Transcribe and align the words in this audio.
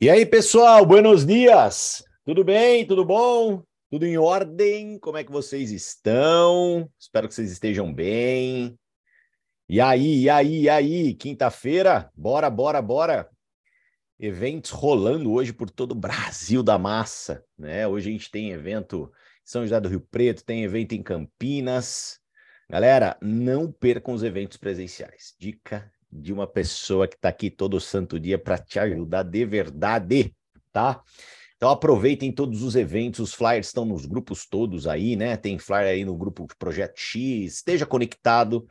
E 0.00 0.08
aí, 0.08 0.24
pessoal, 0.24 0.86
buenos 0.86 1.26
dias! 1.26 2.04
Tudo 2.24 2.44
bem? 2.44 2.86
Tudo 2.86 3.04
bom? 3.04 3.64
Tudo 3.90 4.06
em 4.06 4.16
ordem? 4.16 4.96
Como 5.00 5.16
é 5.16 5.24
que 5.24 5.32
vocês 5.32 5.72
estão? 5.72 6.88
Espero 6.96 7.26
que 7.26 7.34
vocês 7.34 7.50
estejam 7.50 7.92
bem. 7.92 8.78
E 9.68 9.80
aí, 9.80 10.20
e 10.20 10.30
aí, 10.30 10.60
e 10.60 10.68
aí? 10.68 11.14
Quinta-feira? 11.14 12.12
Bora, 12.14 12.48
bora, 12.48 12.80
bora! 12.80 13.28
Eventos 14.20 14.70
rolando 14.70 15.32
hoje 15.32 15.52
por 15.52 15.68
todo 15.68 15.90
o 15.90 16.00
Brasil 16.00 16.62
da 16.62 16.78
massa, 16.78 17.44
né? 17.58 17.84
Hoje 17.84 18.08
a 18.08 18.12
gente 18.12 18.30
tem 18.30 18.52
evento 18.52 19.10
em 19.12 19.50
São 19.50 19.62
José 19.62 19.80
do 19.80 19.88
Rio 19.88 20.00
Preto, 20.00 20.44
tem 20.44 20.62
evento 20.62 20.92
em 20.92 21.02
Campinas. 21.02 22.20
Galera, 22.70 23.18
não 23.20 23.72
percam 23.72 24.14
os 24.14 24.22
eventos 24.22 24.58
presenciais. 24.58 25.34
Dica 25.40 25.90
de 26.10 26.32
uma 26.32 26.46
pessoa 26.46 27.06
que 27.06 27.16
está 27.16 27.28
aqui 27.28 27.50
todo 27.50 27.80
santo 27.80 28.18
dia 28.18 28.38
para 28.38 28.58
te 28.58 28.78
ajudar 28.78 29.22
de 29.22 29.44
verdade, 29.44 30.34
tá? 30.72 31.02
Então 31.56 31.70
aproveitem 31.70 32.30
todos 32.30 32.62
os 32.62 32.76
eventos, 32.76 33.18
os 33.18 33.34
flyers 33.34 33.66
estão 33.66 33.84
nos 33.84 34.06
grupos 34.06 34.46
todos 34.46 34.86
aí, 34.86 35.16
né? 35.16 35.36
Tem 35.36 35.58
flyer 35.58 35.88
aí 35.88 36.04
no 36.04 36.16
grupo 36.16 36.46
Projeto 36.56 36.98
X, 37.00 37.56
esteja 37.56 37.84
conectado, 37.84 38.68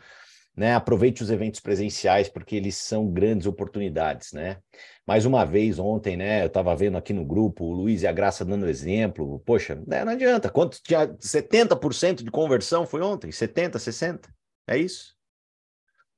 né? 0.56 0.74
Aproveite 0.74 1.22
os 1.22 1.30
eventos 1.30 1.60
presenciais 1.60 2.30
porque 2.30 2.56
eles 2.56 2.78
são 2.78 3.12
grandes 3.12 3.46
oportunidades, 3.46 4.32
né? 4.32 4.58
Mais 5.06 5.26
uma 5.26 5.46
vez 5.46 5.78
ontem, 5.80 6.16
né? 6.16 6.44
Eu 6.44 6.48
estava 6.48 6.74
vendo 6.78 6.98
aqui 6.98 7.12
no 7.12 7.26
grupo 7.26 7.66
o 7.66 7.74
Luiz 7.74 8.04
e 8.04 8.08
a 8.08 8.12
Graça 8.14 8.46
dando 8.46 8.70
exemplo. 8.70 9.42
Poxa, 9.46 9.76
né, 9.86 10.06
não 10.06 10.14
adianta. 10.14 10.50
Quanto 10.50 10.82
tinha 10.82 11.10
70% 11.20 12.24
de 12.24 12.32
conversão 12.32 12.88
foi 12.88 13.02
ontem? 13.02 13.34
70, 13.34 13.80
60? 13.80 14.34
É 14.66 14.78
isso? 14.78 15.17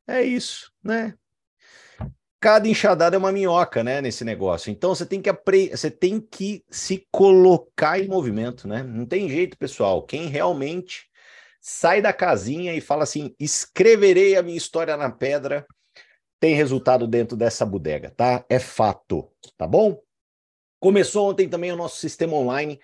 É 0.10 0.24
isso, 0.24 0.72
né? 0.84 1.14
Cada 2.40 2.68
enxadada 2.68 3.16
é 3.16 3.20
uma 3.20 3.32
minhoca, 3.32 3.84
né, 3.84 4.02
nesse 4.02 4.26
negócio. 4.26 4.72
Então 4.72 4.96
você 4.96 5.06
tem 5.06 5.22
que 5.22 5.30
apre... 5.30 5.70
você 5.70 5.92
tem 5.92 6.20
que 6.20 6.66
se 6.68 7.06
colocar 7.12 8.00
em 8.00 8.08
movimento, 8.08 8.68
né? 8.68 8.82
Não 8.82 9.06
tem 9.06 9.30
jeito, 9.30 9.56
pessoal. 9.56 10.02
Quem 10.02 10.26
realmente 10.28 11.08
sai 11.62 12.02
da 12.02 12.12
casinha 12.12 12.74
e 12.74 12.82
fala 12.82 13.04
assim: 13.04 13.36
"Escreverei 13.40 14.36
a 14.36 14.42
minha 14.42 14.58
história 14.58 14.98
na 14.98 15.12
pedra", 15.12 15.64
tem 16.40 16.56
resultado 16.56 17.06
dentro 17.06 17.38
dessa 17.38 17.64
bodega, 17.64 18.10
tá? 18.10 18.44
É 18.50 18.58
fato, 18.58 19.30
tá 19.56 19.68
bom? 19.68 20.02
Começou 20.80 21.30
ontem 21.30 21.48
também 21.48 21.72
o 21.72 21.76
nosso 21.76 21.98
sistema 21.98 22.34
online. 22.34 22.80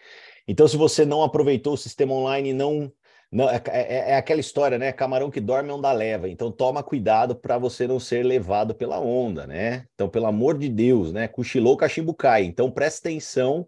Então, 0.47 0.67
se 0.67 0.77
você 0.77 1.05
não 1.05 1.23
aproveitou 1.23 1.73
o 1.73 1.77
sistema 1.77 2.13
online, 2.13 2.53
não 2.53 2.93
não, 3.31 3.49
é, 3.49 3.61
é, 3.67 4.11
é, 4.11 4.15
aquela 4.15 4.39
história, 4.39 4.77
né? 4.77 4.91
Camarão 4.91 5.29
que 5.29 5.41
dorme 5.41 5.71
onda 5.71 5.91
leva. 5.91 6.29
Então 6.29 6.51
toma 6.51 6.83
cuidado 6.83 7.35
para 7.35 7.57
você 7.57 7.87
não 7.87 7.99
ser 7.99 8.23
levado 8.23 8.73
pela 8.75 8.99
onda, 8.99 9.45
né? 9.47 9.85
Então, 9.93 10.07
pelo 10.09 10.27
amor 10.27 10.57
de 10.57 10.69
Deus, 10.69 11.11
né? 11.11 11.27
Cochilou, 11.27 11.77
cachimbo 11.77 12.13
cai. 12.13 12.43
Então 12.43 12.71
presta 12.71 13.09
atenção 13.09 13.67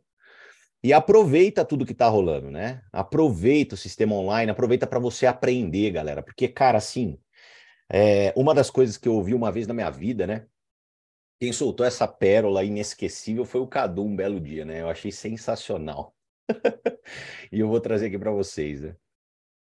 e 0.83 0.94
aproveita 0.94 1.66
tudo 1.66 1.86
que 1.86 1.94
tá 1.94 2.08
rolando, 2.08 2.52
né? 2.52 2.81
Aproveita 2.91 3.75
o 3.75 3.77
sistema 3.77 4.16
online, 4.16 4.52
aproveita 4.52 4.88
para 4.88 4.99
você 4.99 5.25
aprender, 5.25 5.92
galera. 5.92 6.21
Porque, 6.23 6.47
cara, 6.47 6.77
assim, 6.77 7.17
é, 7.92 8.33
uma 8.36 8.53
das 8.53 8.69
coisas 8.69 8.97
que 8.97 9.08
eu 9.08 9.16
ouvi 9.16 9.33
uma 9.33 9.52
vez 9.52 9.67
na 9.67 9.73
minha 9.73 9.89
vida, 9.89 10.27
né? 10.27 10.45
Quem 11.39 11.52
soltou 11.52 11.86
essa 11.86 12.08
pérola 12.08 12.64
inesquecível 12.64 13.45
foi 13.45 13.61
o 13.61 13.67
Cadu, 13.67 14.03
um 14.03 14.16
belo 14.16 14.39
dia, 14.39 14.66
né? 14.66 14.81
Eu 14.81 14.89
achei 14.89 15.11
sensacional. 15.11 16.16
e 17.52 17.59
eu 17.59 17.67
vou 17.67 17.80
trazer 17.81 18.08
aqui 18.08 18.17
para 18.17 18.31
vocês, 18.31 18.81
né? 18.81 18.95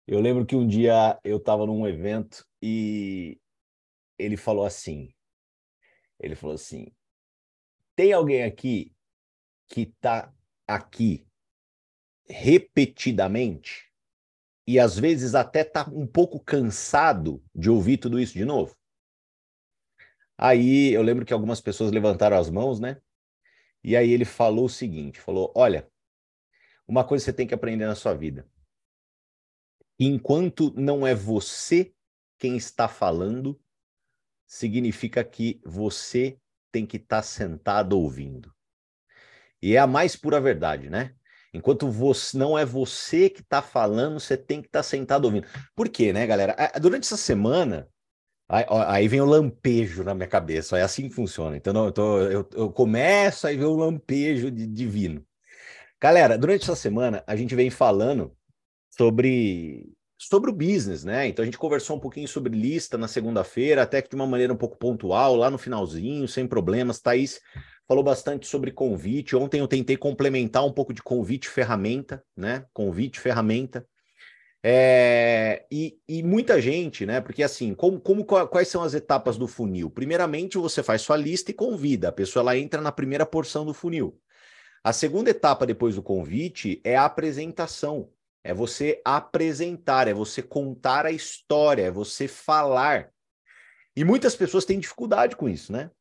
Eu 0.07 0.21
lembro 0.21 0.45
que 0.45 0.55
um 0.55 0.65
dia 0.65 1.19
eu 1.21 1.35
estava 1.35 1.65
num 1.65 1.85
evento 1.85 2.47
e 2.61 3.37
ele 4.17 4.37
falou 4.37 4.63
assim: 4.63 5.13
ele 6.17 6.33
falou 6.33 6.55
assim, 6.55 6.95
tem 7.93 8.13
alguém 8.13 8.43
aqui 8.43 8.95
que 9.67 9.81
está 9.81 10.33
aqui 10.65 11.27
repetidamente 12.25 13.91
e 14.65 14.79
às 14.79 14.97
vezes 14.97 15.35
até 15.35 15.61
está 15.61 15.85
um 15.89 16.07
pouco 16.07 16.39
cansado 16.39 17.43
de 17.53 17.69
ouvir 17.69 17.97
tudo 17.97 18.17
isso 18.17 18.33
de 18.33 18.45
novo? 18.45 18.77
Aí 20.37 20.93
eu 20.93 21.01
lembro 21.01 21.25
que 21.25 21.33
algumas 21.33 21.59
pessoas 21.59 21.91
levantaram 21.91 22.37
as 22.37 22.49
mãos, 22.49 22.79
né? 22.79 23.01
E 23.83 23.97
aí 23.97 24.09
ele 24.09 24.23
falou 24.23 24.65
o 24.65 24.69
seguinte: 24.69 25.19
falou, 25.19 25.51
olha, 25.53 25.91
uma 26.87 27.03
coisa 27.03 27.25
você 27.25 27.33
tem 27.33 27.45
que 27.45 27.53
aprender 27.53 27.85
na 27.85 27.95
sua 27.95 28.13
vida 28.13 28.49
enquanto 30.05 30.73
não 30.75 31.05
é 31.05 31.15
você 31.15 31.93
quem 32.37 32.55
está 32.55 32.87
falando, 32.87 33.59
significa 34.45 35.23
que 35.23 35.59
você 35.65 36.37
tem 36.71 36.85
que 36.85 36.97
estar 36.97 37.17
tá 37.17 37.23
sentado 37.23 37.99
ouvindo. 37.99 38.53
E 39.61 39.75
é 39.75 39.79
a 39.79 39.87
mais 39.87 40.15
pura 40.15 40.39
verdade, 40.39 40.89
né? 40.89 41.13
Enquanto 41.53 41.89
você 41.89 42.37
não 42.37 42.57
é 42.57 42.63
você 42.63 43.29
que 43.29 43.41
está 43.41 43.61
falando, 43.61 44.19
você 44.19 44.37
tem 44.37 44.61
que 44.61 44.67
estar 44.67 44.79
tá 44.79 44.83
sentado 44.83 45.25
ouvindo. 45.25 45.47
Por 45.75 45.89
quê, 45.89 46.13
né, 46.13 46.27
galera? 46.27 46.55
Durante 46.79 47.05
essa 47.05 47.17
semana, 47.17 47.87
aí, 48.47 48.65
aí 48.69 49.07
vem 49.07 49.21
o 49.21 49.25
lampejo 49.25 50.03
na 50.03 50.13
minha 50.13 50.27
cabeça. 50.27 50.77
É 50.77 50.83
assim 50.83 51.09
que 51.09 51.15
funciona. 51.15 51.57
Então 51.57 51.85
eu, 51.85 51.91
tô, 51.91 52.19
eu, 52.19 52.49
eu 52.53 52.71
começo, 52.71 53.47
aí 53.47 53.57
vem 53.57 53.65
o 53.65 53.75
lampejo 53.75 54.51
de, 54.51 54.67
divino. 54.67 55.25
Galera, 55.99 56.37
durante 56.37 56.63
essa 56.63 56.75
semana, 56.75 57.23
a 57.25 57.35
gente 57.35 57.55
vem 57.55 57.71
falando 57.71 58.35
sobre 58.97 59.93
sobre 60.19 60.49
o 60.49 60.53
business, 60.53 61.03
né? 61.03 61.27
Então 61.27 61.43
a 61.43 61.45
gente 61.45 61.59
conversou 61.59 61.95
um 61.95 61.99
pouquinho 61.99 62.27
sobre 62.27 62.57
lista 62.57 62.97
na 62.97 63.07
segunda-feira, 63.07 63.83
até 63.83 64.01
que 64.01 64.09
de 64.09 64.15
uma 64.15 64.25
maneira 64.25 64.51
um 64.51 64.57
pouco 64.57 64.75
pontual, 64.75 65.35
lá 65.35 65.49
no 65.49 65.59
finalzinho, 65.59 66.27
sem 66.27 66.47
problemas. 66.47 66.99
Thaís 66.99 67.39
falou 67.87 68.03
bastante 68.03 68.47
sobre 68.47 68.71
convite. 68.71 69.35
Ontem 69.35 69.59
eu 69.59 69.67
tentei 69.67 69.95
complementar 69.95 70.65
um 70.65 70.73
pouco 70.73 70.91
de 70.91 71.03
convite 71.03 71.47
ferramenta, 71.47 72.23
né? 72.35 72.65
Convite 72.73 73.19
ferramenta. 73.19 73.87
É, 74.63 75.65
e, 75.71 75.97
e, 76.09 76.23
muita 76.23 76.59
gente, 76.59 77.05
né? 77.05 77.21
Porque 77.21 77.43
assim, 77.43 77.75
como, 77.75 77.99
como, 78.01 78.25
quais 78.25 78.67
são 78.67 78.81
as 78.81 78.95
etapas 78.95 79.37
do 79.37 79.47
funil? 79.47 79.89
Primeiramente, 79.89 80.57
você 80.57 80.81
faz 80.81 81.03
sua 81.03 81.15
lista 81.15 81.51
e 81.51 81.53
convida. 81.53 82.09
A 82.09 82.11
pessoa 82.11 82.41
ela 82.41 82.57
entra 82.57 82.81
na 82.81 82.91
primeira 82.91 83.25
porção 83.25 83.63
do 83.63 83.73
funil. 83.73 84.19
A 84.83 84.91
segunda 84.91 85.29
etapa 85.29 85.65
depois 85.65 85.95
do 85.95 86.01
convite 86.01 86.81
é 86.83 86.95
a 86.95 87.05
apresentação. 87.05 88.09
É 88.47 88.53
você 88.53 89.01
apresentar, 89.03 90.07
é 90.07 90.13
você 90.13 90.41
contar 90.41 91.05
a 91.05 91.11
história, 91.11 91.83
é 91.83 91.91
você 91.91 92.29
falar. 92.29 93.11
E 93.93 94.05
muitas 94.05 94.37
pessoas 94.37 94.63
têm 94.63 94.79
dificuldade 94.79 95.35
com 95.35 95.49
isso, 95.49 95.73
né? 95.73 95.91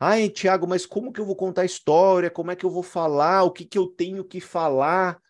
Ai, 0.00 0.28
Tiago, 0.28 0.66
mas 0.66 0.84
como 0.84 1.12
que 1.12 1.20
eu 1.20 1.24
vou 1.24 1.36
contar 1.36 1.62
a 1.62 1.64
história? 1.64 2.28
Como 2.28 2.50
é 2.50 2.56
que 2.56 2.66
eu 2.66 2.70
vou 2.70 2.82
falar? 2.82 3.44
O 3.44 3.52
que, 3.52 3.64
que 3.64 3.78
eu 3.78 3.86
tenho 3.86 4.24
que 4.24 4.40
falar? 4.40 5.22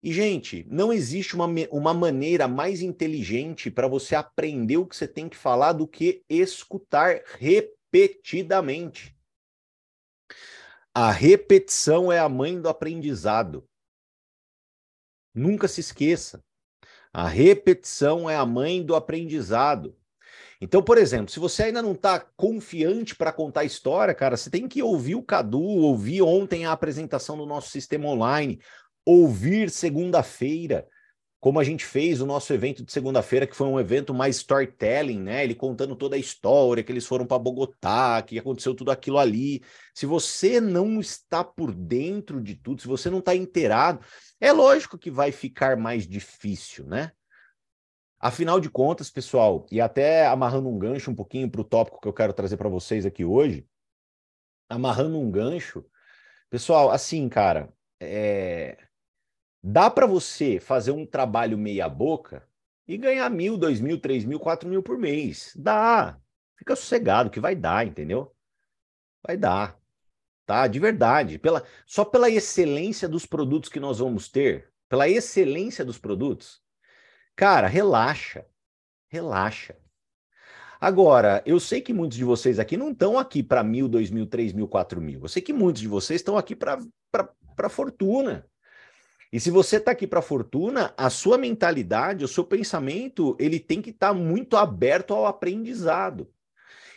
E, 0.00 0.12
gente, 0.12 0.64
não 0.70 0.92
existe 0.92 1.34
uma, 1.34 1.48
uma 1.72 1.92
maneira 1.92 2.46
mais 2.46 2.82
inteligente 2.82 3.68
para 3.68 3.88
você 3.88 4.14
aprender 4.14 4.76
o 4.76 4.86
que 4.86 4.94
você 4.94 5.08
tem 5.08 5.28
que 5.28 5.36
falar 5.36 5.72
do 5.72 5.88
que 5.88 6.22
escutar 6.28 7.20
repetidamente. 7.36 9.12
A 10.94 11.10
repetição 11.10 12.12
é 12.12 12.20
a 12.20 12.28
mãe 12.28 12.60
do 12.60 12.68
aprendizado. 12.68 13.68
Nunca 15.34 15.68
se 15.68 15.80
esqueça. 15.80 16.42
A 17.12 17.26
repetição 17.26 18.28
é 18.28 18.36
a 18.36 18.46
mãe 18.46 18.82
do 18.82 18.94
aprendizado. 18.94 19.96
Então, 20.60 20.82
por 20.82 20.96
exemplo, 20.96 21.30
se 21.30 21.40
você 21.40 21.64
ainda 21.64 21.82
não 21.82 21.92
está 21.92 22.20
confiante 22.36 23.16
para 23.16 23.32
contar 23.32 23.62
a 23.62 23.64
história, 23.64 24.14
cara, 24.14 24.36
você 24.36 24.48
tem 24.48 24.68
que 24.68 24.82
ouvir 24.82 25.16
o 25.16 25.22
Cadu, 25.22 25.60
ouvir 25.60 26.22
ontem 26.22 26.64
a 26.64 26.72
apresentação 26.72 27.36
do 27.36 27.44
nosso 27.44 27.70
sistema 27.70 28.06
online, 28.06 28.60
ouvir 29.04 29.70
segunda-feira, 29.70 30.86
como 31.40 31.58
a 31.58 31.64
gente 31.64 31.84
fez 31.84 32.20
o 32.20 32.26
nosso 32.26 32.52
evento 32.52 32.84
de 32.84 32.92
segunda-feira, 32.92 33.48
que 33.48 33.56
foi 33.56 33.66
um 33.66 33.80
evento 33.80 34.14
mais 34.14 34.36
storytelling, 34.36 35.20
né? 35.20 35.42
Ele 35.42 35.56
contando 35.56 35.96
toda 35.96 36.14
a 36.14 36.18
história, 36.18 36.84
que 36.84 36.92
eles 36.92 37.04
foram 37.04 37.26
para 37.26 37.40
Bogotá, 37.40 38.22
que 38.22 38.38
aconteceu 38.38 38.76
tudo 38.76 38.92
aquilo 38.92 39.18
ali. 39.18 39.60
Se 39.92 40.06
você 40.06 40.60
não 40.60 41.00
está 41.00 41.42
por 41.42 41.74
dentro 41.74 42.40
de 42.40 42.54
tudo, 42.54 42.80
se 42.80 42.86
você 42.86 43.10
não 43.10 43.18
está 43.18 43.34
inteirado, 43.34 43.98
é 44.42 44.52
lógico 44.52 44.98
que 44.98 45.10
vai 45.10 45.30
ficar 45.30 45.76
mais 45.76 46.06
difícil, 46.06 46.86
né? 46.86 47.12
Afinal 48.18 48.60
de 48.60 48.68
contas, 48.68 49.10
pessoal, 49.10 49.66
e 49.70 49.80
até 49.80 50.26
amarrando 50.26 50.68
um 50.68 50.78
gancho 50.78 51.10
um 51.10 51.14
pouquinho 51.14 51.50
para 51.50 51.60
o 51.60 51.64
tópico 51.64 52.00
que 52.00 52.08
eu 52.08 52.12
quero 52.12 52.32
trazer 52.32 52.56
para 52.56 52.68
vocês 52.68 53.06
aqui 53.06 53.24
hoje, 53.24 53.66
amarrando 54.68 55.18
um 55.18 55.30
gancho, 55.30 55.84
pessoal, 56.50 56.90
assim, 56.90 57.28
cara, 57.28 57.72
é 58.00 58.76
Dá 59.64 59.88
para 59.88 60.06
você 60.06 60.58
fazer 60.58 60.90
um 60.90 61.06
trabalho 61.06 61.56
meia 61.56 61.88
boca 61.88 62.44
e 62.86 62.98
ganhar 62.98 63.30
mil, 63.30 63.56
dois 63.56 63.80
mil, 63.80 64.00
três 64.00 64.24
mil, 64.24 64.40
quatro 64.40 64.68
mil 64.68 64.82
por 64.82 64.98
mês. 64.98 65.52
Dá. 65.54 66.18
Fica 66.56 66.74
sossegado 66.74 67.30
que 67.30 67.38
vai 67.38 67.54
dar, 67.54 67.86
entendeu? 67.86 68.34
Vai 69.24 69.36
dar. 69.36 69.80
Tá? 70.52 70.66
De 70.66 70.78
verdade. 70.78 71.38
Pela, 71.38 71.64
só 71.86 72.04
pela 72.04 72.28
excelência 72.28 73.08
dos 73.08 73.24
produtos 73.24 73.70
que 73.70 73.80
nós 73.80 74.00
vamos 74.00 74.28
ter, 74.28 74.70
pela 74.86 75.08
excelência 75.08 75.82
dos 75.82 75.96
produtos, 75.96 76.60
cara, 77.34 77.66
relaxa. 77.66 78.44
Relaxa. 79.08 79.74
Agora, 80.78 81.42
eu 81.46 81.58
sei 81.58 81.80
que 81.80 81.94
muitos 81.94 82.18
de 82.18 82.24
vocês 82.24 82.58
aqui 82.58 82.76
não 82.76 82.90
estão 82.90 83.18
aqui 83.18 83.42
para 83.42 83.64
mil, 83.64 83.88
dois 83.88 84.10
mil, 84.10 84.26
três 84.26 84.52
mil, 84.52 84.68
quatro 84.68 85.00
mil. 85.00 85.22
Eu 85.22 85.28
sei 85.28 85.40
que 85.40 85.54
muitos 85.54 85.80
de 85.80 85.88
vocês 85.88 86.20
estão 86.20 86.36
aqui 86.36 86.54
para 86.54 87.70
fortuna. 87.70 88.46
E 89.32 89.40
se 89.40 89.50
você 89.50 89.78
está 89.78 89.92
aqui 89.92 90.06
para 90.06 90.20
fortuna, 90.20 90.92
a 90.98 91.08
sua 91.08 91.38
mentalidade, 91.38 92.26
o 92.26 92.28
seu 92.28 92.44
pensamento, 92.44 93.34
ele 93.40 93.58
tem 93.58 93.80
que 93.80 93.88
estar 93.88 94.08
tá 94.08 94.14
muito 94.14 94.58
aberto 94.58 95.14
ao 95.14 95.24
aprendizado. 95.24 96.30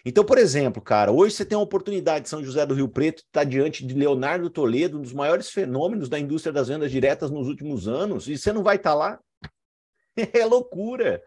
Então, 0.07 0.23
por 0.23 0.37
exemplo, 0.37 0.79
cara, 0.83 1.11
hoje 1.11 1.33
você 1.33 1.43
tem 1.43 1.57
a 1.57 1.61
oportunidade 1.61 2.23
de 2.23 2.29
São 2.29 2.43
José 2.43 2.63
do 2.63 2.75
Rio 2.75 2.87
Preto 2.87 3.23
estar 3.23 3.41
tá 3.41 3.43
diante 3.43 3.83
de 3.83 3.95
Leonardo 3.95 4.51
Toledo, 4.51 4.99
um 4.99 5.01
dos 5.01 5.13
maiores 5.13 5.49
fenômenos 5.49 6.07
da 6.07 6.19
indústria 6.19 6.53
das 6.53 6.67
vendas 6.67 6.91
diretas 6.91 7.31
nos 7.31 7.47
últimos 7.47 7.87
anos, 7.87 8.27
e 8.27 8.37
você 8.37 8.53
não 8.53 8.61
vai 8.61 8.75
estar 8.75 8.91
tá 8.91 8.95
lá? 8.95 9.19
É 10.33 10.45
loucura. 10.45 11.21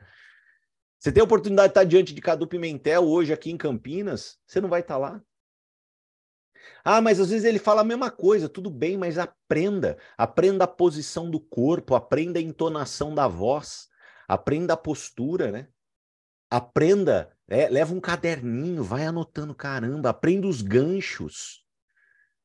Você 0.99 1.13
tem 1.13 1.21
a 1.21 1.25
oportunidade 1.25 1.69
de 1.69 1.71
estar 1.73 1.81
tá 1.81 1.87
diante 1.87 2.15
de 2.15 2.21
Cadu 2.23 2.47
Pimentel 2.47 3.05
hoje 3.05 3.33
aqui 3.33 3.51
em 3.51 3.57
Campinas, 3.57 4.39
você 4.47 4.61
não 4.61 4.69
vai 4.69 4.81
estar 4.81 4.97
lá? 4.97 5.21
Ah, 6.85 7.01
mas 7.01 7.21
às 7.21 7.31
vezes 7.31 7.45
ele 7.45 7.59
fala 7.59 7.83
a 7.83 7.85
mesma 7.85 8.11
coisa, 8.11 8.49
tudo 8.49 8.71
bem, 8.71 8.97
mas 8.97 9.19
aprenda. 9.19 9.99
Aprenda 10.17 10.65
a 10.65 10.69
posição 10.69 11.31
do 11.31 11.41
corpo, 11.41 11.95
aprenda 11.95 12.39
a 12.39 12.43
entonação 12.43 13.15
da 13.15 13.29
voz, 13.29 13.89
aprenda 14.27 14.75
a 14.75 14.77
postura, 14.77 15.51
né? 15.51 15.69
Aprenda 16.51 17.37
é, 17.49 17.69
leva 17.69 17.95
um 17.95 18.01
caderninho, 18.01 18.85
vai 18.85 19.07
anotando, 19.07 19.55
caramba, 19.55 20.11
aprenda 20.11 20.47
os 20.47 20.61
ganchos, 20.61 21.65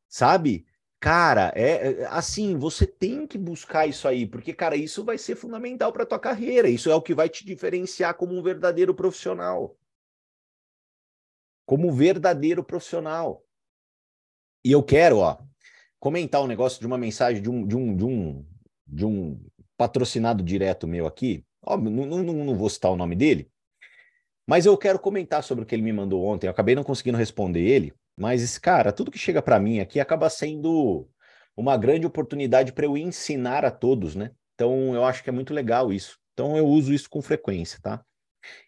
sabe? 0.07 0.65
Cara, 0.97 1.51
é, 1.53 2.01
é 2.01 2.05
assim, 2.05 2.57
você 2.57 2.87
tem 2.87 3.27
que 3.27 3.37
buscar 3.37 3.85
isso 3.85 4.07
aí, 4.07 4.25
porque, 4.25 4.53
cara, 4.53 4.77
isso 4.77 5.03
vai 5.03 5.17
ser 5.17 5.35
fundamental 5.35 5.91
para 5.91 6.05
tua 6.05 6.17
carreira. 6.17 6.69
Isso 6.69 6.89
é 6.89 6.95
o 6.95 7.01
que 7.01 7.13
vai 7.13 7.27
te 7.27 7.45
diferenciar 7.45 8.15
como 8.15 8.33
um 8.33 8.41
verdadeiro 8.41 8.95
profissional. 8.95 9.77
Como 11.65 11.89
um 11.89 11.91
verdadeiro 11.91 12.63
profissional. 12.63 13.45
E 14.63 14.71
eu 14.71 14.81
quero, 14.81 15.17
ó, 15.17 15.37
comentar 15.99 16.41
um 16.41 16.47
negócio 16.47 16.79
de 16.79 16.87
uma 16.87 16.97
mensagem 16.97 17.41
de 17.41 17.49
um, 17.49 17.67
de 17.67 17.75
um, 17.75 17.95
de 17.97 18.05
um, 18.05 18.45
de 18.87 19.05
um 19.05 19.45
patrocinado 19.75 20.41
direto 20.41 20.87
meu 20.87 21.05
aqui. 21.05 21.45
Ó, 21.61 21.75
não, 21.75 22.05
não, 22.05 22.45
não 22.45 22.55
vou 22.55 22.69
citar 22.69 22.91
o 22.91 22.95
nome 22.95 23.17
dele, 23.17 23.51
mas 24.47 24.65
eu 24.65 24.77
quero 24.77 24.99
comentar 24.99 25.43
sobre 25.43 25.63
o 25.63 25.67
que 25.67 25.73
ele 25.73 25.81
me 25.81 25.93
mandou 25.93 26.23
ontem. 26.23 26.47
Eu 26.47 26.51
acabei 26.51 26.75
não 26.75 26.83
conseguindo 26.83 27.17
responder 27.17 27.61
ele, 27.61 27.93
mas, 28.17 28.57
cara, 28.57 28.91
tudo 28.91 29.11
que 29.11 29.17
chega 29.17 29.41
para 29.41 29.59
mim 29.59 29.79
aqui 29.79 29.99
acaba 29.99 30.29
sendo 30.29 31.07
uma 31.55 31.77
grande 31.77 32.05
oportunidade 32.05 32.73
para 32.73 32.85
eu 32.85 32.97
ensinar 32.97 33.63
a 33.65 33.71
todos, 33.71 34.15
né? 34.15 34.31
Então, 34.55 34.93
eu 34.93 35.03
acho 35.03 35.23
que 35.23 35.29
é 35.29 35.33
muito 35.33 35.53
legal 35.53 35.91
isso. 35.91 36.17
Então, 36.33 36.57
eu 36.57 36.65
uso 36.65 36.93
isso 36.93 37.09
com 37.09 37.21
frequência, 37.21 37.79
tá? 37.81 38.03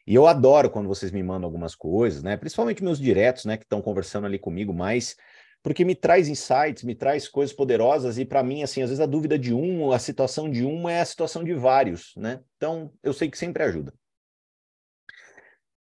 E 0.08 0.16
eu 0.16 0.26
adoro 0.28 0.70
quando 0.70 0.88
vocês 0.88 1.12
me 1.12 1.22
mandam 1.22 1.48
algumas 1.48 1.76
coisas, 1.76 2.24
né? 2.24 2.38
Principalmente 2.38 2.84
meus 2.84 3.00
diretos, 3.00 3.46
né, 3.46 3.58
que 3.58 3.64
estão 3.64 3.82
conversando 3.82 4.26
ali 4.26 4.40
comigo 4.40 4.74
mais, 4.74 5.16
porque 5.62 5.84
me 5.84 5.96
traz 5.96 6.28
insights, 6.28 6.84
me 6.84 6.96
traz 6.96 7.28
coisas 7.28 7.54
poderosas 7.54 8.18
e 8.18 8.26
para 8.26 8.44
mim, 8.44 8.64
assim, 8.64 8.82
às 8.82 8.90
vezes 8.90 9.02
a 9.02 9.06
dúvida 9.08 9.38
de 9.38 9.54
um, 9.54 9.92
a 9.92 10.00
situação 10.00 10.50
de 10.50 10.64
um 10.64 10.88
é 10.88 11.02
a 11.02 11.06
situação 11.06 11.44
de 11.44 11.54
vários, 11.54 12.14
né? 12.16 12.40
Então, 12.56 12.92
eu 13.04 13.14
sei 13.14 13.30
que 13.30 13.38
sempre 13.38 13.64
ajuda. 13.64 13.94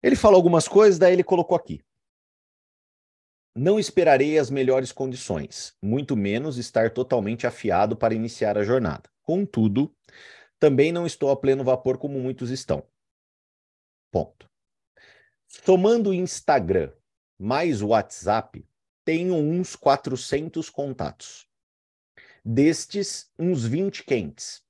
Ele 0.05 0.15
falou 0.15 0.35
algumas 0.35 0.67
coisas, 0.67 0.99
daí 0.99 1.13
ele 1.13 1.23
colocou 1.23 1.57
aqui. 1.57 1.81
Não 3.55 3.79
esperarei 3.79 4.37
as 4.37 4.51
melhores 4.51 4.91
condições, 4.91 5.75
muito 5.81 6.15
menos 6.15 6.59
estar 6.59 6.91
totalmente 6.91 7.47
afiado 7.47 7.97
para 7.97 8.13
iniciar 8.13 8.55
a 8.55 8.63
jornada. 8.63 9.09
Contudo, 9.23 9.91
também 10.59 10.91
não 10.91 11.07
estou 11.07 11.31
a 11.31 11.35
pleno 11.35 11.63
vapor 11.63 11.97
como 11.97 12.19
muitos 12.19 12.51
estão. 12.51 12.87
Ponto. 14.11 14.47
Somando 15.47 16.13
Instagram 16.13 16.93
mais 17.35 17.81
WhatsApp, 17.81 18.63
tenho 19.03 19.33
uns 19.33 19.75
400 19.75 20.69
contatos. 20.69 21.49
Destes, 22.45 23.31
uns 23.39 23.65
20 23.65 24.03
quentes. 24.03 24.63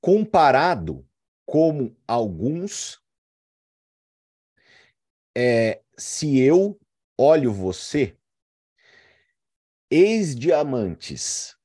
Comparado 0.00 1.08
como 1.46 1.96
alguns 2.08 3.03
é, 5.36 5.82
se 5.96 6.38
eu 6.38 6.78
olho 7.18 7.52
você, 7.52 8.16
ex-diamantes, 9.90 11.56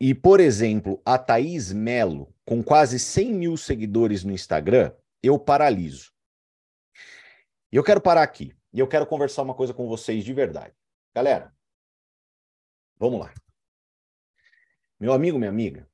e, 0.00 0.14
por 0.14 0.38
exemplo, 0.38 1.02
a 1.04 1.18
Thaís 1.18 1.72
Melo, 1.72 2.32
com 2.44 2.62
quase 2.62 2.98
100 2.98 3.34
mil 3.34 3.56
seguidores 3.56 4.22
no 4.22 4.32
Instagram, 4.32 4.94
eu 5.22 5.38
paraliso. 5.38 6.12
E 7.72 7.76
eu 7.76 7.82
quero 7.82 8.00
parar 8.00 8.22
aqui. 8.22 8.56
E 8.72 8.78
eu 8.78 8.86
quero 8.86 9.06
conversar 9.06 9.42
uma 9.42 9.54
coisa 9.54 9.74
com 9.74 9.88
vocês 9.88 10.24
de 10.24 10.32
verdade. 10.32 10.74
Galera, 11.14 11.52
vamos 12.96 13.20
lá. 13.20 13.34
Meu 15.00 15.12
amigo, 15.12 15.38
minha 15.38 15.50
amiga, 15.50 15.88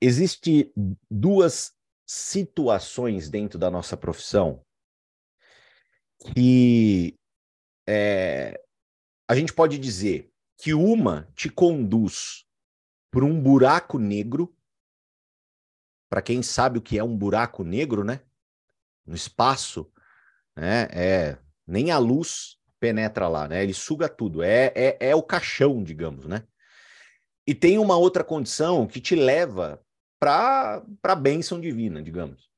existe 0.00 0.72
duas 1.10 1.74
situações 2.06 3.28
dentro 3.28 3.58
da 3.58 3.70
nossa 3.70 3.96
profissão 3.96 4.64
que 6.18 7.14
é, 7.86 8.60
a 9.28 9.34
gente 9.34 9.52
pode 9.52 9.78
dizer 9.78 10.30
que 10.58 10.72
uma 10.74 11.28
te 11.34 11.48
conduz 11.48 12.44
por 13.10 13.24
um 13.24 13.40
buraco 13.40 13.98
negro. 13.98 14.56
Para 16.08 16.22
quem 16.22 16.42
sabe 16.42 16.78
o 16.78 16.82
que 16.82 16.98
é 16.98 17.04
um 17.04 17.16
buraco 17.16 17.64
negro, 17.64 18.04
né? 18.04 18.20
No 19.04 19.14
espaço, 19.14 19.90
né? 20.56 20.88
É, 20.92 21.38
nem 21.66 21.90
a 21.90 21.98
luz 21.98 22.58
penetra 22.78 23.28
lá, 23.28 23.48
né? 23.48 23.62
Ele 23.62 23.74
suga 23.74 24.08
tudo. 24.08 24.42
É, 24.42 24.72
é, 24.74 24.96
é 25.00 25.16
o 25.16 25.22
caixão, 25.22 25.82
digamos, 25.82 26.26
né? 26.26 26.46
E 27.46 27.54
tem 27.54 27.78
uma 27.78 27.96
outra 27.96 28.24
condição 28.24 28.86
que 28.86 29.00
te 29.00 29.14
leva 29.14 29.84
para 30.18 30.82
a 31.02 31.14
bênção 31.14 31.60
divina, 31.60 32.02
digamos. 32.02 32.48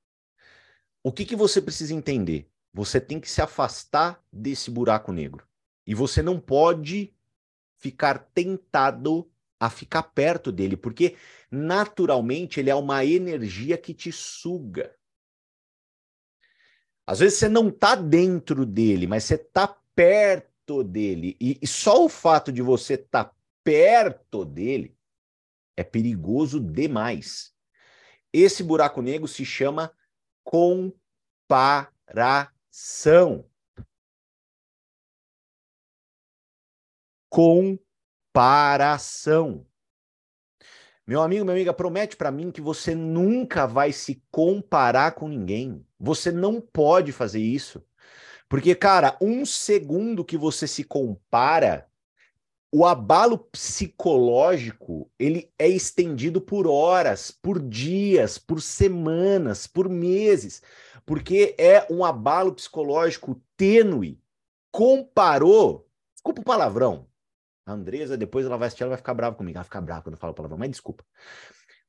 O 1.02 1.12
que, 1.12 1.24
que 1.24 1.36
você 1.36 1.60
precisa 1.60 1.94
entender? 1.94 2.48
Você 2.76 3.00
tem 3.00 3.18
que 3.18 3.30
se 3.30 3.40
afastar 3.40 4.22
desse 4.30 4.70
buraco 4.70 5.10
negro. 5.10 5.48
E 5.86 5.94
você 5.94 6.20
não 6.20 6.38
pode 6.38 7.14
ficar 7.78 8.18
tentado 8.34 9.32
a 9.58 9.70
ficar 9.70 10.02
perto 10.02 10.52
dele, 10.52 10.76
porque 10.76 11.16
naturalmente 11.50 12.60
ele 12.60 12.68
é 12.68 12.74
uma 12.74 13.02
energia 13.02 13.78
que 13.78 13.94
te 13.94 14.12
suga. 14.12 14.94
Às 17.06 17.20
vezes 17.20 17.38
você 17.38 17.48
não 17.48 17.68
está 17.68 17.94
dentro 17.94 18.66
dele, 18.66 19.06
mas 19.06 19.24
você 19.24 19.36
está 19.36 19.68
perto 19.94 20.84
dele. 20.84 21.34
E, 21.40 21.58
e, 21.62 21.66
só 21.66 22.04
o 22.04 22.10
fato 22.10 22.52
de 22.52 22.60
você 22.60 22.92
estar 22.92 23.24
tá 23.24 23.34
perto 23.64 24.44
dele 24.44 24.94
é 25.74 25.82
perigoso 25.82 26.60
demais. 26.60 27.54
Esse 28.30 28.62
buraco 28.62 29.00
negro 29.00 29.26
se 29.26 29.46
chama 29.46 29.90
comparação 30.44 32.55
são 32.78 33.46
comparação. 37.30 39.66
Meu 41.06 41.22
amigo, 41.22 41.42
minha 41.42 41.56
amiga, 41.56 41.72
promete 41.72 42.18
para 42.18 42.30
mim 42.30 42.50
que 42.50 42.60
você 42.60 42.94
nunca 42.94 43.66
vai 43.66 43.92
se 43.92 44.22
comparar 44.30 45.12
com 45.12 45.26
ninguém. 45.26 45.86
Você 45.98 46.30
não 46.30 46.60
pode 46.60 47.12
fazer 47.12 47.40
isso. 47.40 47.82
Porque, 48.46 48.74
cara, 48.74 49.16
um 49.22 49.46
segundo 49.46 50.22
que 50.22 50.36
você 50.36 50.68
se 50.68 50.84
compara, 50.84 51.88
o 52.70 52.84
abalo 52.84 53.38
psicológico, 53.38 55.10
ele 55.18 55.50
é 55.58 55.66
estendido 55.66 56.42
por 56.42 56.66
horas, 56.66 57.30
por 57.30 57.58
dias, 57.58 58.36
por 58.36 58.60
semanas, 58.60 59.66
por 59.66 59.88
meses 59.88 60.60
porque 61.06 61.54
é 61.56 61.86
um 61.90 62.04
abalo 62.04 62.52
psicológico 62.52 63.40
tênue. 63.56 64.20
Comparou, 64.72 65.88
desculpa 66.12 66.40
o 66.40 66.44
palavrão. 66.44 67.08
A 67.64 67.72
Andresa, 67.72 68.16
depois 68.16 68.44
ela 68.44 68.56
vai 68.56 68.66
assistir, 68.66 68.82
ela 68.82 68.90
vai 68.90 68.98
ficar 68.98 69.14
brava 69.14 69.36
comigo. 69.36 69.56
Ela 69.56 69.62
vai 69.62 69.68
ficar 69.68 69.80
brava 69.80 70.02
quando 70.02 70.14
eu 70.14 70.20
falo 70.20 70.34
palavrão, 70.34 70.58
mas 70.58 70.70
desculpa. 70.70 71.04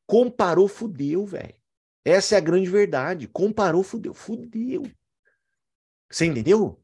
Comparou, 0.06 0.68
fudeu, 0.68 1.26
velho. 1.26 1.56
Essa 2.06 2.36
é 2.36 2.38
a 2.38 2.42
grande 2.42 2.70
verdade. 2.70 3.28
Comparou, 3.28 3.84
fudeu, 3.84 4.14
fudeu. 4.14 4.84
Você 6.10 6.26
entendeu? 6.26 6.82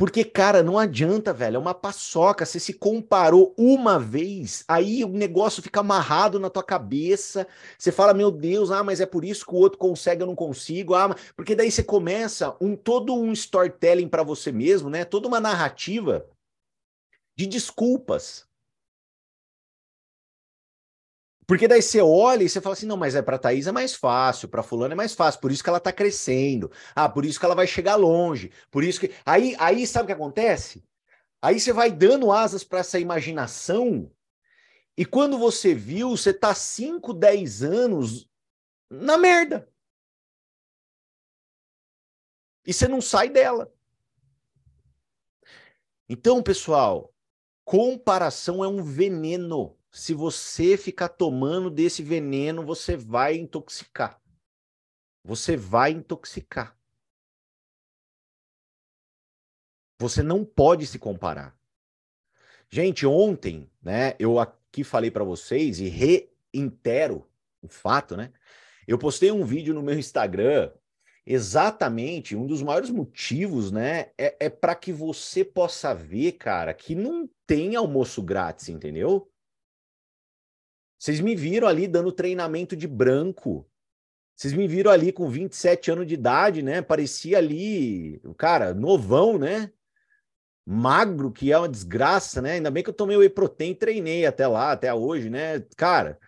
Porque, 0.00 0.24
cara, 0.24 0.62
não 0.62 0.78
adianta, 0.78 1.30
velho. 1.30 1.56
É 1.56 1.58
uma 1.58 1.74
paçoca. 1.74 2.46
Você 2.46 2.58
se 2.58 2.72
comparou 2.72 3.54
uma 3.54 3.98
vez, 3.98 4.64
aí 4.66 5.04
o 5.04 5.08
negócio 5.08 5.62
fica 5.62 5.80
amarrado 5.80 6.40
na 6.40 6.48
tua 6.48 6.62
cabeça. 6.62 7.46
Você 7.76 7.92
fala, 7.92 8.14
meu 8.14 8.30
Deus, 8.30 8.70
ah, 8.70 8.82
mas 8.82 9.02
é 9.02 9.04
por 9.04 9.26
isso 9.26 9.44
que 9.44 9.52
o 9.52 9.58
outro 9.58 9.78
consegue, 9.78 10.22
eu 10.22 10.26
não 10.26 10.34
consigo. 10.34 10.94
Ah, 10.94 11.14
porque 11.36 11.54
daí 11.54 11.70
você 11.70 11.84
começa 11.84 12.56
um 12.62 12.74
todo 12.74 13.14
um 13.14 13.30
storytelling 13.32 14.08
para 14.08 14.22
você 14.22 14.50
mesmo, 14.50 14.88
né? 14.88 15.04
Toda 15.04 15.28
uma 15.28 15.38
narrativa 15.38 16.26
de 17.36 17.46
desculpas. 17.46 18.48
Porque 21.50 21.66
daí 21.66 21.82
você 21.82 22.00
olha 22.00 22.44
e 22.44 22.48
você 22.48 22.60
fala 22.60 22.74
assim: 22.74 22.86
não, 22.86 22.96
mas 22.96 23.16
é 23.16 23.22
para 23.22 23.36
Thaís 23.36 23.66
é 23.66 23.72
mais 23.72 23.92
fácil, 23.92 24.46
para 24.48 24.62
fulano 24.62 24.92
é 24.92 24.94
mais 24.94 25.14
fácil, 25.14 25.40
por 25.40 25.50
isso 25.50 25.64
que 25.64 25.68
ela 25.68 25.80
tá 25.80 25.92
crescendo. 25.92 26.70
Ah, 26.94 27.08
por 27.08 27.24
isso 27.24 27.40
que 27.40 27.44
ela 27.44 27.56
vai 27.56 27.66
chegar 27.66 27.96
longe. 27.96 28.52
Por 28.70 28.84
isso 28.84 29.00
que. 29.00 29.12
Aí, 29.26 29.56
aí 29.58 29.84
sabe 29.84 30.04
o 30.04 30.06
que 30.06 30.12
acontece? 30.12 30.84
Aí 31.42 31.58
você 31.58 31.72
vai 31.72 31.90
dando 31.90 32.30
asas 32.30 32.62
para 32.62 32.78
essa 32.78 33.00
imaginação, 33.00 34.08
e 34.96 35.04
quando 35.04 35.38
você 35.38 35.74
viu, 35.74 36.10
você 36.10 36.32
tá 36.32 36.54
5, 36.54 37.12
10 37.12 37.64
anos 37.64 38.30
na 38.88 39.18
merda. 39.18 39.68
E 42.64 42.72
você 42.72 42.86
não 42.86 43.00
sai 43.00 43.28
dela. 43.28 43.74
Então, 46.08 46.40
pessoal, 46.44 47.12
comparação 47.64 48.62
é 48.62 48.68
um 48.68 48.84
veneno. 48.84 49.79
Se 49.90 50.14
você 50.14 50.76
ficar 50.76 51.08
tomando 51.08 51.70
desse 51.70 52.02
veneno, 52.02 52.64
você 52.64 52.96
vai 52.96 53.36
intoxicar. 53.36 54.20
Você 55.24 55.56
vai 55.56 55.90
intoxicar. 55.90 56.78
Você 59.98 60.22
não 60.22 60.44
pode 60.44 60.86
se 60.86 60.98
comparar. 60.98 61.58
Gente, 62.70 63.04
ontem, 63.04 63.70
né, 63.82 64.14
eu 64.18 64.38
aqui 64.38 64.84
falei 64.84 65.10
para 65.10 65.24
vocês 65.24 65.80
e 65.80 65.88
reitero 65.88 67.28
o 67.60 67.68
fato, 67.68 68.16
né? 68.16 68.32
Eu 68.86 68.96
postei 68.96 69.30
um 69.30 69.44
vídeo 69.44 69.74
no 69.74 69.82
meu 69.82 69.98
Instagram 69.98 70.72
exatamente 71.26 72.34
um 72.34 72.46
dos 72.46 72.62
maiores 72.62 72.90
motivos, 72.90 73.70
né? 73.70 74.10
É, 74.16 74.46
é 74.46 74.48
para 74.48 74.74
que 74.74 74.92
você 74.92 75.44
possa 75.44 75.94
ver, 75.94 76.32
cara, 76.32 76.72
que 76.74 76.94
não 76.94 77.28
tem 77.46 77.76
almoço 77.76 78.22
grátis, 78.22 78.68
entendeu? 78.68 79.29
Vocês 81.00 81.18
me 81.18 81.34
viram 81.34 81.66
ali 81.66 81.88
dando 81.88 82.12
treinamento 82.12 82.76
de 82.76 82.86
branco. 82.86 83.66
Vocês 84.36 84.52
me 84.52 84.68
viram 84.68 84.90
ali 84.90 85.10
com 85.10 85.30
27 85.30 85.90
anos 85.90 86.06
de 86.06 86.12
idade, 86.12 86.60
né? 86.60 86.82
Parecia 86.82 87.38
ali, 87.38 88.20
cara, 88.36 88.74
novão, 88.74 89.38
né? 89.38 89.72
Magro, 90.66 91.32
que 91.32 91.50
é 91.50 91.56
uma 91.58 91.68
desgraça, 91.68 92.42
né? 92.42 92.52
Ainda 92.52 92.70
bem 92.70 92.82
que 92.82 92.90
eu 92.90 92.94
tomei 92.94 93.16
o 93.16 93.20
whey 93.20 93.30
protein 93.30 93.70
e 93.70 93.74
treinei 93.74 94.26
até 94.26 94.46
lá, 94.46 94.72
até 94.72 94.92
hoje, 94.92 95.30
né? 95.30 95.60
Cara, 95.74 96.18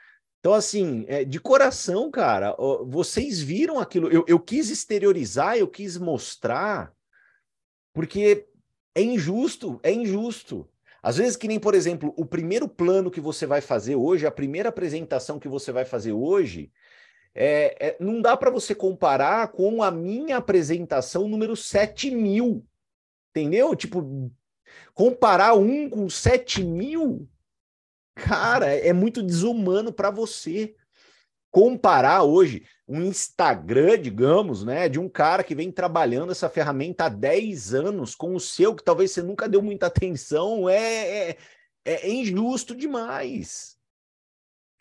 então, 0.40 0.54
assim, 0.54 1.04
é, 1.06 1.22
de 1.22 1.38
coração, 1.38 2.10
cara, 2.10 2.56
vocês 2.86 3.42
viram 3.42 3.78
aquilo. 3.78 4.08
Eu, 4.08 4.24
eu 4.26 4.40
quis 4.40 4.70
exteriorizar, 4.70 5.58
eu 5.58 5.68
quis 5.68 5.98
mostrar, 5.98 6.94
porque 7.92 8.48
é 8.94 9.02
injusto, 9.02 9.78
é 9.82 9.92
injusto. 9.92 10.66
Às 11.02 11.16
vezes, 11.16 11.36
que 11.36 11.48
nem, 11.48 11.58
por 11.58 11.74
exemplo, 11.74 12.14
o 12.16 12.24
primeiro 12.24 12.68
plano 12.68 13.10
que 13.10 13.20
você 13.20 13.44
vai 13.44 13.60
fazer 13.60 13.96
hoje, 13.96 14.26
a 14.26 14.30
primeira 14.30 14.68
apresentação 14.68 15.38
que 15.38 15.48
você 15.48 15.72
vai 15.72 15.84
fazer 15.84 16.12
hoje, 16.12 16.70
é, 17.34 17.88
é 17.88 17.96
não 17.98 18.20
dá 18.20 18.36
para 18.36 18.50
você 18.50 18.74
comparar 18.74 19.48
com 19.48 19.82
a 19.82 19.90
minha 19.90 20.36
apresentação 20.36 21.28
número 21.28 21.56
7 21.56 22.10
mil. 22.10 22.64
Entendeu? 23.30 23.74
Tipo, 23.74 24.30
comparar 24.94 25.54
um 25.54 25.90
com 25.90 26.08
7 26.08 26.62
mil 26.62 27.28
Cara, 28.14 28.66
é 28.66 28.92
muito 28.92 29.22
desumano 29.22 29.92
para 29.92 30.10
você 30.10 30.74
comparar 31.50 32.22
hoje 32.22 32.66
um 32.92 33.00
Instagram, 33.00 33.98
digamos, 33.98 34.64
né, 34.64 34.86
de 34.86 35.00
um 35.00 35.08
cara 35.08 35.42
que 35.42 35.54
vem 35.54 35.72
trabalhando 35.72 36.30
essa 36.30 36.50
ferramenta 36.50 37.06
há 37.06 37.08
10 37.08 37.72
anos 37.72 38.14
com 38.14 38.34
o 38.34 38.40
seu, 38.40 38.74
que 38.74 38.84
talvez 38.84 39.12
você 39.12 39.22
nunca 39.22 39.48
deu 39.48 39.62
muita 39.62 39.86
atenção, 39.86 40.68
é, 40.68 41.30
é, 41.30 41.36
é 41.86 42.10
injusto 42.10 42.74
demais. 42.74 43.78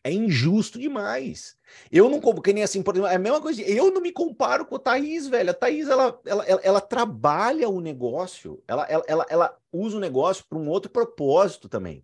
É 0.04 0.12
injusto 0.12 0.78
demais. 0.78 1.56
Eu 1.90 2.10
não 2.10 2.20
que 2.20 2.52
nem 2.52 2.64
assim, 2.64 2.84
por 2.84 2.96
exemplo, 2.96 3.12
é 3.12 3.16
a 3.16 3.20
mesma 3.20 3.40
coisa. 3.40 3.62
Eu 3.62 3.92
não 3.92 4.02
me 4.02 4.12
comparo 4.12 4.66
com 4.66 4.76
a 4.76 4.80
Thaís, 4.80 5.28
velho. 5.28 5.52
A 5.52 5.54
Thaís, 5.54 5.88
ela, 5.88 6.20
ela, 6.26 6.44
ela, 6.46 6.62
ela 6.64 6.82
trabalha 6.82 7.70
o 7.70 7.80
negócio, 7.80 8.62
ela, 8.68 8.84
ela, 8.90 9.04
ela, 9.08 9.26
ela 9.30 9.58
usa 9.72 9.98
o 9.98 10.02
negócio 10.02 10.44
para 10.50 10.58
um 10.58 10.68
outro 10.68 10.92
propósito 10.92 11.70
também. 11.70 12.04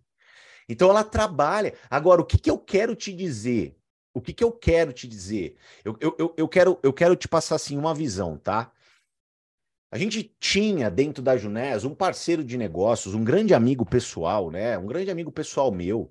Então 0.68 0.88
ela 0.88 1.04
trabalha. 1.04 1.74
Agora, 1.90 2.22
o 2.22 2.24
que, 2.24 2.38
que 2.38 2.50
eu 2.50 2.56
quero 2.56 2.94
te 2.94 3.12
dizer? 3.12 3.77
O 4.18 4.20
que, 4.20 4.32
que 4.32 4.44
eu 4.44 4.52
quero 4.52 4.92
te 4.92 5.06
dizer? 5.08 5.56
Eu, 5.84 5.96
eu, 6.00 6.34
eu, 6.36 6.48
quero, 6.48 6.78
eu 6.82 6.92
quero 6.92 7.16
te 7.16 7.28
passar 7.28 7.54
assim 7.56 7.78
uma 7.78 7.94
visão, 7.94 8.36
tá? 8.36 8.72
A 9.90 9.96
gente 9.96 10.34
tinha 10.38 10.90
dentro 10.90 11.22
da 11.22 11.36
Junés 11.36 11.84
um 11.84 11.94
parceiro 11.94 12.44
de 12.44 12.58
negócios, 12.58 13.14
um 13.14 13.24
grande 13.24 13.54
amigo 13.54 13.86
pessoal, 13.86 14.50
né? 14.50 14.76
Um 14.76 14.86
grande 14.86 15.10
amigo 15.10 15.32
pessoal 15.32 15.72
meu, 15.72 16.10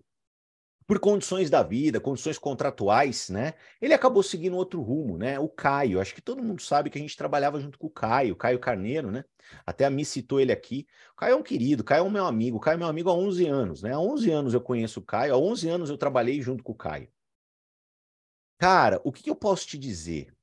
por 0.88 1.00
condições 1.00 1.50
da 1.50 1.62
vida, 1.62 2.00
condições 2.00 2.40
contratuais, 2.40 3.30
né? 3.30 3.54
Ele 3.82 3.94
acabou 3.94 4.24
seguindo 4.24 4.56
outro 4.56 4.82
rumo, 4.82 5.18
né? 5.18 5.38
O 5.38 5.50
Caio, 5.50 6.00
acho 6.00 6.16
que 6.16 6.22
todo 6.22 6.42
mundo 6.42 6.62
sabe 6.62 6.90
que 6.90 6.98
a 6.98 7.02
gente 7.02 7.18
trabalhava 7.18 7.60
junto 7.60 7.78
com 7.78 7.88
o 7.88 7.92
Caio, 7.92 8.38
Caio 8.38 8.58
Carneiro, 8.58 9.12
né? 9.12 9.26
Até 9.66 9.86
a 9.86 9.90
Mi 9.90 10.06
citou 10.06 10.40
ele 10.40 10.52
aqui. 10.52 10.88
O 11.14 11.16
Caio 11.18 11.34
é 11.34 11.36
um 11.36 11.44
querido, 11.44 11.82
o 11.82 11.86
Caio 11.86 12.00
é 12.00 12.04
um 12.04 12.10
meu 12.10 12.26
amigo, 12.26 12.58
o 12.58 12.60
Caio 12.60 12.76
é 12.76 12.78
meu 12.78 12.88
amigo 12.88 13.10
há 13.10 13.14
11 13.14 13.48
anos, 13.48 13.84
né? 13.84 13.94
Há 13.94 14.00
11 14.00 14.32
anos 14.32 14.54
eu 14.54 14.62
conheço 14.62 15.02
o 15.02 15.04
Caio, 15.04 15.34
há 15.34 15.38
11 15.38 15.70
anos 15.70 15.90
eu 15.90 15.98
trabalhei 15.98 16.42
junto 16.42 16.64
com 16.64 16.72
o 16.72 16.76
Caio. 16.76 17.10
Cara, 18.58 19.00
o 19.04 19.12
que, 19.12 19.30
eu 19.30 19.36
posso 19.36 19.68
te 19.68 19.78
dizer? 19.78 20.34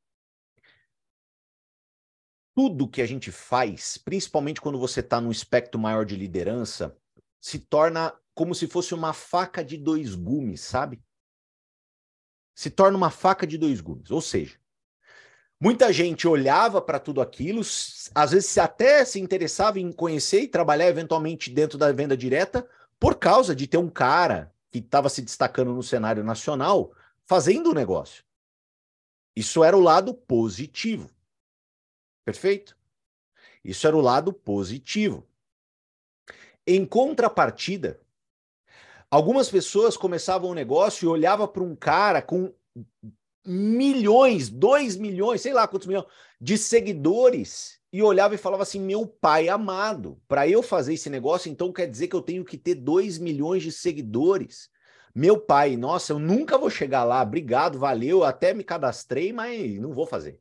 Tudo 2.55 2.89
que 2.89 3.03
a 3.03 3.07
gente 3.07 3.33
faz, 3.33 3.99
principalmente 3.99 4.61
quando 4.61 4.79
você 4.79 5.01
está 5.01 5.21
num 5.21 5.33
espectro 5.33 5.81
maior 5.81 6.05
de 6.05 6.15
liderança, 6.15 6.97
se 7.41 7.59
torna 7.59 8.15
como 8.33 8.55
se 8.55 8.69
fosse 8.69 8.95
uma 8.95 9.13
faca 9.13 9.65
de 9.65 9.77
dois 9.77 10.15
gumes, 10.15 10.61
sabe? 10.61 11.03
Se 12.55 12.71
torna 12.71 12.97
uma 12.97 13.11
faca 13.11 13.45
de 13.45 13.59
dois 13.59 13.81
gumes. 13.81 14.13
Ou 14.13 14.21
seja, 14.21 14.57
muita 15.61 15.93
gente 15.93 16.29
olhava 16.29 16.81
para 16.81 17.01
tudo 17.01 17.21
aquilo, 17.21 17.63
às 18.15 18.31
vezes 18.31 18.57
até 18.57 19.05
se 19.05 19.21
interessava 19.21 19.81
em 19.81 19.91
conhecer 19.91 20.43
e 20.43 20.49
trabalhar 20.49 20.87
eventualmente 20.87 21.51
dentro 21.51 21.77
da 21.77 21.91
venda 21.91 22.17
direta, 22.17 22.69
por 23.01 23.17
causa 23.17 23.57
de 23.57 23.67
ter 23.67 23.79
um 23.79 23.91
cara 23.91 24.55
que 24.71 24.79
estava 24.79 25.09
se 25.09 25.21
destacando 25.21 25.73
no 25.73 25.83
cenário 25.83 26.23
nacional 26.23 26.93
fazendo 27.27 27.71
o 27.71 27.75
negócio. 27.75 28.25
Isso 29.37 29.65
era 29.65 29.77
o 29.77 29.81
lado 29.81 30.15
positivo. 30.15 31.11
Perfeito? 32.25 32.77
Isso 33.65 33.87
era 33.87 33.97
o 33.97 34.01
lado 34.01 34.33
positivo. 34.33 35.27
Em 36.67 36.87
contrapartida, 36.87 38.05
Algumas 39.15 39.49
pessoas 39.49 39.97
começavam 39.97 40.51
um 40.51 40.55
negócio 40.55 41.07
e 41.07 41.09
olhava 41.09 41.47
para 41.47 41.63
um 41.63 41.77
cara 41.77 42.21
com 42.21 42.53
milhões, 43.47 44.49
dois 44.49 44.97
milhões, 44.97 45.41
sei 45.41 45.53
lá 45.53 45.69
quantos 45.69 45.87
milhões 45.87 46.07
de 46.41 46.59
seguidores 46.59 47.79
e 47.93 48.03
olhava 48.03 48.35
e 48.35 48.39
falava 48.39 48.65
assim: 48.65 48.81
meu 48.81 49.07
pai 49.07 49.49
amado, 49.49 50.21
para 50.27 50.49
eu 50.49 50.65
fazer 50.65 50.95
esse 50.95 51.09
negócio, 51.09 51.49
então 51.49 51.73
quer 51.73 51.87
dizer 51.87 52.09
que 52.09 52.17
eu 52.17 52.23
tenho 52.23 52.45
que 52.45 52.59
ter 52.59 52.75
dois 52.75 53.17
milhões 53.17 53.63
de 53.63 53.71
seguidores. 53.71 54.69
Meu 55.15 55.39
pai, 55.39 55.77
nossa, 55.77 56.13
eu 56.13 56.19
nunca 56.19 56.59
vou 56.59 56.69
chegar 56.69 57.05
lá, 57.05 57.23
obrigado, 57.23 57.79
valeu, 57.79 58.25
até 58.25 58.53
me 58.53 58.65
cadastrei, 58.65 59.33
mas 59.33 59.79
não 59.79 59.93
vou 59.93 60.07
fazer. 60.07 60.41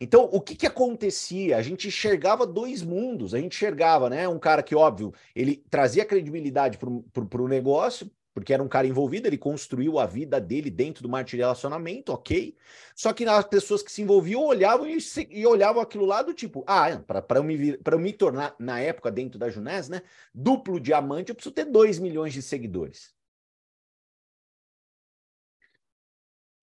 Então, 0.00 0.28
o 0.32 0.40
que, 0.40 0.54
que 0.56 0.66
acontecia? 0.66 1.56
A 1.56 1.62
gente 1.62 1.88
enxergava 1.88 2.46
dois 2.46 2.82
mundos. 2.82 3.34
A 3.34 3.38
gente 3.38 3.54
enxergava, 3.56 4.10
né? 4.10 4.28
Um 4.28 4.38
cara 4.38 4.62
que, 4.62 4.74
óbvio, 4.74 5.14
ele 5.34 5.56
trazia 5.70 6.04
credibilidade 6.04 6.78
para 6.78 7.42
o 7.42 7.48
negócio, 7.48 8.10
porque 8.34 8.52
era 8.52 8.62
um 8.62 8.68
cara 8.68 8.86
envolvido, 8.86 9.28
ele 9.28 9.38
construiu 9.38 9.98
a 9.98 10.06
vida 10.06 10.40
dele 10.40 10.68
dentro 10.68 11.02
do 11.02 11.08
marketing 11.08 11.36
de 11.36 11.42
relacionamento, 11.42 12.12
ok. 12.12 12.56
Só 12.94 13.12
que 13.12 13.24
as 13.24 13.44
pessoas 13.46 13.82
que 13.82 13.92
se 13.92 14.02
envolviam 14.02 14.42
olhavam 14.42 14.86
e, 14.86 14.98
e 15.30 15.46
olhavam 15.46 15.80
aquilo 15.80 16.04
lá 16.04 16.20
do 16.20 16.34
tipo, 16.34 16.64
ah, 16.66 17.00
para 17.06 17.38
eu, 17.38 17.44
me, 17.44 17.78
eu 17.82 17.98
me 17.98 18.12
tornar, 18.12 18.54
na 18.58 18.80
época, 18.80 19.10
dentro 19.10 19.38
da 19.38 19.48
Junés, 19.48 19.88
né? 19.88 20.02
Duplo 20.34 20.80
diamante, 20.80 21.30
eu 21.30 21.34
preciso 21.34 21.54
ter 21.54 21.64
2 21.64 21.98
milhões 22.00 22.32
de 22.32 22.42
seguidores. 22.42 23.14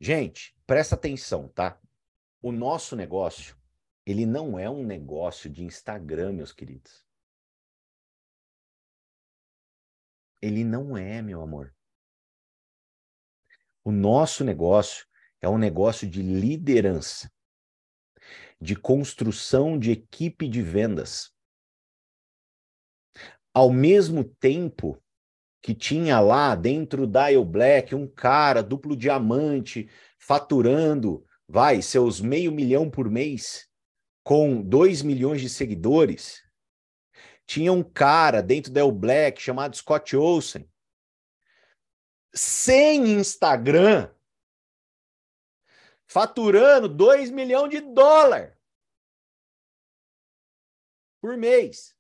Gente, 0.03 0.58
presta 0.65 0.96
atenção, 0.96 1.48
tá? 1.48 1.79
O 2.41 2.51
nosso 2.51 2.96
negócio, 2.96 3.55
ele 4.03 4.25
não 4.25 4.58
é 4.58 4.67
um 4.67 4.84
negócio 4.84 5.48
de 5.48 5.63
Instagram, 5.63 6.34
meus 6.34 6.51
queridos. 6.51 7.05
Ele 10.41 10.63
não 10.63 10.98
é, 10.98 11.22
meu 11.22 11.39
amor. 11.39 11.72
O 13.84 13.91
nosso 13.91 14.43
negócio 14.43 15.05
é 15.39 15.48
um 15.48 15.60
negócio 15.60 16.10
de 16.10 16.24
liderança, 16.24 17.31
de 18.60 18.75
construção 18.75 19.77
de 19.77 19.91
equipe 19.91 20.50
de 20.50 20.63
vendas. 20.63 21.31
Ao 23.53 23.72
mesmo 23.72 24.24
tempo 24.24 25.00
que 25.62 25.75
tinha 25.75 26.20
lá 26.20 26.56
dentro 26.56 27.06
da 27.06 27.30
Dial 27.30 27.46
Black 27.46 27.94
um 27.94 28.08
cara 28.08 28.63
duplo 28.63 28.96
diamante 28.96 29.89
faturando 30.18 31.25
vai, 31.48 31.82
seus 31.82 32.22
meio 32.22 32.51
milhão 32.51 32.89
por 32.89 33.10
mês, 33.10 33.70
com 34.24 34.62
2 34.62 35.01
milhões 35.01 35.41
de 35.41 35.50
seguidores, 35.50 36.41
tinha 37.46 37.74
um 37.74 37.84
cara 37.84 38.41
dentro 38.41 38.72
da 38.72 38.80
El 38.80 38.91
Black 38.91 39.41
chamado 39.41 39.75
Scott 39.75 40.15
Olsen, 40.15 40.70
sem 42.34 43.20
Instagram, 43.20 44.10
faturando 46.08 46.88
2 46.88 47.30
milhões 47.30 47.72
de 47.72 47.82
dólar 47.82 48.58
por 51.20 51.36
mês. 51.36 51.94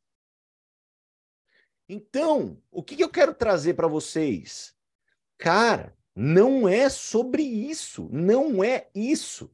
Então, 1.93 2.57
o 2.71 2.81
que, 2.81 3.03
eu 3.03 3.09
quero 3.09 3.33
trazer 3.33 3.73
para 3.73 3.85
vocês? 3.85 4.73
Cara, 5.37 5.93
não 6.15 6.65
é 6.65 6.87
sobre 6.87 7.43
isso, 7.43 8.07
não 8.09 8.63
é 8.63 8.87
isso. 8.95 9.51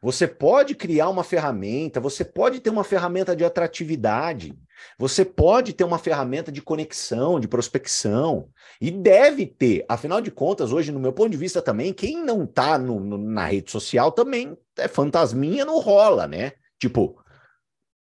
Você 0.00 0.26
pode 0.26 0.74
criar 0.74 1.10
uma 1.10 1.22
ferramenta, 1.22 2.00
você 2.00 2.24
pode 2.24 2.60
ter 2.60 2.70
uma 2.70 2.84
ferramenta 2.84 3.36
de 3.36 3.44
atratividade, 3.44 4.58
você 4.98 5.26
pode 5.26 5.74
ter 5.74 5.84
uma 5.84 5.98
ferramenta 5.98 6.50
de 6.50 6.62
conexão, 6.62 7.38
de 7.38 7.46
prospecção, 7.46 8.48
e 8.80 8.90
deve 8.90 9.44
ter. 9.44 9.84
Afinal 9.86 10.22
de 10.22 10.30
contas, 10.30 10.72
hoje, 10.72 10.90
no 10.90 10.98
meu 10.98 11.12
ponto 11.12 11.28
de 11.28 11.36
vista 11.36 11.60
também, 11.60 11.92
quem 11.92 12.24
não 12.24 12.44
está 12.44 12.78
na 12.78 13.44
rede 13.44 13.70
social 13.70 14.10
também 14.10 14.56
é 14.78 14.88
fantasminha, 14.88 15.66
não 15.66 15.78
rola, 15.80 16.26
né? 16.26 16.52
Tipo, 16.78 17.22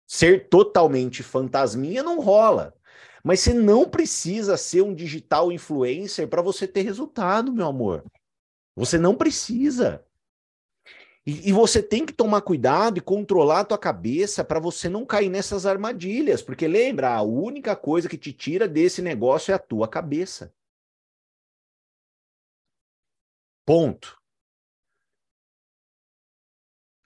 ser 0.06 0.50
totalmente 0.50 1.24
fantasminha 1.24 2.04
não 2.04 2.20
rola. 2.20 2.74
Mas 3.24 3.40
você 3.42 3.54
não 3.54 3.90
precisa 3.90 4.58
ser 4.58 4.82
um 4.82 4.94
digital 4.94 5.52
influencer 5.52 6.28
para 6.28 6.42
você 6.42 6.68
ter 6.68 6.82
resultado, 6.82 7.54
meu 7.54 7.68
amor. 7.68 8.04
Você 8.76 8.98
não 8.98 9.16
precisa. 9.16 10.06
E, 11.26 11.50
e, 11.50 11.54
você 11.54 11.84
tem 11.84 12.06
que 12.06 12.14
tomar 12.14 12.42
cuidado 12.42 12.98
e 12.98 13.02
controlar 13.02 13.60
a 13.60 13.66
tua 13.66 13.78
cabeça 13.78 14.44
para 14.44 14.60
você 14.60 14.90
não 14.90 15.06
cair 15.06 15.30
nessas 15.30 15.66
armadilhas, 15.66 16.42
porque 16.42 16.68
lembra, 16.68 17.14
a 17.14 17.22
única 17.22 17.76
coisa 17.76 18.10
que 18.10 18.18
te 18.18 18.34
tira 18.34 18.68
desse 18.68 19.02
negócio 19.02 19.52
é 19.52 19.56
a 19.56 19.60
tua 19.60 19.88
cabeça. 19.88 20.54
Ponto. 23.66 24.19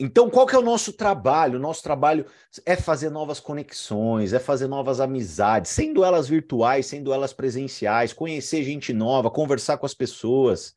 Então, 0.04 0.30
qual 0.30 0.46
que 0.46 0.54
é 0.54 0.60
o 0.60 0.62
nosso 0.62 0.92
trabalho? 0.92 1.58
O 1.58 1.62
nosso 1.62 1.82
trabalho 1.82 2.26
é 2.66 2.76
fazer 2.76 3.10
novas 3.10 3.40
conexões, 3.40 4.34
é 4.34 4.40
fazer 4.40 4.68
novas 4.68 5.00
amizades, 5.00 5.72
sendo 5.72 6.04
elas 6.04 6.28
virtuais, 6.28 6.88
sendo 6.88 7.14
elas 7.14 7.32
presenciais, 7.32 8.12
conhecer 8.12 8.64
gente 8.64 8.92
nova, 8.92 9.32
conversar 9.32 9.78
com 9.78 9.86
as 9.86 9.94
pessoas 9.94 10.76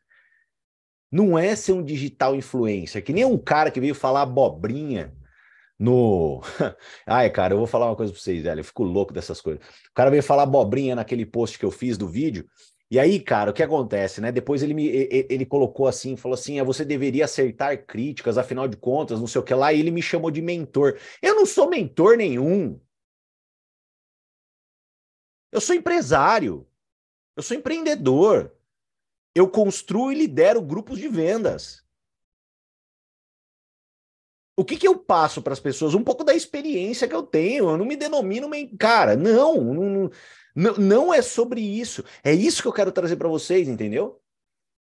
não 1.11 1.37
é 1.37 1.57
ser 1.57 1.73
um 1.73 1.83
digital 1.83 2.37
influencer, 2.37 3.03
que 3.03 3.13
nem 3.13 3.25
um 3.25 3.37
cara 3.37 3.73
que 3.73 3.81
veio 3.81 3.97
falar 3.97 4.23
abobrinha 4.23 5.13
no. 5.77 6.41
Ai, 7.05 7.29
cara, 7.29 7.55
eu 7.55 7.59
vou 7.59 7.67
falar 7.67 7.87
uma 7.87 7.97
coisa 7.97 8.13
pra 8.13 8.23
vocês, 8.23 8.45
velho. 8.45 8.61
Eu 8.61 8.65
fico 8.65 8.85
louco 8.85 9.13
dessas 9.13 9.41
coisas. 9.41 9.61
O 9.91 9.95
cara 9.95 10.11
veio 10.11 10.23
falar 10.23 10.45
abobrinha 10.45 10.95
naquele 10.95 11.27
post 11.27 11.59
que 11.59 11.65
eu 11.65 11.71
fiz 11.73 11.99
do 11.99 12.07
vídeo. 12.07 12.47
E 12.91 12.99
aí, 13.01 13.19
cara, 13.21 13.51
o 13.51 13.55
que 13.55 13.63
acontece, 13.63 14.21
né? 14.21 14.31
Depois 14.31 14.63
ele 14.63 14.73
me 14.73 14.87
ele 14.87 15.45
colocou 15.45 15.89
assim, 15.89 16.17
falou 16.17 16.35
assim: 16.35 16.61
ah, 16.61 16.65
você 16.65 16.85
deveria 16.85 17.25
acertar 17.25 17.85
críticas, 17.85 18.39
afinal 18.39 18.69
de 18.69 18.77
contas, 18.77 19.19
não 19.21 19.27
sei 19.27 19.41
o 19.41 19.45
que 19.45 19.55
lá, 19.55 19.73
e 19.73 19.81
ele 19.81 19.91
me 19.91 20.03
chamou 20.03 20.31
de 20.31 20.41
mentor. 20.41 20.99
Eu 21.21 21.35
não 21.35 21.47
sou 21.47 21.69
mentor 21.69 22.17
nenhum. 22.17 22.81
Eu 25.53 25.61
sou 25.61 25.75
empresário. 25.75 26.67
Eu 27.37 27.43
sou 27.43 27.57
empreendedor 27.57 28.57
eu 29.37 29.47
construo 29.47 30.11
e 30.11 30.15
lidero 30.15 30.63
grupos 30.63 30.99
de 30.99 31.09
vendas. 31.09 31.85
O 34.59 34.65
que, 34.65 34.79
que 34.79 34.89
eu 34.89 34.99
passo 34.99 35.43
para 35.43 35.53
as 35.53 35.61
pessoas? 35.61 35.93
Um 35.93 36.03
pouco 36.03 36.25
da 36.25 36.35
experiência 36.35 37.07
que 37.07 37.15
eu 37.15 37.23
tenho. 37.23 37.69
Eu 37.69 37.77
não 37.77 37.85
me 37.85 37.97
denomino. 37.97 38.49
Cara, 38.79 39.15
não, 39.15 39.63
não, 39.63 39.85
não, 39.85 40.11
não 40.57 41.13
é 41.13 41.21
sobre 41.21 41.61
isso. 41.61 42.03
É 42.25 42.33
isso 42.33 42.63
que 42.63 42.69
eu 42.69 42.73
quero 42.73 42.91
trazer 42.91 43.17
para 43.17 43.29
vocês, 43.29 43.69
entendeu? 43.69 44.21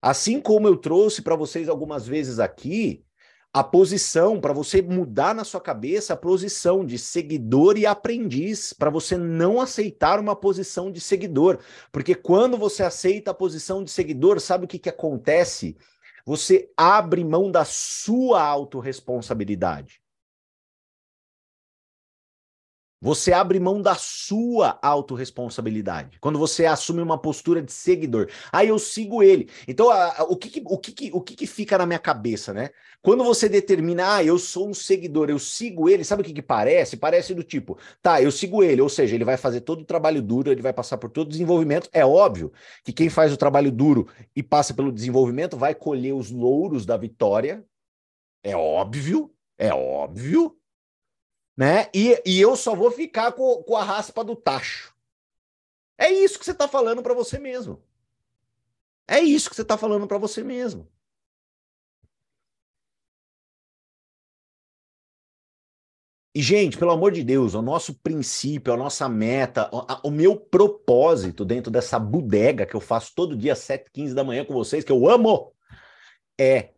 Assim 0.00 0.40
como 0.40 0.66
eu 0.66 0.76
trouxe 0.76 1.20
para 1.20 1.36
vocês 1.36 1.68
algumas 1.68 2.06
vezes 2.06 2.38
aqui, 2.38 3.04
a 3.52 3.64
posição, 3.64 4.40
para 4.40 4.52
você 4.52 4.80
mudar 4.80 5.34
na 5.34 5.42
sua 5.42 5.60
cabeça 5.60 6.12
a 6.12 6.16
posição 6.16 6.84
de 6.84 6.98
seguidor 6.98 7.76
e 7.76 7.86
aprendiz, 7.86 8.72
para 8.72 8.90
você 8.90 9.16
não 9.16 9.60
aceitar 9.60 10.20
uma 10.20 10.36
posição 10.36 10.90
de 10.92 11.00
seguidor. 11.00 11.58
Porque 11.90 12.14
quando 12.14 12.56
você 12.56 12.82
aceita 12.82 13.30
a 13.30 13.34
posição 13.34 13.82
de 13.82 13.90
seguidor, 13.90 14.40
sabe 14.40 14.64
o 14.64 14.68
que, 14.68 14.78
que 14.78 14.88
acontece? 14.88 15.76
Você 16.24 16.70
abre 16.76 17.24
mão 17.24 17.50
da 17.50 17.64
sua 17.64 18.42
autorresponsabilidade. 18.42 20.00
Você 23.00 23.32
abre 23.32 23.60
mão 23.60 23.80
da 23.80 23.94
sua 23.94 24.76
autorresponsabilidade. 24.82 26.18
Quando 26.20 26.36
você 26.36 26.66
assume 26.66 27.00
uma 27.00 27.16
postura 27.16 27.62
de 27.62 27.70
seguidor. 27.70 28.28
Aí 28.50 28.68
eu 28.68 28.78
sigo 28.78 29.22
ele. 29.22 29.48
Então, 29.68 29.88
a, 29.88 30.20
a, 30.20 30.24
o, 30.24 30.36
que, 30.36 30.50
que, 30.50 30.62
o, 30.64 30.76
que, 30.76 30.92
que, 30.92 31.10
o 31.12 31.20
que, 31.20 31.46
fica 31.46 31.78
na 31.78 31.86
minha 31.86 31.98
cabeça, 32.00 32.52
né? 32.52 32.70
Quando 33.00 33.22
você 33.22 33.48
determina, 33.48 34.16
ah, 34.16 34.24
eu 34.24 34.36
sou 34.36 34.68
um 34.68 34.74
seguidor, 34.74 35.30
eu 35.30 35.38
sigo 35.38 35.88
ele, 35.88 36.04
sabe 36.04 36.22
o 36.22 36.24
que 36.24 36.42
parece? 36.42 36.96
Parece 36.96 37.34
do 37.34 37.44
tipo, 37.44 37.78
tá, 38.02 38.20
eu 38.20 38.32
sigo 38.32 38.64
ele, 38.64 38.82
ou 38.82 38.88
seja, 38.88 39.14
ele 39.14 39.24
vai 39.24 39.36
fazer 39.36 39.60
todo 39.60 39.82
o 39.82 39.84
trabalho 39.84 40.20
duro, 40.20 40.50
ele 40.50 40.60
vai 40.62 40.72
passar 40.72 40.98
por 40.98 41.08
todo 41.08 41.28
o 41.28 41.30
desenvolvimento. 41.30 41.88
É 41.92 42.04
óbvio 42.04 42.52
que 42.84 42.92
quem 42.92 43.08
faz 43.08 43.32
o 43.32 43.36
trabalho 43.36 43.70
duro 43.70 44.08
e 44.34 44.42
passa 44.42 44.74
pelo 44.74 44.90
desenvolvimento 44.90 45.56
vai 45.56 45.74
colher 45.74 46.12
os 46.14 46.30
louros 46.32 46.84
da 46.84 46.96
vitória. 46.96 47.64
É 48.42 48.56
óbvio, 48.56 49.32
é 49.56 49.72
óbvio 49.72 50.58
né? 51.58 51.90
E, 51.92 52.22
e 52.24 52.40
eu 52.40 52.54
só 52.54 52.72
vou 52.72 52.88
ficar 52.92 53.32
com, 53.32 53.64
com 53.64 53.74
a 53.74 53.82
raspa 53.82 54.22
do 54.22 54.36
tacho. 54.36 54.94
É 55.98 56.08
isso 56.08 56.38
que 56.38 56.44
você 56.44 56.52
está 56.52 56.68
falando 56.68 57.02
para 57.02 57.12
você 57.12 57.36
mesmo. 57.36 57.82
É 59.08 59.18
isso 59.18 59.50
que 59.50 59.56
você 59.56 59.62
está 59.62 59.76
falando 59.76 60.06
para 60.06 60.18
você 60.18 60.44
mesmo. 60.44 60.88
E, 66.32 66.40
gente, 66.40 66.78
pelo 66.78 66.92
amor 66.92 67.10
de 67.10 67.24
Deus, 67.24 67.54
o 67.54 67.62
nosso 67.62 67.92
princípio, 67.92 68.72
a 68.72 68.76
nossa 68.76 69.08
meta, 69.08 69.68
o, 69.74 70.08
o 70.08 70.10
meu 70.12 70.36
propósito 70.36 71.44
dentro 71.44 71.72
dessa 71.72 71.98
bodega 71.98 72.66
que 72.66 72.76
eu 72.76 72.80
faço 72.80 73.12
todo 73.16 73.36
dia, 73.36 73.56
7, 73.56 73.90
15 73.90 74.14
da 74.14 74.22
manhã 74.22 74.44
com 74.44 74.54
vocês, 74.54 74.84
que 74.84 74.92
eu 74.92 75.08
amo, 75.08 75.52
é 76.38 76.74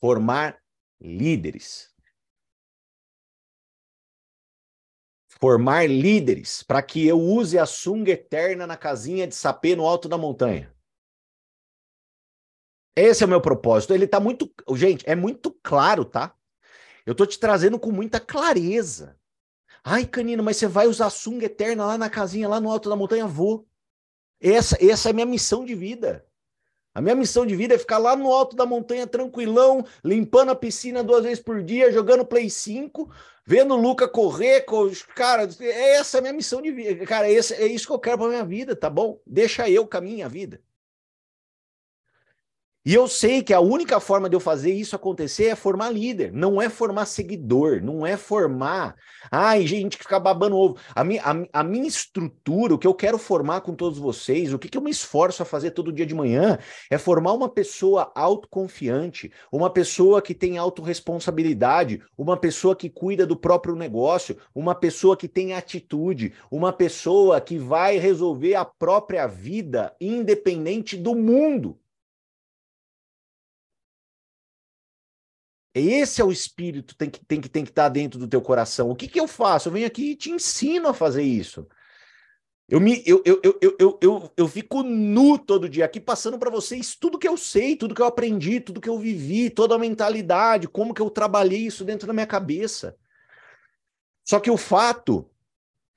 formar 0.00 0.58
líderes. 0.98 1.91
Formar 5.42 5.90
líderes 5.90 6.62
para 6.62 6.80
que 6.80 7.04
eu 7.04 7.20
use 7.20 7.58
a 7.58 7.66
sunga 7.66 8.12
eterna 8.12 8.64
na 8.64 8.76
casinha 8.76 9.26
de 9.26 9.34
sapê 9.34 9.74
no 9.74 9.84
alto 9.84 10.08
da 10.08 10.16
montanha. 10.16 10.72
Esse 12.94 13.24
é 13.24 13.26
o 13.26 13.28
meu 13.28 13.40
propósito. 13.40 13.92
Ele 13.92 14.06
tá 14.06 14.20
muito, 14.20 14.48
gente, 14.76 15.04
é 15.04 15.16
muito 15.16 15.50
claro, 15.60 16.04
tá? 16.04 16.32
Eu 17.04 17.12
tô 17.12 17.26
te 17.26 17.40
trazendo 17.40 17.76
com 17.76 17.90
muita 17.90 18.20
clareza. 18.20 19.18
Ai, 19.82 20.06
Canino, 20.06 20.44
mas 20.44 20.58
você 20.58 20.68
vai 20.68 20.86
usar 20.86 21.06
a 21.06 21.10
sunga 21.10 21.46
eterna 21.46 21.86
lá 21.86 21.98
na 21.98 22.08
casinha, 22.08 22.48
lá 22.48 22.60
no 22.60 22.70
alto 22.70 22.88
da 22.88 22.94
montanha? 22.94 23.26
Vou. 23.26 23.66
Essa, 24.40 24.76
essa 24.80 25.08
é 25.08 25.10
a 25.10 25.12
minha 25.12 25.26
missão 25.26 25.64
de 25.64 25.74
vida. 25.74 26.24
A 26.94 27.00
minha 27.00 27.14
missão 27.14 27.46
de 27.46 27.56
vida 27.56 27.74
é 27.74 27.78
ficar 27.78 27.98
lá 27.98 28.14
no 28.14 28.30
alto 28.30 28.54
da 28.54 28.66
montanha, 28.66 29.06
tranquilão, 29.06 29.84
limpando 30.04 30.50
a 30.50 30.54
piscina 30.54 31.02
duas 31.02 31.24
vezes 31.24 31.42
por 31.42 31.62
dia, 31.62 31.90
jogando 31.90 32.24
Play 32.24 32.50
5, 32.50 33.10
vendo 33.46 33.74
o 33.74 33.80
Luca 33.80 34.06
correr. 34.06 34.66
Cara, 35.14 35.48
essa 35.60 36.18
é 36.18 36.20
a 36.20 36.22
minha 36.22 36.34
missão 36.34 36.60
de 36.60 36.70
vida. 36.70 37.06
Cara, 37.06 37.30
esse, 37.30 37.54
é 37.54 37.66
isso 37.66 37.86
que 37.86 37.92
eu 37.92 37.98
quero 37.98 38.18
para 38.18 38.28
minha 38.28 38.44
vida, 38.44 38.76
tá 38.76 38.90
bom? 38.90 39.20
Deixa 39.26 39.70
eu 39.70 39.86
caminhar 39.86 40.26
a 40.26 40.32
vida. 40.32 40.60
E 42.84 42.94
eu 42.94 43.06
sei 43.06 43.44
que 43.44 43.54
a 43.54 43.60
única 43.60 44.00
forma 44.00 44.28
de 44.28 44.34
eu 44.34 44.40
fazer 44.40 44.72
isso 44.72 44.96
acontecer 44.96 45.44
é 45.44 45.54
formar 45.54 45.90
líder, 45.90 46.32
não 46.32 46.60
é 46.60 46.68
formar 46.68 47.06
seguidor, 47.06 47.80
não 47.80 48.04
é 48.04 48.16
formar, 48.16 48.96
ai, 49.30 49.64
gente 49.64 49.96
que 49.96 50.02
fica 50.02 50.18
babando 50.18 50.56
ovo. 50.56 50.76
A 50.92 51.04
minha, 51.04 51.22
a, 51.22 51.60
a, 51.60 51.62
minha 51.62 51.86
estrutura, 51.86 52.74
o 52.74 52.78
que 52.78 52.86
eu 52.86 52.92
quero 52.92 53.18
formar 53.18 53.60
com 53.60 53.72
todos 53.72 54.00
vocês, 54.00 54.52
o 54.52 54.58
que, 54.58 54.68
que 54.68 54.76
eu 54.76 54.82
me 54.82 54.90
esforço 54.90 55.44
a 55.44 55.46
fazer 55.46 55.70
todo 55.70 55.92
dia 55.92 56.04
de 56.04 56.12
manhã, 56.12 56.58
é 56.90 56.98
formar 56.98 57.34
uma 57.34 57.48
pessoa 57.48 58.10
autoconfiante, 58.16 59.30
uma 59.52 59.70
pessoa 59.70 60.20
que 60.20 60.34
tem 60.34 60.58
autorresponsabilidade, 60.58 62.02
uma 62.18 62.36
pessoa 62.36 62.74
que 62.74 62.90
cuida 62.90 63.24
do 63.24 63.36
próprio 63.36 63.76
negócio, 63.76 64.36
uma 64.52 64.74
pessoa 64.74 65.16
que 65.16 65.28
tem 65.28 65.54
atitude, 65.54 66.34
uma 66.50 66.72
pessoa 66.72 67.40
que 67.40 67.58
vai 67.58 67.96
resolver 67.98 68.56
a 68.56 68.64
própria 68.64 69.28
vida 69.28 69.94
independente 70.00 70.96
do 70.96 71.14
mundo. 71.14 71.78
Esse 75.74 76.20
é 76.20 76.24
o 76.24 76.32
espírito 76.32 76.94
tem 76.94 77.08
que 77.08 77.24
tem 77.24 77.40
que 77.40 77.48
tem 77.48 77.64
que 77.64 77.70
estar 77.70 77.84
tá 77.84 77.88
dentro 77.88 78.18
do 78.18 78.28
teu 78.28 78.42
coração. 78.42 78.90
O 78.90 78.96
que 78.96 79.08
que 79.08 79.18
eu 79.18 79.26
faço? 79.26 79.68
Eu 79.68 79.72
venho 79.72 79.86
aqui 79.86 80.10
e 80.10 80.16
te 80.16 80.30
ensino 80.30 80.88
a 80.88 80.94
fazer 80.94 81.22
isso. 81.22 81.66
Eu, 82.68 82.80
me, 82.80 83.02
eu, 83.04 83.22
eu, 83.24 83.40
eu, 83.42 83.76
eu, 83.78 83.98
eu, 84.00 84.32
eu 84.36 84.48
fico 84.48 84.82
nu 84.82 85.38
todo 85.38 85.68
dia 85.68 85.84
aqui 85.84 86.00
passando 86.00 86.38
para 86.38 86.50
vocês 86.50 86.94
tudo 86.94 87.18
que 87.18 87.28
eu 87.28 87.36
sei, 87.36 87.76
tudo 87.76 87.94
que 87.94 88.00
eu 88.00 88.06
aprendi, 88.06 88.60
tudo 88.60 88.80
que 88.80 88.88
eu 88.88 88.98
vivi, 88.98 89.50
toda 89.50 89.74
a 89.74 89.78
mentalidade, 89.78 90.68
como 90.68 90.94
que 90.94 91.02
eu 91.02 91.10
trabalhei 91.10 91.66
isso 91.66 91.84
dentro 91.84 92.06
da 92.06 92.12
minha 92.12 92.26
cabeça. 92.26 92.96
Só 94.24 94.40
que 94.40 94.50
o 94.50 94.56
fato 94.56 95.30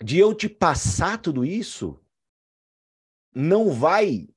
de 0.04 0.18
eu 0.18 0.34
te 0.34 0.50
passar 0.50 1.18
tudo 1.18 1.46
isso 1.46 2.00
não 3.34 3.72
vai 3.72 4.28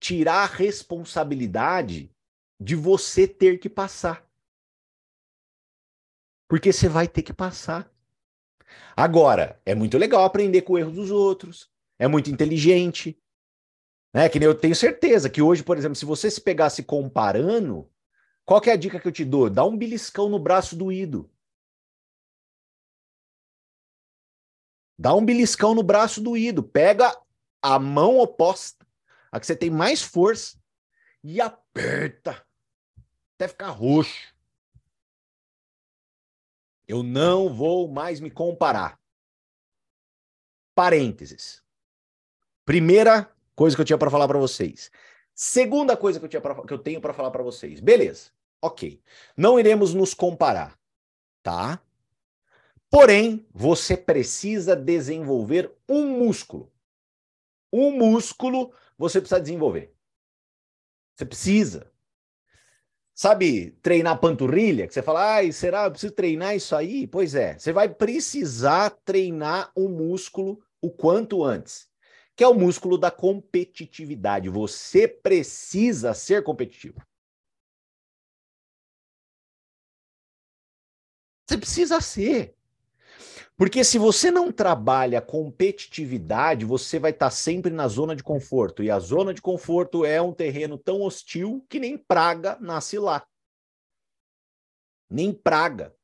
tirar 0.00 0.42
a 0.42 0.46
responsabilidade 0.46 2.10
de 2.58 2.74
você 2.74 3.28
ter 3.28 3.58
que 3.58 3.68
passar. 3.68 4.29
Porque 6.50 6.72
você 6.72 6.88
vai 6.88 7.06
ter 7.06 7.22
que 7.22 7.32
passar. 7.32 7.88
Agora, 8.96 9.62
é 9.64 9.72
muito 9.72 9.96
legal 9.96 10.24
aprender 10.24 10.62
com 10.62 10.72
o 10.72 10.78
erro 10.78 10.90
dos 10.90 11.08
outros, 11.08 11.70
é 11.96 12.08
muito 12.08 12.28
inteligente. 12.28 13.16
Né? 14.12 14.28
Que 14.28 14.42
eu 14.42 14.52
tenho 14.52 14.74
certeza 14.74 15.30
que 15.30 15.40
hoje, 15.40 15.62
por 15.62 15.78
exemplo, 15.78 15.94
se 15.94 16.04
você 16.04 16.28
se 16.28 16.40
pegasse 16.40 16.82
comparando, 16.82 17.88
qual 18.44 18.60
é 18.66 18.72
a 18.72 18.76
dica 18.76 18.98
que 18.98 19.06
eu 19.06 19.12
te 19.12 19.24
dou? 19.24 19.48
Dá 19.48 19.64
um 19.64 19.76
beliscão 19.76 20.28
no 20.28 20.40
braço 20.40 20.74
doído. 20.74 21.30
Dá 24.98 25.14
um 25.14 25.24
beliscão 25.24 25.72
no 25.72 25.84
braço 25.84 26.20
doído. 26.20 26.64
Pega 26.64 27.16
a 27.62 27.78
mão 27.78 28.18
oposta, 28.18 28.84
a 29.30 29.38
que 29.38 29.46
você 29.46 29.54
tem 29.54 29.70
mais 29.70 30.02
força, 30.02 30.58
e 31.22 31.40
aperta 31.40 32.44
até 33.36 33.46
ficar 33.46 33.70
roxo. 33.70 34.34
Eu 36.90 37.04
não 37.04 37.54
vou 37.54 37.86
mais 37.86 38.18
me 38.18 38.32
comparar. 38.32 39.00
Parênteses. 40.74 41.62
Primeira 42.64 43.32
coisa 43.54 43.76
que 43.76 43.82
eu 43.82 43.86
tinha 43.86 43.96
para 43.96 44.10
falar 44.10 44.26
para 44.26 44.40
vocês. 44.40 44.90
Segunda 45.32 45.96
coisa 45.96 46.18
que 46.18 46.24
eu, 46.24 46.28
tinha 46.28 46.40
pra, 46.40 46.66
que 46.66 46.74
eu 46.74 46.78
tenho 46.80 47.00
para 47.00 47.14
falar 47.14 47.30
para 47.30 47.44
vocês. 47.44 47.78
Beleza. 47.78 48.32
Ok. 48.60 49.00
Não 49.36 49.56
iremos 49.56 49.94
nos 49.94 50.14
comparar, 50.14 50.76
tá? 51.44 51.80
Porém, 52.90 53.46
você 53.54 53.96
precisa 53.96 54.74
desenvolver 54.74 55.72
um 55.88 56.18
músculo. 56.18 56.72
Um 57.72 57.92
músculo 57.92 58.74
você 58.98 59.20
precisa 59.20 59.40
desenvolver. 59.40 59.94
Você 61.14 61.24
precisa. 61.24 61.92
Sabe, 63.20 63.72
treinar 63.82 64.18
panturrilha? 64.18 64.86
Que 64.88 64.94
você 64.94 65.02
fala, 65.02 65.34
ai, 65.34 65.52
será? 65.52 65.84
Eu 65.84 65.90
preciso 65.90 66.14
treinar 66.14 66.56
isso 66.56 66.74
aí? 66.74 67.06
Pois 67.06 67.34
é, 67.34 67.58
você 67.58 67.70
vai 67.70 67.86
precisar 67.86 68.88
treinar 69.04 69.70
um 69.76 69.90
músculo 69.90 70.58
o 70.80 70.90
quanto 70.90 71.44
antes, 71.44 71.86
que 72.34 72.42
é 72.42 72.48
o 72.48 72.54
músculo 72.54 72.96
da 72.96 73.10
competitividade. 73.10 74.48
Você 74.48 75.06
precisa 75.06 76.14
ser 76.14 76.42
competitivo. 76.42 76.98
Você 81.46 81.58
precisa 81.58 82.00
ser. 82.00 82.56
Porque 83.60 83.84
se 83.84 83.98
você 83.98 84.30
não 84.30 84.50
trabalha 84.50 85.20
competitividade, 85.20 86.64
você 86.64 86.98
vai 86.98 87.10
estar 87.10 87.28
sempre 87.28 87.70
na 87.70 87.86
zona 87.88 88.16
de 88.16 88.22
conforto. 88.22 88.82
E 88.82 88.90
a 88.90 88.98
zona 88.98 89.34
de 89.34 89.42
conforto 89.42 90.02
é 90.02 90.18
um 90.18 90.32
terreno 90.32 90.78
tão 90.78 91.02
hostil 91.02 91.62
que 91.68 91.78
nem 91.78 91.98
praga 91.98 92.56
nasce 92.58 92.98
lá. 92.98 93.22
Nem 95.10 95.30
praga. 95.30 95.94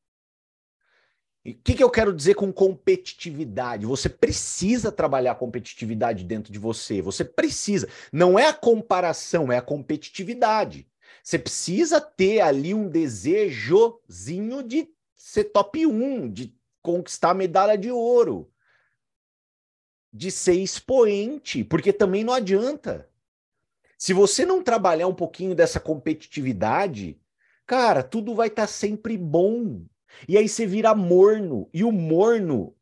E 1.42 1.52
o 1.52 1.58
que, 1.64 1.72
que 1.72 1.82
eu 1.82 1.88
quero 1.88 2.14
dizer 2.14 2.34
com 2.34 2.52
competitividade? 2.52 3.86
Você 3.86 4.10
precisa 4.10 4.92
trabalhar 4.92 5.32
a 5.32 5.36
competitividade 5.36 6.24
dentro 6.24 6.52
de 6.52 6.58
você. 6.58 7.00
Você 7.00 7.24
precisa. 7.24 7.88
Não 8.12 8.38
é 8.38 8.48
a 8.48 8.52
comparação, 8.52 9.50
é 9.50 9.56
a 9.56 9.62
competitividade. 9.62 10.86
Você 11.22 11.38
precisa 11.38 12.02
ter 12.02 12.42
ali 12.42 12.74
um 12.74 12.86
desejozinho 12.86 14.62
de 14.62 14.90
ser 15.14 15.44
top 15.44 15.86
1, 15.86 16.30
de 16.30 16.55
conquistar 16.86 17.30
a 17.30 17.34
medalha 17.34 17.76
de 17.76 17.90
ouro, 17.90 18.48
de 20.12 20.30
ser 20.30 20.54
expoente, 20.54 21.64
porque 21.64 21.92
também 21.92 22.22
não 22.22 22.32
adianta. 22.32 23.10
Se 23.98 24.12
você 24.12 24.46
não 24.46 24.62
trabalhar 24.62 25.08
um 25.08 25.14
pouquinho 25.14 25.52
dessa 25.52 25.80
competitividade, 25.80 27.20
cara, 27.66 28.04
tudo 28.04 28.36
vai 28.36 28.46
estar 28.46 28.62
tá 28.62 28.68
sempre 28.68 29.18
bom. 29.18 29.84
E 30.28 30.38
aí 30.38 30.48
você 30.48 30.64
vira 30.64 30.94
morno, 30.94 31.68
e 31.74 31.82
o 31.82 31.90
morno 31.90 32.76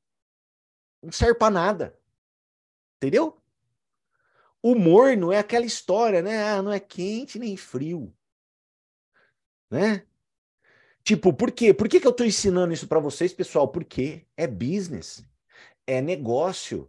não 1.03 1.11
serve 1.11 1.39
para 1.39 1.51
nada. 1.51 1.99
Entendeu? 2.99 3.41
O 4.63 4.75
morno 4.75 5.33
é 5.33 5.39
aquela 5.39 5.65
história, 5.65 6.21
né? 6.21 6.43
Ah, 6.43 6.63
não 6.63 6.71
é 6.71 6.79
quente 6.79 7.39
nem 7.39 7.57
frio. 7.57 8.15
Né? 9.71 10.07
Tipo, 11.05 11.35
por 11.35 11.53
quê? 11.53 11.75
Por 11.75 11.87
que, 11.87 12.01
que 12.01 12.07
eu 12.07 12.11
estou 12.11 12.27
ensinando 12.27 12.73
isso 12.73 12.89
para 12.89 12.99
vocês, 12.99 13.33
pessoal? 13.33 13.69
Porque 13.69 14.23
é 14.37 14.47
business, 14.47 15.23
é 15.87 16.01
negócio. 16.01 16.89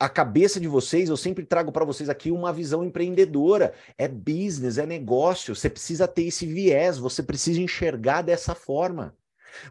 A 0.00 0.08
cabeça 0.08 0.60
de 0.60 0.68
vocês, 0.68 1.08
eu 1.08 1.16
sempre 1.16 1.44
trago 1.44 1.72
para 1.72 1.84
vocês 1.84 2.08
aqui 2.08 2.30
uma 2.30 2.52
visão 2.52 2.84
empreendedora. 2.84 3.74
É 3.98 4.06
business, 4.06 4.78
é 4.78 4.86
negócio. 4.86 5.56
Você 5.56 5.68
precisa 5.68 6.06
ter 6.06 6.22
esse 6.22 6.46
viés, 6.46 6.98
você 6.98 7.20
precisa 7.20 7.60
enxergar 7.60 8.22
dessa 8.22 8.54
forma. 8.54 9.16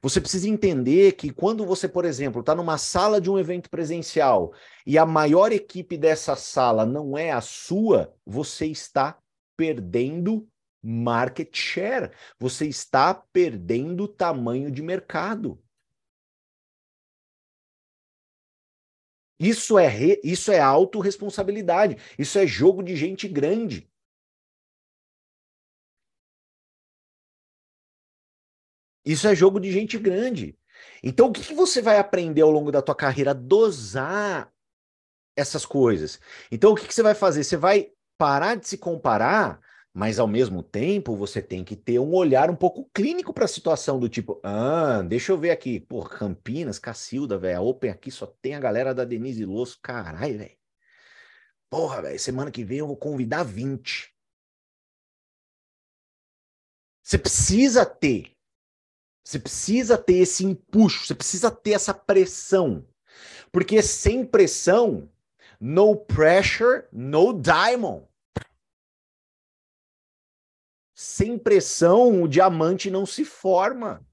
Você 0.01 0.19
precisa 0.19 0.49
entender 0.49 1.13
que 1.13 1.31
quando 1.31 1.65
você, 1.65 1.87
por 1.87 2.03
exemplo, 2.03 2.41
está 2.41 2.53
numa 2.53 2.77
sala 2.77 3.21
de 3.21 3.29
um 3.29 3.39
evento 3.39 3.69
presencial 3.69 4.51
e 4.85 4.97
a 4.97 5.05
maior 5.05 5.53
equipe 5.53 5.97
dessa 5.97 6.35
sala 6.35 6.85
não 6.85 7.17
é 7.17 7.31
a 7.31 7.39
sua, 7.39 8.13
você 8.25 8.65
está 8.65 9.17
perdendo 9.55 10.45
market 10.87 11.53
share. 11.53 12.11
Você 12.39 12.65
está 12.65 13.13
perdendo 13.13 14.07
tamanho 14.07 14.71
de 14.71 14.81
mercado. 14.81 15.61
Isso 19.39 19.77
é, 19.77 19.87
re, 19.87 20.19
isso 20.23 20.51
é 20.51 20.59
autorresponsabilidade. 20.59 21.97
Isso 22.17 22.39
é 22.39 22.47
jogo 22.47 22.81
de 22.81 22.95
gente 22.95 23.27
grande. 23.27 23.91
Isso 29.05 29.27
é 29.27 29.35
jogo 29.35 29.59
de 29.59 29.71
gente 29.71 29.97
grande. 29.97 30.57
Então, 31.03 31.27
o 31.27 31.31
que, 31.31 31.41
que 31.41 31.53
você 31.53 31.81
vai 31.81 31.97
aprender 31.97 32.41
ao 32.41 32.51
longo 32.51 32.71
da 32.71 32.81
tua 32.81 32.95
carreira? 32.95 33.33
Dosar 33.33 34.51
essas 35.35 35.65
coisas. 35.65 36.19
Então, 36.51 36.71
o 36.71 36.75
que, 36.75 36.87
que 36.87 36.93
você 36.93 37.03
vai 37.03 37.13
fazer? 37.13 37.43
Você 37.43 37.55
vai 37.55 37.91
parar 38.17 38.55
de 38.55 38.67
se 38.67 38.77
comparar 38.77 39.61
mas 39.97 40.19
ao 40.19 40.27
mesmo 40.27 40.61
tempo 40.61 41.15
você 41.15 41.41
tem 41.41 41.63
que 41.63 41.75
ter 41.75 41.97
um 41.97 42.13
olhar 42.13 42.51
um 42.51 42.55
pouco 42.55 42.87
clínico 42.93 43.33
para 43.33 43.45
a 43.45 43.47
situação 43.47 43.99
do 43.99 44.07
tipo, 44.07 44.39
ah, 44.43 45.01
deixa 45.01 45.31
eu 45.31 45.37
ver 45.39 45.49
aqui, 45.49 45.79
pô, 45.79 46.03
Campinas, 46.03 46.77
Cacilda, 46.77 47.35
velho, 47.35 47.57
a 47.57 47.61
Open 47.61 47.89
aqui 47.89 48.11
só 48.11 48.27
tem 48.27 48.53
a 48.53 48.59
galera 48.59 48.93
da 48.93 49.03
Denise 49.03 49.43
Losso, 49.43 49.79
caralho, 49.81 50.37
velho. 50.37 50.55
Porra, 51.67 52.03
velho, 52.03 52.19
semana 52.19 52.51
que 52.51 52.63
vem 52.63 52.77
eu 52.77 52.85
vou 52.85 52.95
convidar 52.95 53.41
20. 53.41 54.13
Você 57.01 57.17
precisa 57.17 57.83
ter. 57.83 58.37
Você 59.23 59.39
precisa 59.39 59.97
ter 59.97 60.17
esse 60.17 60.45
empuxo, 60.45 61.07
você 61.07 61.15
precisa 61.15 61.49
ter 61.49 61.71
essa 61.71 61.95
pressão. 61.95 62.87
Porque 63.51 63.81
sem 63.81 64.23
pressão, 64.23 65.11
no 65.59 65.95
pressure, 65.95 66.83
no 66.93 67.33
diamond. 67.33 68.07
Sem 70.99 71.37
pressão, 71.37 72.23
o 72.23 72.27
diamante 72.27 72.89
não 72.89 73.05
se 73.05 73.23
forma. 73.23 74.03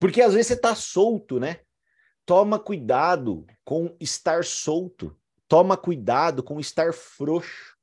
Porque 0.00 0.22
às 0.22 0.32
vezes 0.32 0.46
você 0.46 0.54
está 0.54 0.74
solto, 0.74 1.38
né? 1.38 1.62
Toma 2.24 2.58
cuidado 2.58 3.46
com 3.66 3.94
estar 4.00 4.42
solto. 4.44 5.14
Toma 5.46 5.76
cuidado 5.76 6.42
com 6.42 6.58
estar 6.58 6.94
frouxo. 6.94 7.76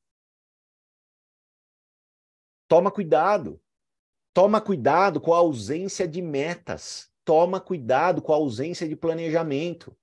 Toma 2.68 2.92
cuidado. 2.92 3.62
Toma 4.34 4.60
cuidado 4.60 5.22
com 5.22 5.32
a 5.32 5.38
ausência 5.38 6.08
de 6.08 6.24
metas. 6.24 7.14
Toma 7.24 7.62
cuidado 7.62 8.20
com 8.20 8.34
a 8.34 8.38
ausência 8.38 8.90
de 8.90 8.96
planejamento. 8.96 9.96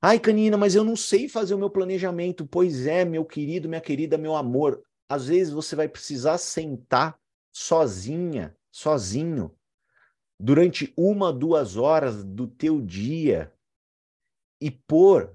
Ai, 0.00 0.18
Canina, 0.18 0.56
mas 0.56 0.74
eu 0.74 0.84
não 0.84 0.96
sei 0.96 1.28
fazer 1.28 1.54
o 1.54 1.58
meu 1.58 1.70
planejamento. 1.70 2.46
Pois 2.46 2.86
é, 2.86 3.04
meu 3.04 3.24
querido, 3.24 3.68
minha 3.68 3.80
querida, 3.80 4.18
meu 4.18 4.34
amor. 4.34 4.82
Às 5.08 5.26
vezes 5.26 5.52
você 5.52 5.76
vai 5.76 5.88
precisar 5.88 6.38
sentar 6.38 7.18
sozinha, 7.52 8.56
sozinho, 8.70 9.54
durante 10.40 10.92
uma, 10.96 11.32
duas 11.32 11.76
horas 11.76 12.24
do 12.24 12.48
teu 12.48 12.80
dia 12.80 13.52
e 14.60 14.70
pôr 14.70 15.34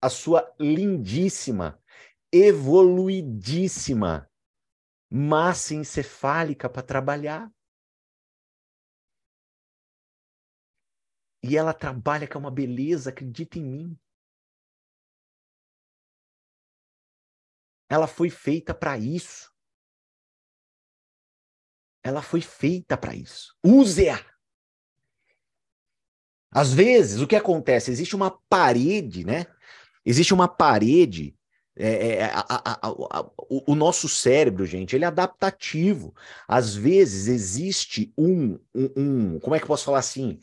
a 0.00 0.08
sua 0.08 0.52
lindíssima, 0.58 1.78
evoluidíssima 2.32 4.28
massa 5.10 5.74
encefálica 5.74 6.68
para 6.68 6.82
trabalhar. 6.82 7.52
E 11.42 11.56
ela 11.56 11.74
trabalha 11.74 12.28
com 12.28 12.38
uma 12.38 12.50
beleza, 12.50 13.10
acredita 13.10 13.58
em 13.58 13.64
mim. 13.64 13.98
Ela 17.88 18.06
foi 18.06 18.30
feita 18.30 18.72
para 18.72 18.96
isso. 18.96 19.52
Ela 22.02 22.22
foi 22.22 22.40
feita 22.40 22.96
para 22.96 23.14
isso. 23.14 23.56
Use-a. 23.62 24.24
Às 26.50 26.72
vezes, 26.72 27.20
o 27.20 27.26
que 27.26 27.36
acontece? 27.36 27.90
Existe 27.90 28.14
uma 28.14 28.30
parede, 28.48 29.24
né? 29.24 29.46
Existe 30.04 30.34
uma 30.34 30.48
parede. 30.48 31.36
É, 31.74 32.16
é, 32.16 32.24
a, 32.24 32.40
a, 32.40 32.88
a, 32.88 32.90
o, 33.38 33.72
o, 33.72 33.74
nosso 33.74 34.06
cérebro, 34.06 34.66
gente, 34.66 34.94
ele 34.94 35.04
é 35.04 35.08
adaptativo. 35.08 36.14
Às 36.46 36.74
vezes 36.74 37.28
existe 37.28 38.12
um, 38.16 38.58
um, 38.74 38.90
um 38.96 39.40
como 39.40 39.54
é 39.56 39.58
que 39.58 39.64
eu 39.64 39.68
posso 39.68 39.86
falar 39.86 40.00
assim? 40.00 40.38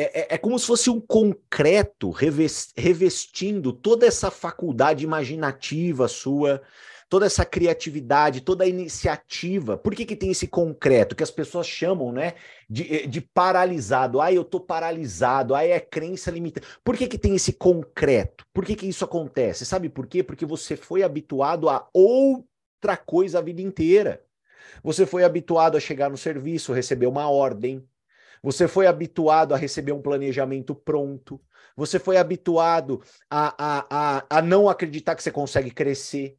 É, 0.00 0.20
é, 0.20 0.34
é, 0.36 0.38
como 0.38 0.56
se 0.56 0.64
fosse 0.64 0.88
um 0.88 1.00
concreto 1.00 2.10
revestindo 2.12 3.72
toda 3.72 4.06
essa 4.06 4.30
faculdade 4.30 5.02
imaginativa 5.02 6.06
sua, 6.06 6.62
toda 7.08 7.26
essa 7.26 7.44
criatividade, 7.44 8.42
toda 8.42 8.62
a 8.62 8.68
iniciativa. 8.68 9.76
Por 9.76 9.96
que, 9.96 10.06
que 10.06 10.14
tem 10.14 10.30
esse 10.30 10.46
concreto 10.46 11.16
que 11.16 11.22
as 11.24 11.32
pessoas 11.32 11.66
chamam 11.66 12.12
né, 12.12 12.34
de, 12.70 12.94
eh, 12.94 13.06
de 13.08 13.20
paralisado? 13.20 14.20
Ah, 14.20 14.32
eu 14.32 14.42
estou 14.42 14.60
paralisado, 14.60 15.52
ah, 15.52 15.64
é 15.64 15.80
crença 15.80 16.30
limitada. 16.30 16.64
Por 16.84 16.96
que, 16.96 17.08
que 17.08 17.18
tem 17.18 17.34
esse 17.34 17.54
concreto? 17.54 18.46
Por 18.54 18.64
que, 18.64 18.76
que 18.76 18.86
isso 18.86 19.04
acontece? 19.04 19.66
Sabe 19.66 19.88
por 19.88 20.06
quê? 20.06 20.22
Porque 20.22 20.46
você 20.46 20.76
foi 20.76 21.02
habituado 21.02 21.68
a 21.68 21.88
outra 21.92 22.96
coisa 22.96 23.40
a 23.40 23.42
vida 23.42 23.62
inteira. 23.62 24.24
Você 24.80 25.04
foi 25.04 25.24
habituado 25.24 25.76
a 25.76 25.80
chegar 25.80 26.08
no 26.08 26.16
serviço, 26.16 26.72
receber 26.72 27.08
uma 27.08 27.28
ordem, 27.28 27.84
você 28.42 28.68
foi 28.68 28.86
habituado 28.86 29.54
a 29.54 29.56
receber 29.56 29.92
um 29.92 30.02
planejamento 30.02 30.74
pronto. 30.74 31.40
Você 31.76 31.98
foi 31.98 32.16
habituado 32.16 33.02
a, 33.30 33.54
a, 33.58 33.86
a, 33.90 34.38
a 34.38 34.42
não 34.42 34.68
acreditar 34.68 35.14
que 35.14 35.22
você 35.22 35.30
consegue 35.30 35.70
crescer, 35.70 36.38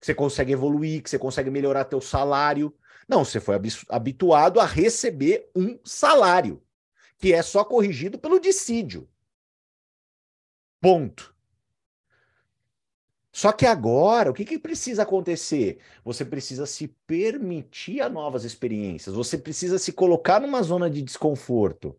que 0.00 0.06
você 0.06 0.14
consegue 0.14 0.52
evoluir, 0.52 1.02
que 1.02 1.10
você 1.10 1.18
consegue 1.18 1.50
melhorar 1.50 1.84
teu 1.84 2.00
salário. 2.00 2.74
Não, 3.08 3.24
você 3.24 3.40
foi 3.40 3.56
habituado 3.88 4.60
a 4.60 4.64
receber 4.64 5.50
um 5.54 5.78
salário, 5.84 6.62
que 7.18 7.32
é 7.32 7.42
só 7.42 7.64
corrigido 7.64 8.18
pelo 8.18 8.40
dissídio. 8.40 9.08
Ponto. 10.80 11.35
Só 13.36 13.52
que 13.52 13.66
agora, 13.66 14.30
o 14.30 14.32
que, 14.32 14.46
que 14.46 14.58
precisa 14.58 15.02
acontecer? 15.02 15.78
Você 16.02 16.24
precisa 16.24 16.64
se 16.64 16.88
permitir 17.06 18.00
a 18.00 18.08
novas 18.08 18.44
experiências, 18.44 19.14
você 19.14 19.36
precisa 19.36 19.78
se 19.78 19.92
colocar 19.92 20.40
numa 20.40 20.62
zona 20.62 20.88
de 20.88 21.02
desconforto. 21.02 21.94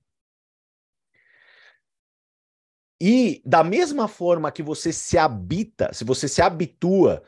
E 3.00 3.40
da 3.46 3.64
mesma 3.64 4.08
forma 4.08 4.52
que 4.52 4.64
você 4.64 4.92
se 4.92 5.16
habita, 5.16 5.94
se 5.94 6.04
você 6.04 6.28
se 6.28 6.42
habitua 6.42 7.22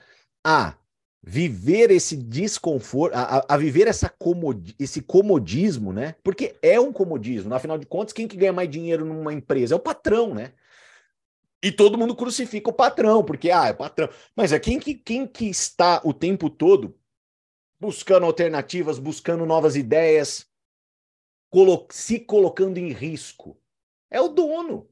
a 0.44 0.76
viver 1.22 1.92
esse 1.92 2.18
desconforto, 2.18 3.14
a, 3.14 3.46
a 3.48 3.58
viver 3.58 3.88
essa 3.88 4.10
comod, 4.10 4.76
esse 4.80 5.04
comodismo, 5.04 5.94
né? 5.94 6.16
Porque 6.24 6.56
é 6.64 6.80
um 6.80 6.92
comodismo. 6.92 7.54
Afinal 7.54 7.78
de 7.78 7.86
contas, 7.86 8.14
quem 8.14 8.28
que 8.28 8.38
ganha 8.38 8.54
mais 8.54 8.72
dinheiro 8.72 9.06
numa 9.06 9.36
empresa? 9.36 9.76
É 9.76 9.78
o 9.78 9.80
patrão, 9.80 10.34
né? 10.34 10.54
E 11.62 11.72
todo 11.72 11.98
mundo 11.98 12.16
crucifica 12.16 12.70
o 12.70 12.74
patrão, 12.74 13.24
porque, 13.24 13.52
ah, 13.52 13.68
é 13.68 13.74
patrão. 13.74 14.10
Mas 14.36 14.54
é 14.54 14.60
quem 14.60 14.80
que, 14.80 14.96
quem 14.96 15.28
que 15.28 15.46
está 15.46 16.02
o 16.06 16.14
tempo 16.14 16.50
todo 16.50 16.98
buscando 17.80 18.26
alternativas, 18.26 18.98
buscando 18.98 19.46
novas 19.46 19.76
ideias, 19.76 20.48
colo 21.50 21.86
se 21.92 22.20
colocando 22.20 22.78
em 22.78 22.92
risco? 22.92 23.60
É 24.10 24.22
o 24.22 24.30
dono. 24.30 24.90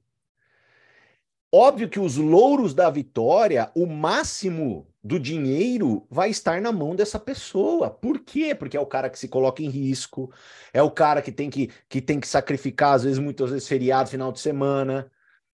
Óbvio 1.51 1.89
que 1.89 1.99
os 1.99 2.17
louros 2.17 2.73
da 2.73 2.89
vitória, 2.89 3.71
o 3.73 3.85
máximo 3.85 4.85
do 5.01 5.17
dinheiro 5.17 6.05
vai 6.09 6.29
estar 6.29 6.59
na 6.59 6.73
mão 6.73 6.93
dessa 6.93 7.17
pessoa. 7.17 7.89
Por 7.89 8.19
quê? 8.19 8.53
Porque 8.53 8.75
é 8.75 8.79
o 8.79 8.85
cara 8.85 9.09
que 9.09 9.17
se 9.17 9.29
coloca 9.29 9.63
em 9.63 9.69
risco, 9.69 10.29
é 10.73 10.83
o 10.83 10.91
cara 10.91 11.21
que 11.21 11.31
tem 11.31 11.49
que, 11.49 11.71
que, 11.87 12.01
tem 12.01 12.19
que 12.19 12.27
sacrificar, 12.27 12.95
às 12.95 13.03
vezes, 13.03 13.17
muitas 13.17 13.51
vezes, 13.51 13.67
feriado, 13.67 14.09
final 14.09 14.33
de 14.33 14.41
semana, 14.41 15.09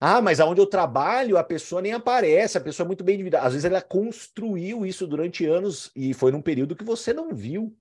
ah, 0.01 0.23
mas 0.23 0.39
aonde 0.39 0.61
eu 0.61 0.67
trabalho, 0.67 1.37
a 1.37 1.43
pessoa 1.43 1.83
nem 1.83 1.93
aparece, 1.93 2.57
a 2.57 2.61
pessoa 2.61 2.85
é 2.85 2.89
muito 2.89 3.03
bem 3.03 3.17
endividada. 3.17 3.47
Às 3.47 3.53
vezes 3.55 3.65
ela 3.65 3.83
construiu 3.83 4.87
isso 4.87 5.07
durante 5.07 5.45
anos 5.45 5.91
e 5.95 6.15
foi 6.15 6.31
num 6.31 6.43
período 6.43 6.77
que 6.77 6.85
você 6.85 7.13
não 7.13 7.35
viu. 7.35 7.77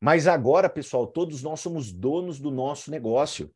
Mas 0.00 0.26
agora, 0.26 0.68
pessoal, 0.68 1.06
todos 1.06 1.42
nós 1.42 1.60
somos 1.60 1.92
donos 1.92 2.38
do 2.38 2.50
nosso 2.50 2.90
negócio. 2.90 3.50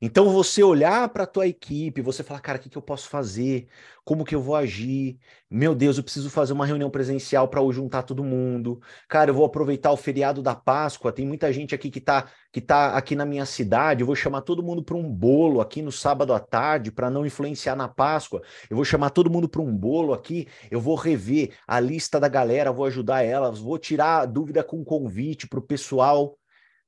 Então 0.00 0.28
você 0.30 0.62
olhar 0.62 1.08
para 1.10 1.24
a 1.24 1.26
tua 1.26 1.46
equipe, 1.46 2.02
você 2.02 2.22
falar, 2.22 2.40
cara, 2.40 2.58
o 2.58 2.60
que, 2.60 2.68
que 2.68 2.76
eu 2.76 2.82
posso 2.82 3.08
fazer? 3.08 3.68
Como 4.04 4.24
que 4.24 4.34
eu 4.34 4.42
vou 4.42 4.56
agir? 4.56 5.16
Meu 5.48 5.74
Deus, 5.76 5.96
eu 5.96 6.02
preciso 6.02 6.28
fazer 6.28 6.52
uma 6.52 6.66
reunião 6.66 6.90
presencial 6.90 7.46
para 7.46 7.60
juntar 7.70 8.02
todo 8.02 8.24
mundo. 8.24 8.80
Cara, 9.08 9.30
eu 9.30 9.34
vou 9.34 9.44
aproveitar 9.44 9.92
o 9.92 9.96
feriado 9.96 10.42
da 10.42 10.56
Páscoa. 10.56 11.12
Tem 11.12 11.24
muita 11.24 11.52
gente 11.52 11.74
aqui 11.74 11.88
que 11.90 12.00
está 12.00 12.28
que 12.52 12.60
tá 12.60 12.96
aqui 12.96 13.14
na 13.14 13.24
minha 13.24 13.46
cidade. 13.46 14.00
Eu 14.00 14.06
vou 14.06 14.16
chamar 14.16 14.42
todo 14.42 14.62
mundo 14.62 14.82
para 14.82 14.96
um 14.96 15.08
bolo 15.08 15.60
aqui 15.60 15.80
no 15.80 15.92
sábado 15.92 16.34
à 16.34 16.40
tarde 16.40 16.90
para 16.90 17.08
não 17.08 17.24
influenciar 17.24 17.76
na 17.76 17.88
Páscoa. 17.88 18.42
Eu 18.68 18.76
vou 18.76 18.84
chamar 18.84 19.10
todo 19.10 19.30
mundo 19.30 19.48
para 19.48 19.62
um 19.62 19.76
bolo 19.76 20.12
aqui. 20.12 20.48
Eu 20.70 20.80
vou 20.80 20.96
rever 20.96 21.54
a 21.66 21.78
lista 21.78 22.18
da 22.18 22.28
galera, 22.28 22.72
vou 22.72 22.86
ajudar 22.86 23.22
elas, 23.22 23.60
vou 23.60 23.78
tirar 23.78 24.26
dúvida 24.26 24.64
com 24.64 24.84
convite 24.84 25.46
para 25.46 25.60
o 25.60 25.62
pessoal 25.62 26.36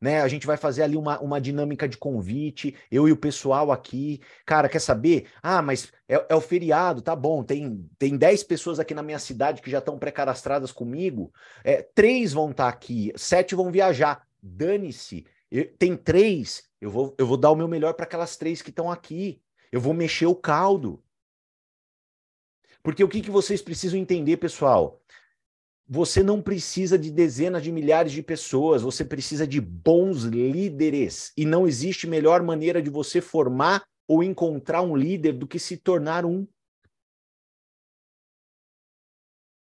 né? 0.05 0.21
A 0.21 0.29
gente 0.29 0.47
vai 0.47 0.59
fazer 0.59 0.83
ali 0.83 0.99
uma, 0.99 1.19
uma 1.21 1.41
dinâmica 1.41 1.89
de 1.89 1.97
convite, 1.97 2.77
eu 2.91 3.09
e 3.09 3.13
o 3.13 3.17
pessoal 3.17 3.73
aqui. 3.73 4.21
Cara, 4.45 4.69
quer 4.69 4.79
saber? 4.79 5.31
Ah, 5.43 5.63
mas 5.63 5.91
é, 6.07 6.27
é 6.29 6.35
o 6.35 6.43
feriado, 6.43 7.01
tá 7.01 7.17
bom. 7.17 7.43
Tem, 7.43 7.89
tem 7.99 8.15
10 8.15 8.45
pessoas 8.45 8.79
aqui 8.79 8.93
na 8.93 9.03
minha 9.03 9.19
cidade 9.19 9.63
que 9.63 9.71
já 9.71 9.79
estão 9.79 9.99
pré-cadastradas 9.99 10.71
comigo. 10.71 11.33
É, 11.65 11.81
três 11.81 12.35
vão 12.35 12.51
estar 12.51 12.65
tá 12.65 12.69
aqui, 12.69 13.15
sete 13.17 13.55
vão 13.55 13.73
viajar. 13.73 14.29
Dane-se. 14.43 15.25
Tem 15.79 15.97
três, 15.97 16.65
eu 16.83 16.91
vou, 16.91 17.15
eu 17.17 17.27
vou 17.27 17.39
dar 17.39 17.51
o 17.51 17.57
meu 17.57 17.67
melhor 17.67 17.95
para 17.95 18.05
aquelas 18.05 18.37
três 18.37 18.61
que 18.61 18.69
estão 18.69 18.91
aqui. 18.91 19.41
Eu 19.73 19.81
vou 19.81 19.95
mexer 19.95 20.27
o 20.27 20.37
caldo. 20.37 21.03
Porque 22.83 23.03
o 23.03 23.09
que, 23.09 23.23
que 23.23 23.31
vocês 23.31 23.63
precisam 23.63 23.99
entender, 23.99 24.37
pessoal? 24.37 25.01
Você 25.87 26.23
não 26.23 26.41
precisa 26.41 26.99
de 26.99 27.11
dezenas 27.11 27.63
de 27.63 27.71
milhares 27.71 28.13
de 28.13 28.23
pessoas, 28.23 28.81
você 28.83 29.05
precisa 29.05 29.47
de 29.47 29.61
bons 29.61 30.23
líderes. 30.23 31.33
E 31.37 31.45
não 31.45 31.67
existe 31.67 32.07
melhor 32.07 32.43
maneira 32.43 32.81
de 32.81 32.89
você 32.89 33.21
formar 33.21 33.85
ou 34.09 34.23
encontrar 34.23 34.83
um 34.83 34.97
líder 34.97 35.33
do 35.35 35.47
que 35.47 35.59
se 35.59 35.77
tornar 35.77 36.25
um. 36.25 36.47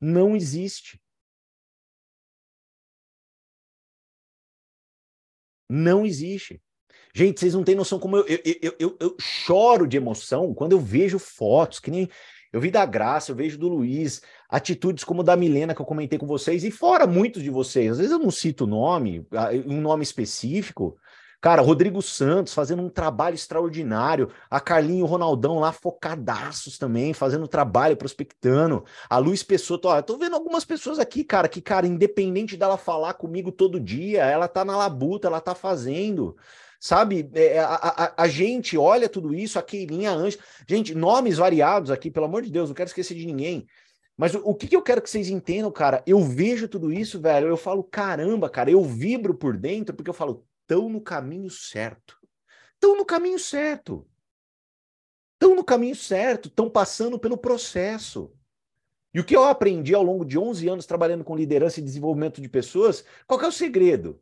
Não 0.02 0.36
existe. 0.36 1.00
Não 5.70 6.06
existe. 6.06 6.62
Gente, 7.14 7.40
vocês 7.40 7.54
não 7.54 7.64
têm 7.64 7.76
noção 7.76 8.00
como 8.00 8.18
eu, 8.18 8.26
eu, 8.28 8.76
eu, 8.80 8.98
eu, 9.00 9.16
choro 9.20 9.88
de 9.88 9.98
emoção 9.98 10.54
quando 10.54 10.74
eu 10.74 10.80
vejo 10.80 11.18
fotos, 11.18 11.80
que 11.80 11.90
nem 11.90 12.08
eu 12.54 12.62
vi 12.62 12.70
da 12.72 12.86
Graça, 12.86 13.32
eu 13.32 13.36
vejo 13.36 13.58
do 13.58 13.68
Luiz, 13.68 14.22
atitudes 14.50 15.04
como 15.04 15.24
da 15.24 15.36
Milena 15.36 15.76
que 15.76 15.82
eu 15.82 15.86
comentei 15.86 16.18
com 16.18 16.26
vocês, 16.26 16.64
e 16.64 16.72
fora 16.72 17.06
muitos 17.06 17.44
de 17.44 17.50
vocês. 17.50 17.92
Às 17.92 17.98
vezes 17.98 18.12
eu 18.12 18.20
não 18.20 18.32
cito 18.32 18.64
o 18.64 18.68
nome, 18.68 19.26
um 19.66 19.82
nome 19.82 20.04
específico. 20.04 20.98
Cara, 21.40 21.62
Rodrigo 21.62 22.02
Santos 22.02 22.54
fazendo 22.54 22.82
um 22.82 22.90
trabalho 22.90 23.36
extraordinário, 23.36 24.30
a 24.50 24.60
Carlinho 24.60 25.06
Ronaldão 25.06 25.60
lá 25.60 25.72
focadaços 25.72 26.80
também, 26.80 27.14
fazendo 27.14 27.48
trabalho, 27.48 27.96
prospectando, 27.96 28.84
a 29.08 29.20
Luiz 29.20 29.44
Pessoa, 29.44 29.80
tô, 29.80 29.90
ó, 29.90 30.02
tô 30.02 30.18
vendo 30.18 30.36
algumas 30.36 30.66
pessoas 30.66 30.98
aqui, 30.98 31.24
cara, 31.24 31.48
que, 31.48 31.62
cara, 31.62 31.86
independente 31.86 32.58
dela 32.58 32.76
falar 32.76 33.14
comigo 33.14 33.52
todo 33.52 33.80
dia, 33.80 34.26
ela 34.26 34.48
tá 34.48 34.66
na 34.66 34.76
labuta, 34.76 35.28
ela 35.28 35.40
tá 35.40 35.54
fazendo. 35.54 36.36
Sabe, 36.80 37.30
é, 37.34 37.60
a, 37.60 37.76
a, 37.76 38.24
a, 38.24 38.28
gente 38.28 38.78
olha 38.78 39.10
tudo 39.10 39.34
isso, 39.34 39.58
a 39.58 39.64
Queirinha 39.64 40.12
Anjo. 40.12 40.38
Gente, 40.68 40.94
nomes 40.94 41.38
variados 41.38 41.90
aqui, 41.90 42.12
pelo 42.12 42.26
amor 42.26 42.44
de 42.44 42.52
Deus, 42.52 42.70
não 42.70 42.76
quero 42.76 42.88
esquecer 42.88 43.16
de 43.16 43.26
ninguém. 43.26 43.68
Mas 44.18 44.34
o, 44.34 44.40
o 44.40 44.56
que, 44.56 44.68
que 44.68 44.76
eu 44.76 44.82
quero 44.82 45.02
que 45.02 45.10
vocês 45.10 45.30
entendam, 45.30 45.72
cara? 45.72 46.04
Eu 46.06 46.20
vejo 46.20 46.68
tudo 46.68 46.92
isso, 46.92 47.22
velho. 47.22 47.48
Eu 47.48 47.56
falo, 47.56 47.84
caramba, 47.84 48.50
cara, 48.50 48.72
eu 48.72 48.84
vibro 48.84 49.34
por 49.34 49.56
dentro 49.56 49.96
porque 49.96 50.10
eu 50.10 50.14
falo, 50.14 50.46
tão 50.66 50.90
no 50.90 51.00
caminho 51.00 51.50
certo. 51.50 52.18
Tão 52.80 52.98
no 52.98 53.06
caminho 53.06 53.40
certo. 53.40 54.08
Estão 55.34 55.56
no 55.56 55.64
caminho 55.64 55.96
certo, 55.96 56.48
estão 56.48 56.68
passando 56.68 57.20
pelo 57.20 57.38
processo. 57.38 58.34
E 59.14 59.20
o 59.20 59.24
que 59.24 59.36
eu 59.36 59.44
aprendi 59.44 59.94
ao 59.94 60.02
longo 60.02 60.26
de 60.26 60.38
11 60.38 60.68
anos 60.68 60.86
trabalhando 60.88 61.24
com 61.24 61.36
liderança 61.36 61.80
e 61.80 61.84
desenvolvimento 61.84 62.42
de 62.42 62.50
pessoas, 62.50 63.06
qual 63.28 63.40
é 63.42 63.48
o 63.48 63.52
segredo? 63.52 64.20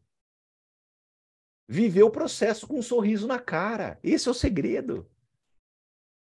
viver 1.67 2.03
o 2.03 2.11
processo 2.11 2.67
com 2.67 2.79
um 2.79 2.83
sorriso 2.83 3.27
na 3.27 3.39
cara. 3.39 3.99
Esse 4.03 4.27
é 4.27 4.31
o 4.31 4.35
segredo. 4.35 5.09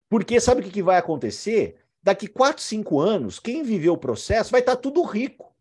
Porque 0.10 0.39
sabe 0.39 0.62
o 0.62 0.63
que, 0.63 0.71
que 0.71 0.84
vai 0.84 0.97
acontecer? 0.97 1.85
Daqui 2.06 2.28
4, 2.28 2.62
5 2.62 3.00
anos, 3.00 3.39
quem 3.39 3.63
viveu 3.63 3.94
o 3.94 3.98
processo 3.98 4.52
vai 4.52 4.60
estar 4.60 4.76
tá 4.76 4.82
tudo 4.84 5.02
rico. 5.02 5.56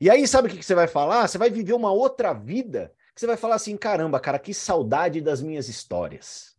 E 0.00 0.10
aí, 0.10 0.26
sabe 0.26 0.48
o 0.48 0.50
que, 0.50 0.56
que 0.58 0.64
você 0.64 0.74
vai 0.74 0.88
falar? 0.88 1.28
Você 1.28 1.38
vai 1.38 1.48
viver 1.48 1.72
uma 1.72 1.92
outra 1.92 2.32
vida. 2.32 2.92
Que 3.14 3.20
você 3.20 3.26
vai 3.28 3.36
falar 3.36 3.54
assim: 3.54 3.76
caramba, 3.76 4.18
cara, 4.18 4.40
que 4.40 4.52
saudade 4.52 5.20
das 5.20 5.40
minhas 5.40 5.68
histórias. 5.68 6.56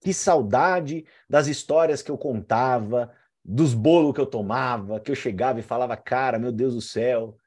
Que 0.00 0.12
saudade 0.12 1.06
das 1.30 1.46
histórias 1.46 2.02
que 2.02 2.10
eu 2.10 2.18
contava, 2.18 3.14
dos 3.44 3.72
bolos 3.72 4.12
que 4.12 4.20
eu 4.20 4.26
tomava, 4.26 4.98
que 4.98 5.12
eu 5.12 5.14
chegava 5.14 5.60
e 5.60 5.62
falava, 5.62 5.96
cara, 5.96 6.40
meu 6.40 6.50
Deus 6.50 6.74
do 6.74 6.80
céu, 6.80 7.38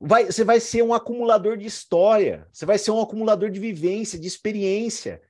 vai, 0.00 0.26
você 0.26 0.44
vai 0.44 0.60
ser 0.60 0.82
um 0.82 0.94
acumulador 0.94 1.56
de 1.56 1.66
história, 1.66 2.46
você 2.52 2.64
vai 2.64 2.78
ser 2.78 2.92
um 2.92 3.00
acumulador 3.00 3.50
de 3.50 3.58
vivência, 3.58 4.20
de 4.20 4.28
experiência. 4.28 5.20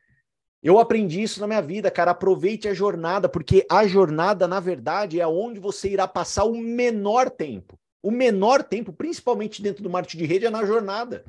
Eu 0.62 0.78
aprendi 0.78 1.22
isso 1.22 1.40
na 1.40 1.46
minha 1.46 1.62
vida, 1.62 1.90
cara. 1.90 2.10
Aproveite 2.10 2.66
a 2.68 2.74
jornada, 2.74 3.28
porque 3.28 3.66
a 3.70 3.86
jornada, 3.86 4.48
na 4.48 4.58
verdade, 4.58 5.20
é 5.20 5.26
onde 5.26 5.60
você 5.60 5.90
irá 5.90 6.08
passar 6.08 6.44
o 6.44 6.56
menor 6.56 7.30
tempo. 7.30 7.78
O 8.02 8.10
menor 8.10 8.62
tempo, 8.62 8.92
principalmente 8.92 9.62
dentro 9.62 9.82
do 9.82 9.90
marketing 9.90 10.18
de 10.18 10.26
rede, 10.26 10.46
é 10.46 10.50
na 10.50 10.64
jornada. 10.64 11.24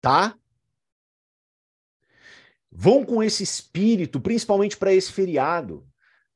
Tá? 0.00 0.38
Vão 2.70 3.04
com 3.04 3.22
esse 3.22 3.42
espírito, 3.42 4.20
principalmente 4.20 4.76
para 4.76 4.92
esse 4.92 5.10
feriado. 5.10 5.85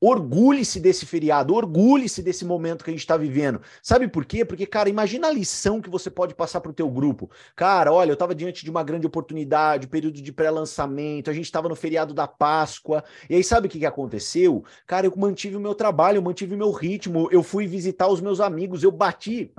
Orgulhe-se 0.01 0.81
desse 0.81 1.05
feriado, 1.05 1.55
orgulhe-se 1.55 2.23
desse 2.23 2.45
momento 2.45 2.83
que 2.83 2.91
a 2.91 2.93
gente 2.93 3.01
está 3.01 3.19
vivendo. 3.19 3.61
Sabe 3.83 4.09
por 4.09 4.25
quê? 4.25 4.45
Porque, 4.45 4.65
cara, 4.65 4.89
imagina 4.89 5.29
a 5.29 5.33
lição 5.33 5.81
que 5.81 5.91
você 5.91 6.11
pode 6.11 6.35
passar 6.35 6.61
para 6.61 6.71
o 6.71 6.75
teu 6.75 6.89
grupo. 6.89 7.31
Cara, 7.55 7.93
olha, 7.93 8.11
eu 8.11 8.15
estava 8.15 8.35
diante 8.35 8.65
de 8.65 8.71
uma 8.71 8.83
grande 8.83 9.07
oportunidade, 9.07 9.87
período 9.87 10.23
de 10.23 10.33
pré-lançamento, 10.33 11.29
a 11.29 11.35
gente 11.35 11.45
estava 11.45 11.69
no 11.69 11.77
feriado 11.77 12.15
da 12.15 12.27
Páscoa, 12.27 13.05
e 13.29 13.35
aí 13.35 13.45
sabe 13.45 13.67
o 13.67 13.71
que, 13.71 13.79
que 13.79 13.87
aconteceu? 13.87 14.65
Cara, 14.87 15.07
eu 15.07 15.13
mantive 15.17 15.57
o 15.57 15.61
meu 15.61 15.75
trabalho, 15.75 16.17
eu 16.17 16.23
mantive 16.23 16.55
o 16.55 16.59
meu 16.59 16.71
ritmo, 16.71 17.29
eu 17.31 17.43
fui 17.43 17.67
visitar 17.67 18.09
os 18.09 18.23
meus 18.23 18.41
amigos, 18.41 18.83
eu 18.83 18.91
bati 18.91 19.53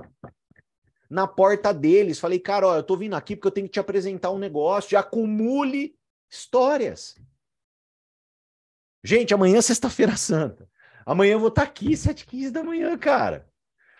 na 1.08 1.26
porta 1.26 1.72
deles, 1.72 2.18
falei, 2.18 2.40
cara, 2.40 2.66
ó, 2.66 2.76
eu 2.76 2.82
tô 2.82 2.96
vindo 2.96 3.14
aqui 3.14 3.36
porque 3.36 3.46
eu 3.46 3.52
tenho 3.52 3.66
que 3.66 3.74
te 3.74 3.80
apresentar 3.80 4.30
um 4.30 4.38
negócio, 4.38 4.98
acumule 4.98 5.94
histórias. 6.30 7.14
Gente, 9.04 9.34
amanhã 9.34 9.58
é 9.58 9.62
sexta-feira 9.62 10.16
santa. 10.16 10.68
Amanhã 11.04 11.32
eu 11.32 11.40
vou 11.40 11.48
estar 11.48 11.62
tá 11.62 11.68
aqui, 11.68 11.90
7h15 11.90 12.50
da 12.50 12.62
manhã, 12.62 12.96
cara. 12.96 13.48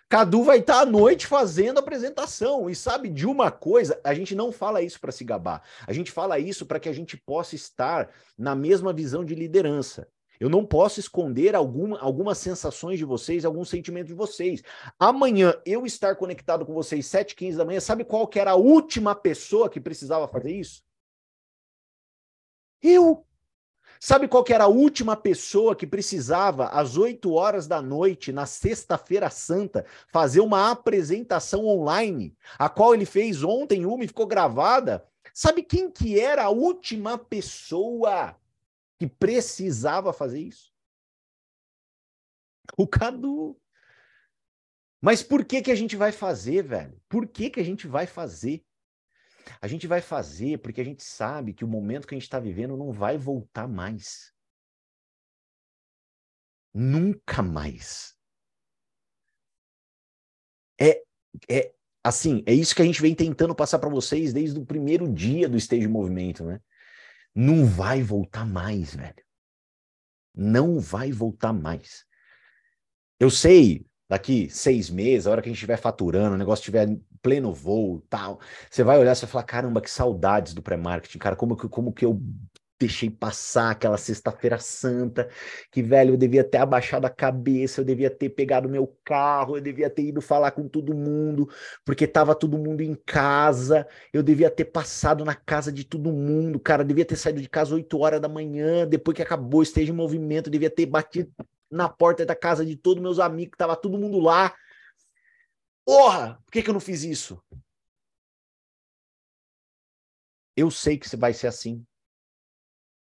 Cadu 0.08 0.44
vai 0.44 0.58
estar 0.58 0.74
tá 0.74 0.80
à 0.80 0.86
noite 0.86 1.26
fazendo 1.26 1.78
apresentação. 1.78 2.68
E 2.68 2.74
sabe 2.74 3.08
de 3.08 3.26
uma 3.26 3.50
coisa? 3.50 3.98
A 4.04 4.14
gente 4.14 4.34
não 4.34 4.52
fala 4.52 4.82
isso 4.82 5.00
para 5.00 5.10
se 5.10 5.24
gabar. 5.24 5.62
A 5.86 5.92
gente 5.92 6.12
fala 6.12 6.38
isso 6.38 6.66
para 6.66 6.78
que 6.78 6.88
a 6.88 6.92
gente 6.92 7.16
possa 7.16 7.54
estar 7.54 8.10
na 8.36 8.54
mesma 8.54 8.92
visão 8.92 9.24
de 9.24 9.34
liderança. 9.34 10.06
Eu 10.38 10.48
não 10.48 10.66
posso 10.66 11.00
esconder 11.00 11.54
alguma, 11.54 11.98
algumas 11.98 12.36
sensações 12.38 12.98
de 12.98 13.04
vocês, 13.04 13.44
alguns 13.44 13.70
sentimentos 13.70 14.08
de 14.08 14.14
vocês. 14.14 14.62
Amanhã, 14.98 15.54
eu 15.64 15.86
estar 15.86 16.16
conectado 16.16 16.66
com 16.66 16.74
vocês 16.74 17.06
7h15 17.06 17.56
da 17.56 17.64
manhã, 17.64 17.80
sabe 17.80 18.04
qual 18.04 18.26
que 18.26 18.38
era 18.38 18.50
a 18.50 18.56
última 18.56 19.14
pessoa 19.14 19.70
que 19.70 19.80
precisava 19.80 20.28
fazer 20.28 20.52
isso? 20.52 20.82
Eu. 22.82 23.24
Sabe 24.04 24.26
qual 24.26 24.42
que 24.42 24.52
era 24.52 24.64
a 24.64 24.66
última 24.66 25.14
pessoa 25.14 25.76
que 25.76 25.86
precisava, 25.86 26.66
às 26.70 26.96
8 26.96 27.32
horas 27.32 27.68
da 27.68 27.80
noite, 27.80 28.32
na 28.32 28.46
sexta-feira 28.46 29.30
santa, 29.30 29.86
fazer 30.08 30.40
uma 30.40 30.72
apresentação 30.72 31.66
online, 31.66 32.36
a 32.58 32.68
qual 32.68 32.94
ele 32.94 33.06
fez 33.06 33.44
ontem 33.44 33.86
uma 33.86 34.02
e 34.02 34.08
ficou 34.08 34.26
gravada? 34.26 35.08
Sabe 35.32 35.62
quem 35.62 35.88
que 35.88 36.18
era 36.18 36.46
a 36.46 36.50
última 36.50 37.16
pessoa 37.16 38.36
que 38.98 39.06
precisava 39.06 40.12
fazer 40.12 40.40
isso? 40.40 40.72
O 42.76 42.88
Cadu. 42.88 43.56
Mas 45.00 45.22
por 45.22 45.44
que 45.44 45.62
que 45.62 45.70
a 45.70 45.76
gente 45.76 45.94
vai 45.94 46.10
fazer, 46.10 46.64
velho? 46.64 47.00
Por 47.08 47.24
que 47.28 47.50
que 47.50 47.60
a 47.60 47.64
gente 47.64 47.86
vai 47.86 48.08
fazer? 48.08 48.64
A 49.60 49.66
gente 49.66 49.86
vai 49.86 50.00
fazer 50.00 50.58
porque 50.58 50.80
a 50.80 50.84
gente 50.84 51.02
sabe 51.02 51.52
que 51.52 51.64
o 51.64 51.68
momento 51.68 52.06
que 52.06 52.14
a 52.14 52.18
gente 52.18 52.24
está 52.24 52.38
vivendo 52.38 52.76
não 52.76 52.92
vai 52.92 53.16
voltar 53.16 53.68
mais. 53.68 54.32
Nunca 56.74 57.42
mais. 57.42 58.16
É, 60.80 61.02
é 61.48 61.74
assim, 62.02 62.42
é 62.46 62.52
isso 62.52 62.74
que 62.74 62.82
a 62.82 62.84
gente 62.84 63.00
vem 63.00 63.14
tentando 63.14 63.54
passar 63.54 63.78
para 63.78 63.88
vocês 63.90 64.32
desde 64.32 64.58
o 64.58 64.66
primeiro 64.66 65.12
dia 65.12 65.48
do 65.48 65.56
Stage 65.56 65.86
Movimento, 65.86 66.44
né? 66.44 66.60
Não 67.34 67.64
vai 67.64 68.02
voltar 68.02 68.44
mais, 68.46 68.94
velho. 68.94 69.24
Não 70.34 70.80
vai 70.80 71.12
voltar 71.12 71.52
mais. 71.52 72.04
Eu 73.20 73.30
sei, 73.30 73.86
daqui 74.12 74.46
seis 74.50 74.90
meses, 74.90 75.26
a 75.26 75.30
hora 75.30 75.40
que 75.40 75.48
a 75.48 75.50
gente 75.50 75.56
estiver 75.56 75.78
faturando, 75.78 76.34
o 76.34 76.38
negócio 76.38 76.60
estiver 76.60 76.98
pleno 77.22 77.50
voo 77.50 77.98
tal, 78.10 78.40
você 78.70 78.84
vai 78.84 78.98
olhar 78.98 79.16
e 79.16 79.20
vai 79.20 79.30
falar, 79.30 79.44
caramba, 79.44 79.80
que 79.80 79.90
saudades 79.90 80.52
do 80.52 80.60
pré-marketing, 80.60 81.16
cara, 81.16 81.34
como 81.34 81.56
que, 81.56 81.66
como 81.66 81.90
que 81.94 82.04
eu 82.04 82.20
deixei 82.78 83.08
passar 83.08 83.70
aquela 83.70 83.96
sexta-feira 83.96 84.58
santa, 84.58 85.30
que, 85.70 85.82
velho, 85.82 86.12
eu 86.12 86.16
devia 86.18 86.44
ter 86.44 86.58
abaixado 86.58 87.06
a 87.06 87.10
cabeça, 87.10 87.80
eu 87.80 87.86
devia 87.86 88.10
ter 88.10 88.28
pegado 88.28 88.68
meu 88.68 88.94
carro, 89.02 89.56
eu 89.56 89.62
devia 89.62 89.88
ter 89.88 90.02
ido 90.02 90.20
falar 90.20 90.50
com 90.50 90.68
todo 90.68 90.92
mundo, 90.92 91.48
porque 91.82 92.06
tava 92.06 92.34
todo 92.34 92.58
mundo 92.58 92.82
em 92.82 92.94
casa, 93.06 93.86
eu 94.12 94.22
devia 94.22 94.50
ter 94.50 94.66
passado 94.66 95.24
na 95.24 95.34
casa 95.34 95.72
de 95.72 95.84
todo 95.84 96.12
mundo, 96.12 96.60
cara, 96.60 96.84
devia 96.84 97.06
ter 97.06 97.16
saído 97.16 97.40
de 97.40 97.48
casa 97.48 97.74
8 97.74 97.98
horas 97.98 98.20
da 98.20 98.28
manhã, 98.28 98.86
depois 98.86 99.16
que 99.16 99.22
acabou, 99.22 99.62
esteja 99.62 99.90
em 99.90 99.96
movimento, 99.96 100.50
devia 100.50 100.68
ter 100.68 100.84
batido 100.84 101.32
na 101.72 101.88
porta 101.88 102.26
da 102.26 102.36
casa 102.36 102.64
de 102.64 102.76
todos 102.76 103.02
meus 103.02 103.18
amigos, 103.18 103.56
tava 103.56 103.74
todo 103.74 103.98
mundo 103.98 104.20
lá. 104.20 104.54
Porra, 105.84 106.40
por 106.44 106.52
que, 106.52 106.62
que 106.62 106.68
eu 106.68 106.74
não 106.74 106.80
fiz 106.80 107.02
isso? 107.02 107.42
Eu 110.54 110.70
sei 110.70 110.98
que 110.98 111.16
vai 111.16 111.32
ser 111.32 111.46
assim. 111.46 111.84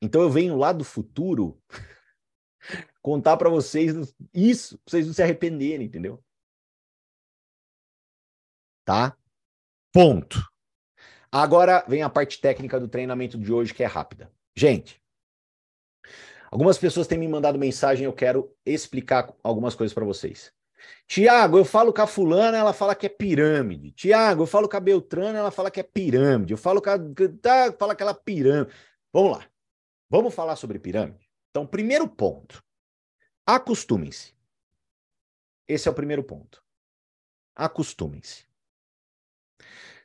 Então 0.01 0.21
eu 0.21 0.29
venho 0.29 0.55
lá 0.55 0.71
do 0.71 0.83
futuro 0.83 1.61
contar 3.01 3.35
para 3.37 3.49
vocês 3.49 4.15
isso, 4.33 4.77
pra 4.79 4.91
vocês 4.91 5.07
não 5.07 5.13
se 5.13 5.23
arrependerem, 5.23 5.87
entendeu? 5.87 6.23
Tá? 8.85 9.17
Ponto. 9.91 10.37
Agora 11.31 11.83
vem 11.87 12.01
a 12.03 12.09
parte 12.09 12.39
técnica 12.39 12.79
do 12.79 12.87
treinamento 12.87 13.37
de 13.37 13.51
hoje 13.51 13.73
que 13.73 13.83
é 13.83 13.87
rápida. 13.87 14.31
Gente, 14.55 15.01
Algumas 16.51 16.77
pessoas 16.77 17.07
têm 17.07 17.17
me 17.17 17.27
mandado 17.27 17.59
mensagem, 17.59 18.05
eu 18.05 18.13
quero 18.13 18.55
explicar 18.65 19.33
algumas 19.43 19.75
coisas 19.75 19.93
para 19.93 20.05
vocês. 20.05 20.51
Tiago, 21.07 21.57
eu 21.57 21.65
falo 21.65 21.93
com 21.93 22.01
a 22.01 22.07
fulana, 22.07 22.57
ela 22.57 22.73
fala 22.73 22.95
que 22.95 23.05
é 23.05 23.09
pirâmide. 23.09 23.91
Tiago, 23.91 24.43
eu 24.43 24.47
falo 24.47 24.69
com 24.69 24.77
a 24.77 24.79
Beltrana, 24.79 25.39
ela 25.39 25.51
fala 25.51 25.69
que 25.69 25.79
é 25.79 25.83
pirâmide. 25.83 26.53
Eu 26.53 26.57
falo 26.57 26.81
com 26.81 26.89
a... 26.89 26.97
Tá, 27.41 27.73
fala 27.77 27.93
aquela 27.93 28.13
pirâmide. 28.13 28.73
Vamos 29.11 29.37
lá. 29.37 29.45
Vamos 30.09 30.33
falar 30.33 30.55
sobre 30.55 30.79
pirâmide? 30.79 31.29
Então, 31.49 31.65
primeiro 31.65 32.07
ponto. 32.07 32.63
Acostumem-se. 33.45 34.33
Esse 35.67 35.87
é 35.87 35.91
o 35.91 35.95
primeiro 35.95 36.23
ponto. 36.23 36.63
Acostumem-se. 37.55 38.45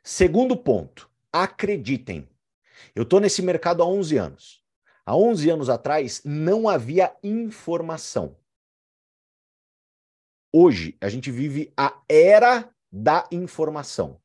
Segundo 0.02 0.56
ponto. 0.56 1.10
Acreditem. 1.32 2.28
Eu 2.94 3.04
estou 3.04 3.20
nesse 3.20 3.42
mercado 3.42 3.82
há 3.82 3.86
11 3.86 4.16
anos. 4.16 4.63
Há 5.06 5.16
11 5.16 5.50
anos 5.50 5.68
atrás, 5.68 6.22
não 6.24 6.68
havia 6.68 7.16
informação. 7.22 8.36
Hoje, 10.52 10.96
a 11.00 11.08
gente 11.08 11.30
vive 11.30 11.72
a 11.76 12.02
era 12.08 12.68
da 12.90 13.28
informação. 13.30 14.20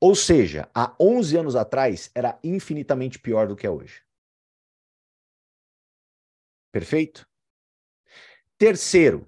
Ou 0.00 0.14
seja, 0.14 0.70
há 0.74 0.94
11 1.00 1.36
anos 1.36 1.56
atrás, 1.56 2.10
era 2.14 2.38
infinitamente 2.44 3.18
pior 3.18 3.48
do 3.48 3.56
que 3.56 3.66
é 3.66 3.70
hoje. 3.70 4.04
Perfeito? 6.70 7.26
Terceiro, 8.58 9.26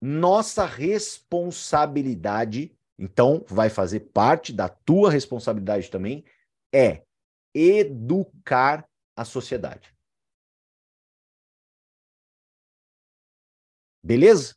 nossa 0.00 0.64
responsabilidade, 0.66 2.72
então 2.98 3.44
vai 3.48 3.68
fazer 3.70 4.00
parte 4.00 4.52
da 4.52 4.68
tua 4.68 5.10
responsabilidade 5.10 5.90
também, 5.90 6.24
é 6.72 7.04
educar 7.54 8.88
a 9.16 9.24
sociedade. 9.24 9.95
Beleza? 14.06 14.54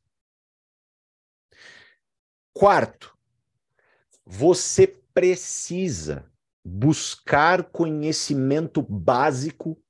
Quarto, 2.53 3.17
você 4.23 4.85
precisa 5.12 6.31
buscar 6.63 7.63
conhecimento 7.71 8.79
básico 8.83 9.81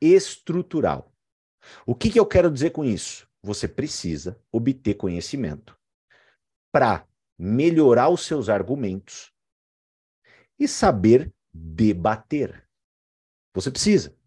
estrutural. 0.00 1.14
O 1.86 1.94
que, 1.94 2.10
que 2.10 2.18
eu 2.18 2.26
quero 2.26 2.50
dizer 2.50 2.70
com 2.70 2.84
isso? 2.84 3.28
Você 3.40 3.68
precisa 3.68 4.36
obter 4.50 4.94
conhecimento 4.94 5.78
para 6.72 7.06
melhorar 7.38 8.08
os 8.08 8.26
seus 8.26 8.48
argumentos 8.48 9.32
e 10.58 10.66
saber 10.66 11.32
debater. 11.54 12.68
Você 13.54 13.70
precisa. 13.70 14.18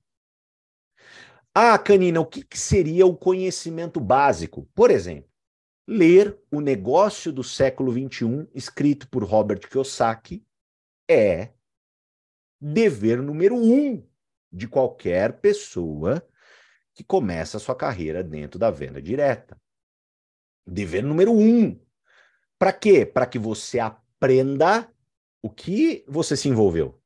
Ah, 1.57 1.79
Canina, 1.79 2.19
o 2.19 2.25
que, 2.25 2.43
que 2.43 2.59
seria 2.59 3.05
o 3.05 3.15
conhecimento 3.15 3.97
básico? 4.01 4.69
Por 4.75 4.91
exemplo, 4.91 5.31
ler 5.87 6.37
O 6.51 6.59
Negócio 6.59 7.31
do 7.31 7.45
Século 7.45 7.93
XXI, 7.93 8.49
escrito 8.53 9.07
por 9.07 9.23
Robert 9.23 9.61
Kiyosaki, 9.69 10.45
é 11.09 11.53
dever 12.59 13.21
número 13.21 13.55
um 13.55 14.05
de 14.51 14.67
qualquer 14.67 15.39
pessoa 15.39 16.21
que 16.93 17.05
começa 17.05 17.55
a 17.55 17.59
sua 17.59 17.75
carreira 17.75 18.21
dentro 18.21 18.59
da 18.59 18.69
venda 18.69 19.01
direta. 19.01 19.57
Dever 20.67 21.03
número 21.03 21.31
um. 21.31 21.79
Para 22.59 22.73
quê? 22.73 23.05
Para 23.05 23.25
que 23.25 23.39
você 23.39 23.79
aprenda 23.79 24.91
o 25.41 25.49
que 25.49 26.03
você 26.05 26.35
se 26.35 26.49
envolveu. 26.49 27.01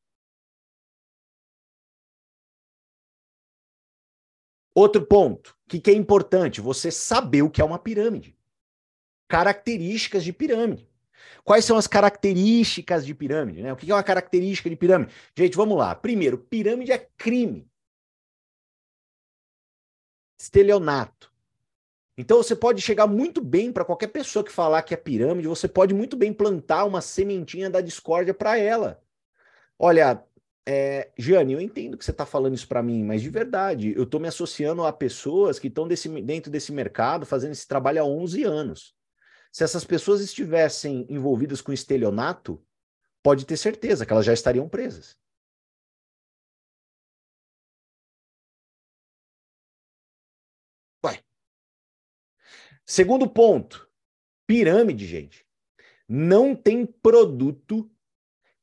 Outro 4.80 5.06
ponto, 5.06 5.58
que, 5.68 5.78
que 5.78 5.92
é 5.92 5.94
importante? 5.94 6.62
Você 6.62 6.90
saber 6.90 7.42
o 7.42 7.50
que 7.50 7.62
é 7.62 7.66
uma 7.66 7.78
pirâmide. 7.78 8.34
Características 9.28 10.24
de 10.24 10.32
pirâmide. 10.32 10.88
Quais 11.44 11.66
são 11.66 11.76
as 11.76 11.86
características 11.86 13.06
de 13.06 13.14
pirâmide? 13.14 13.62
Né? 13.62 13.74
O 13.74 13.76
que 13.76 13.92
é 13.92 13.94
uma 13.94 14.02
característica 14.02 14.70
de 14.70 14.78
pirâmide? 14.78 15.14
Gente, 15.38 15.58
vamos 15.58 15.78
lá. 15.78 15.94
Primeiro, 15.94 16.38
pirâmide 16.38 16.94
é 16.94 17.10
crime. 17.18 17.70
Estelionato. 20.40 21.30
Então 22.18 22.38
você 22.38 22.56
pode 22.56 22.82
chegar 22.82 23.06
muito 23.06 23.42
bem 23.42 23.74
para 23.74 23.84
qualquer 23.84 24.08
pessoa 24.08 24.46
que 24.46 24.52
falar 24.52 24.84
que 24.84 24.94
é 24.94 24.98
pirâmide, 24.98 25.50
você 25.50 25.68
pode 25.68 25.94
muito 25.94 26.16
bem 26.16 26.32
plantar 26.32 26.86
uma 26.86 27.02
sementinha 27.02 27.70
da 27.70 27.82
discórdia 27.82 28.34
para 28.34 28.58
ela. 28.58 29.04
Olha, 29.78 30.24
é, 30.72 31.12
eu 31.18 31.60
entendo 31.60 31.98
que 31.98 32.06
você 32.06 32.12
está 32.12 32.28
falando 32.28 32.54
isso 32.54 32.68
para 32.68 32.84
mim, 32.84 33.04
mas 33.04 33.24
de 33.24 33.30
verdade, 33.32 33.92
eu 33.96 34.04
estou 34.04 34.20
me 34.20 34.28
associando 34.28 34.86
a 34.86 34.94
pessoas 34.94 35.58
que 35.58 35.68
estão 35.68 35.88
dentro 35.88 36.52
desse 36.52 36.72
mercado 36.72 37.26
fazendo 37.26 37.54
esse 37.54 37.68
trabalho 37.68 38.02
há 38.04 38.06
11 38.06 38.44
anos. 38.44 38.96
Se 39.52 39.64
essas 39.64 39.84
pessoas 39.84 40.22
estivessem 40.22 41.08
envolvidas 41.10 41.60
com 41.60 41.74
estelionato, 41.74 42.64
pode 43.24 43.48
ter 43.48 43.58
certeza 43.58 44.06
que 44.06 44.14
elas 44.14 44.24
já 44.24 44.32
estariam 44.32 44.70
presas. 44.70 45.18
Vai. 51.02 51.20
Segundo 52.86 53.28
ponto, 53.28 53.90
pirâmide, 54.46 55.08
gente. 55.08 55.44
Não 56.08 56.56
tem 56.56 56.86
produto 56.86 57.90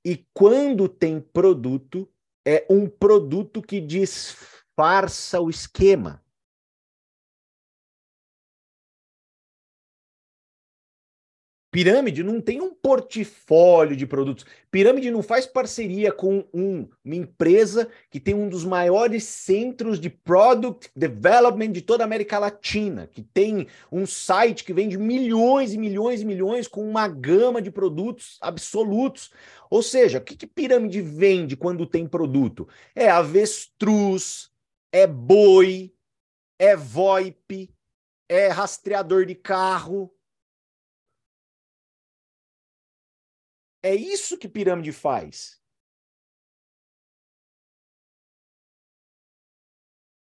e 0.06 0.24
quando 0.32 0.88
tem 0.88 1.20
produto, 1.20 2.08
é 2.46 2.64
um 2.70 2.88
produto 2.88 3.60
que 3.60 3.80
disfarça 3.80 5.40
o 5.40 5.50
esquema. 5.50 6.22
Pirâmide 11.76 12.22
não 12.22 12.40
tem 12.40 12.62
um 12.62 12.72
portfólio 12.72 13.94
de 13.94 14.06
produtos. 14.06 14.46
Pirâmide 14.70 15.10
não 15.10 15.22
faz 15.22 15.44
parceria 15.44 16.10
com 16.10 16.42
um, 16.50 16.88
uma 17.04 17.14
empresa 17.14 17.86
que 18.08 18.18
tem 18.18 18.32
um 18.32 18.48
dos 18.48 18.64
maiores 18.64 19.24
centros 19.24 20.00
de 20.00 20.08
product 20.08 20.90
development 20.96 21.72
de 21.72 21.82
toda 21.82 22.02
a 22.02 22.06
América 22.06 22.38
Latina, 22.38 23.06
que 23.06 23.20
tem 23.20 23.66
um 23.92 24.06
site 24.06 24.64
que 24.64 24.72
vende 24.72 24.96
milhões 24.96 25.74
e 25.74 25.76
milhões 25.76 26.22
e 26.22 26.24
milhões 26.24 26.66
com 26.66 26.82
uma 26.82 27.06
gama 27.06 27.60
de 27.60 27.70
produtos 27.70 28.38
absolutos. 28.40 29.30
Ou 29.68 29.82
seja, 29.82 30.16
o 30.16 30.22
que, 30.22 30.34
que 30.34 30.46
pirâmide 30.46 31.02
vende 31.02 31.58
quando 31.58 31.84
tem 31.84 32.08
produto? 32.08 32.66
É 32.94 33.10
avestruz, 33.10 34.48
é 34.90 35.06
boi, 35.06 35.92
é 36.58 36.74
VoIP, 36.74 37.68
é 38.30 38.48
rastreador 38.48 39.26
de 39.26 39.34
carro 39.34 40.10
É 43.86 43.94
isso 43.94 44.36
que 44.36 44.48
pirâmide 44.48 44.90
faz. 44.90 45.62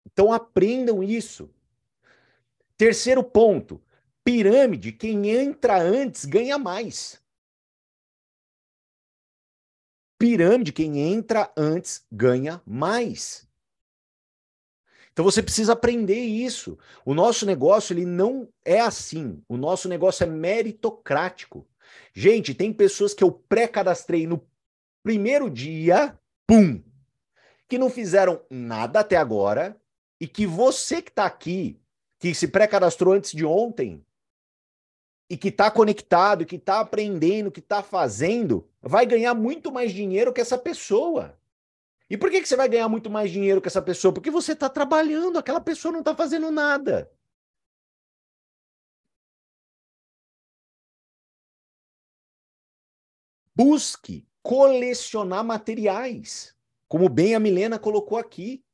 Então 0.04 0.32
aprendam 0.32 1.04
isso. 1.04 1.54
Terceiro 2.76 3.22
ponto: 3.22 3.80
pirâmide, 4.24 4.90
quem 4.90 5.30
entra 5.30 5.80
antes 5.80 6.24
ganha 6.24 6.58
mais. 6.58 7.22
Pirâmide, 10.18 10.72
quem 10.72 10.98
entra 10.98 11.52
antes 11.56 12.04
ganha 12.10 12.60
mais. 12.66 13.48
Então 15.12 15.24
você 15.24 15.40
precisa 15.40 15.74
aprender 15.74 16.24
isso. 16.24 16.76
O 17.04 17.14
nosso 17.14 17.46
negócio 17.46 17.94
ele 17.94 18.04
não 18.04 18.52
é 18.64 18.80
assim. 18.80 19.44
O 19.48 19.56
nosso 19.56 19.88
negócio 19.88 20.24
é 20.24 20.26
meritocrático. 20.26 21.64
Gente, 22.12 22.54
tem 22.54 22.72
pessoas 22.72 23.14
que 23.14 23.24
eu 23.24 23.30
pré-cadastrei 23.30 24.26
no 24.26 24.46
primeiro 25.02 25.50
dia, 25.50 26.18
pum, 26.46 26.82
que 27.68 27.78
não 27.78 27.90
fizeram 27.90 28.40
nada 28.50 29.00
até 29.00 29.16
agora 29.16 29.76
e 30.20 30.26
que 30.26 30.46
você 30.46 31.02
que 31.02 31.10
está 31.10 31.26
aqui, 31.26 31.80
que 32.18 32.34
se 32.34 32.48
pré-cadastrou 32.48 33.14
antes 33.14 33.32
de 33.32 33.44
ontem 33.44 34.04
e 35.28 35.36
que 35.36 35.48
está 35.48 35.70
conectado, 35.70 36.46
que 36.46 36.56
está 36.56 36.80
aprendendo, 36.80 37.50
que 37.50 37.60
está 37.60 37.82
fazendo, 37.82 38.68
vai 38.80 39.06
ganhar 39.06 39.34
muito 39.34 39.72
mais 39.72 39.92
dinheiro 39.92 40.32
que 40.32 40.40
essa 40.40 40.58
pessoa. 40.58 41.38
E 42.08 42.16
por 42.16 42.30
que, 42.30 42.40
que 42.40 42.48
você 42.48 42.56
vai 42.56 42.68
ganhar 42.68 42.88
muito 42.88 43.10
mais 43.10 43.30
dinheiro 43.30 43.60
que 43.60 43.68
essa 43.68 43.82
pessoa? 43.82 44.12
Porque 44.12 44.30
você 44.30 44.52
está 44.52 44.68
trabalhando, 44.68 45.38
aquela 45.38 45.60
pessoa 45.60 45.90
não 45.90 46.00
está 46.00 46.14
fazendo 46.14 46.50
nada. 46.50 47.10
Busque 53.56 54.26
colecionar 54.42 55.44
materiais, 55.44 56.56
como 56.88 57.08
bem 57.08 57.36
a 57.36 57.40
Milena 57.40 57.78
colocou 57.78 58.18
aqui. 58.18 58.64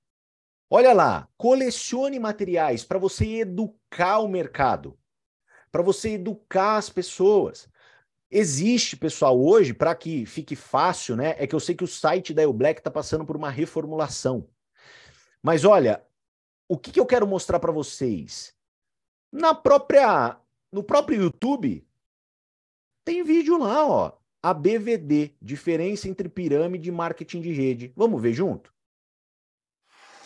Olha 0.70 0.95
lá, 0.95 1.28
colecione 1.37 2.18
materiais 2.18 2.83
para 2.83 2.99
você 2.99 3.26
educar 3.41 4.20
o 4.20 4.28
mercado, 4.28 4.99
para 5.70 5.83
você 5.83 6.12
educar 6.14 6.76
as 6.76 6.89
pessoas. 6.89 7.68
Existe, 8.31 8.97
pessoal, 8.97 9.39
hoje, 9.39 9.74
para 9.74 9.95
que 9.95 10.24
fique 10.24 10.57
fácil, 10.57 11.14
né? 11.14 11.35
É 11.37 11.47
que 11.47 11.55
eu 11.55 11.61
sei 11.61 11.74
que 11.74 11.85
o 11.85 11.89
site 11.89 12.33
da 12.33 12.51
Black 12.51 12.81
está 12.81 12.91
passando 12.91 13.26
por 13.26 13.37
uma 13.37 13.51
reformulação. 13.51 14.49
Mas 15.43 15.64
olha, 15.64 16.03
o 16.68 16.78
que, 16.78 16.91
que 16.91 17.01
eu 17.01 17.07
quero 17.07 17.26
mostrar 17.26 17.61
para 17.61 17.72
vocês? 17.72 18.57
Na 19.31 19.55
própria, 19.55 20.41
no 20.72 20.83
próprio 20.83 21.20
YouTube, 21.20 21.87
tem 23.05 23.22
vídeo 23.22 23.59
lá, 23.59 23.87
ó 23.87 24.20
a 24.43 24.55
BVD, 24.55 25.32
diferença 25.41 26.09
entre 26.09 26.28
pirâmide 26.28 26.88
e 26.88 26.93
marketing 26.93 27.43
de 27.43 27.53
rede. 27.53 27.93
Vamos 27.95 28.20
ver 28.22 28.32
junto? 28.32 28.72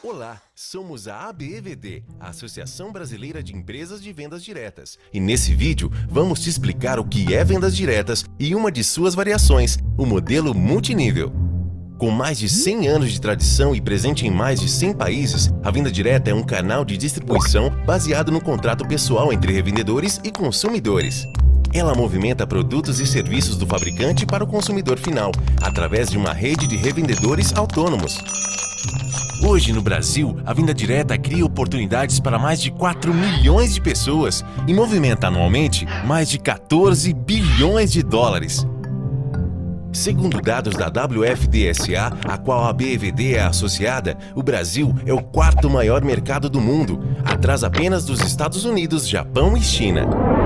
Olá, 0.03 0.41
somos 0.55 1.09
a 1.09 1.29
ABVD, 1.29 2.05
a 2.21 2.29
Associação 2.29 2.93
Brasileira 2.93 3.43
de 3.43 3.57
Empresas 3.57 4.03
de 4.03 4.13
Vendas 4.13 4.45
Diretas. 4.45 4.99
E 5.13 5.19
nesse 5.19 5.55
vídeo 5.55 5.91
vamos 6.09 6.41
te 6.41 6.51
explicar 6.51 6.99
o 7.01 7.09
que 7.09 7.35
é 7.35 7.43
vendas 7.43 7.75
diretas 7.75 8.25
e 8.39 8.55
uma 8.55 8.71
de 8.71 8.85
suas 8.85 9.15
variações, 9.15 9.79
o 9.99 10.05
modelo 10.05 10.55
multinível. 10.55 11.33
Com 11.99 12.11
mais 12.11 12.39
de 12.39 12.49
100 12.49 12.87
anos 12.87 13.13
de 13.13 13.21
tradição 13.21 13.75
e 13.75 13.81
presente 13.81 14.27
em 14.27 14.31
mais 14.31 14.61
de 14.61 14.69
100 14.69 14.95
países, 14.95 15.51
a 15.63 15.71
venda 15.71 15.91
direta 15.91 16.31
é 16.31 16.35
um 16.35 16.43
canal 16.45 16.85
de 16.85 16.99
distribuição 16.99 17.71
baseado 17.87 18.31
no 18.31 18.43
contrato 18.43 18.87
pessoal 18.87 19.33
entre 19.33 19.53
revendedores 19.53 20.21
e 20.23 20.31
consumidores. 20.31 21.27
Ela 21.75 21.93
movimenta 21.93 22.47
produtos 22.47 23.01
e 23.01 23.07
serviços 23.07 23.57
do 23.57 23.67
fabricante 23.67 24.25
para 24.25 24.45
o 24.45 24.47
consumidor 24.47 24.97
final, 24.97 25.33
através 25.61 26.09
de 26.09 26.17
uma 26.17 26.33
rede 26.33 26.69
de 26.69 26.77
revendedores 26.77 27.53
autônomos. 27.53 28.17
Hoje, 29.43 29.73
no 29.73 29.83
Brasil, 29.83 30.37
a 30.47 30.55
venda 30.55 30.73
direta 30.73 31.19
cria 31.19 31.45
oportunidades 31.45 32.21
para 32.21 32.39
mais 32.39 32.61
de 32.61 32.71
4 32.71 33.13
milhões 33.13 33.75
de 33.75 33.81
pessoas 33.81 34.45
e 34.69 34.73
movimenta 34.73 35.27
anualmente 35.27 35.85
mais 36.07 36.31
de 36.31 36.39
14 36.39 37.13
bilhões 37.13 37.91
de 37.91 38.05
dólares. 38.05 38.65
Segundo 39.93 40.41
dados 40.41 40.77
da 40.77 40.87
WFDSA, 40.87 42.17
a 42.25 42.39
qual 42.39 42.67
a 42.67 42.73
BVD 42.73 43.35
é 43.35 43.43
associada, 43.43 44.17
o 44.37 44.45
Brasil 44.45 44.95
é 45.05 45.13
o 45.13 45.23
quarto 45.23 45.69
maior 45.69 46.05
mercado 46.05 46.49
do 46.49 46.61
mundo, 46.61 47.01
atrás 47.25 47.65
apenas 47.65 48.05
dos 48.05 48.21
Estados 48.21 48.65
Unidos, 48.65 49.09
Japão 49.09 49.57
e 49.57 49.61
China. 49.61 50.44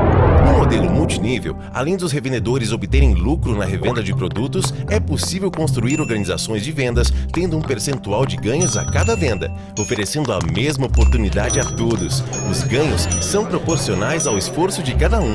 Modelo 0.68 0.90
multinível, 0.90 1.56
além 1.72 1.96
dos 1.96 2.12
revendedores 2.12 2.72
obterem 2.72 3.14
lucro 3.14 3.56
na 3.56 3.64
revenda 3.64 4.02
de 4.02 4.14
produtos, 4.14 4.74
é 4.90 5.00
possível 5.00 5.50
construir 5.50 5.98
organizações 5.98 6.62
de 6.62 6.70
vendas 6.70 7.10
tendo 7.32 7.56
um 7.56 7.62
percentual 7.62 8.26
de 8.26 8.36
ganhos 8.36 8.76
a 8.76 8.84
cada 8.84 9.16
venda, 9.16 9.50
oferecendo 9.78 10.30
a 10.30 10.38
mesma 10.52 10.84
oportunidade 10.84 11.58
a 11.58 11.64
todos. 11.64 12.22
Os 12.50 12.62
ganhos 12.64 13.08
são 13.22 13.46
proporcionais 13.46 14.26
ao 14.26 14.36
esforço 14.36 14.82
de 14.82 14.94
cada 14.94 15.18
um. 15.22 15.34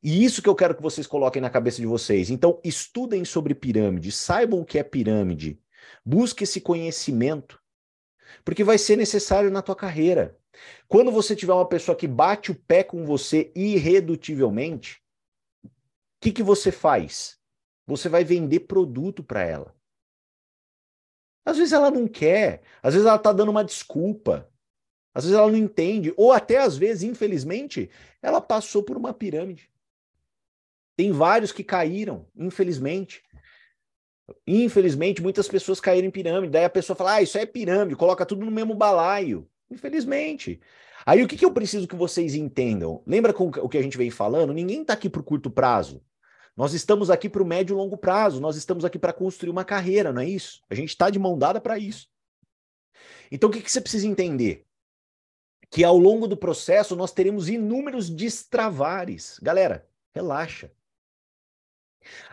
E 0.02 0.24
isso 0.24 0.42
que 0.42 0.48
eu 0.48 0.54
quero 0.54 0.74
que 0.74 0.82
vocês 0.82 1.06
coloquem 1.06 1.40
na 1.40 1.48
cabeça 1.48 1.76
de 1.76 1.86
vocês. 1.86 2.28
Então, 2.28 2.60
estudem 2.64 3.24
sobre 3.24 3.54
pirâmide, 3.54 4.10
saibam 4.10 4.60
o 4.60 4.64
que 4.64 4.78
é 4.78 4.82
pirâmide, 4.82 5.62
busque 6.04 6.42
esse 6.42 6.60
conhecimento, 6.60 7.60
porque 8.44 8.64
vai 8.64 8.78
ser 8.78 8.96
necessário 8.96 9.50
na 9.50 9.62
tua 9.62 9.76
carreira. 9.76 10.36
Quando 10.88 11.12
você 11.12 11.36
tiver 11.36 11.52
uma 11.52 11.68
pessoa 11.68 11.96
que 11.96 12.08
bate 12.08 12.50
o 12.50 12.54
pé 12.54 12.82
com 12.82 13.04
você 13.04 13.52
irredutivelmente, 13.54 15.00
o 15.64 15.70
que, 16.20 16.32
que 16.32 16.42
você 16.42 16.72
faz? 16.72 17.38
Você 17.86 18.08
vai 18.08 18.24
vender 18.24 18.60
produto 18.60 19.22
para 19.22 19.44
ela. 19.44 19.79
Às 21.44 21.56
vezes 21.56 21.72
ela 21.72 21.90
não 21.90 22.06
quer, 22.06 22.62
às 22.82 22.94
vezes 22.94 23.06
ela 23.06 23.16
está 23.16 23.32
dando 23.32 23.50
uma 23.50 23.64
desculpa, 23.64 24.48
às 25.14 25.24
vezes 25.24 25.38
ela 25.38 25.50
não 25.50 25.58
entende, 25.58 26.12
ou 26.16 26.32
até 26.32 26.58
às 26.58 26.76
vezes, 26.76 27.02
infelizmente, 27.02 27.90
ela 28.22 28.40
passou 28.40 28.82
por 28.82 28.96
uma 28.96 29.12
pirâmide. 29.12 29.70
Tem 30.96 31.10
vários 31.12 31.50
que 31.50 31.64
caíram, 31.64 32.26
infelizmente. 32.36 33.22
Infelizmente, 34.46 35.22
muitas 35.22 35.48
pessoas 35.48 35.80
caíram 35.80 36.06
em 36.06 36.10
pirâmide. 36.10 36.52
Daí 36.52 36.64
a 36.64 36.70
pessoa 36.70 36.94
fala: 36.94 37.14
ah, 37.14 37.22
isso 37.22 37.38
é 37.38 37.46
pirâmide, 37.46 37.96
coloca 37.96 38.26
tudo 38.26 38.44
no 38.44 38.50
mesmo 38.50 38.74
balaio. 38.74 39.48
Infelizmente. 39.70 40.60
Aí 41.06 41.22
o 41.22 41.28
que, 41.28 41.36
que 41.36 41.44
eu 41.44 41.52
preciso 41.52 41.88
que 41.88 41.96
vocês 41.96 42.34
entendam? 42.34 43.02
Lembra 43.06 43.32
com 43.32 43.48
o 43.48 43.68
que 43.68 43.78
a 43.78 43.82
gente 43.82 43.96
vem 43.96 44.10
falando? 44.10 44.52
Ninguém 44.52 44.82
está 44.82 44.92
aqui 44.92 45.08
para 45.08 45.20
o 45.20 45.24
curto 45.24 45.50
prazo. 45.50 46.02
Nós 46.60 46.74
estamos 46.74 47.08
aqui 47.08 47.26
para 47.26 47.42
o 47.42 47.46
médio 47.46 47.72
e 47.72 47.76
longo 47.78 47.96
prazo, 47.96 48.38
nós 48.38 48.54
estamos 48.54 48.84
aqui 48.84 48.98
para 48.98 49.14
construir 49.14 49.48
uma 49.48 49.64
carreira, 49.64 50.12
não 50.12 50.20
é 50.20 50.28
isso? 50.28 50.60
A 50.68 50.74
gente 50.74 50.90
está 50.90 51.08
de 51.08 51.18
mão 51.18 51.38
dada 51.38 51.58
para 51.58 51.78
isso. 51.78 52.06
Então, 53.32 53.48
o 53.48 53.52
que, 53.52 53.62
que 53.62 53.72
você 53.72 53.80
precisa 53.80 54.06
entender? 54.06 54.66
Que 55.70 55.82
ao 55.82 55.96
longo 55.96 56.28
do 56.28 56.36
processo 56.36 56.94
nós 56.94 57.12
teremos 57.12 57.48
inúmeros 57.48 58.10
destravares. 58.10 59.38
Galera, 59.42 59.88
relaxa. 60.12 60.70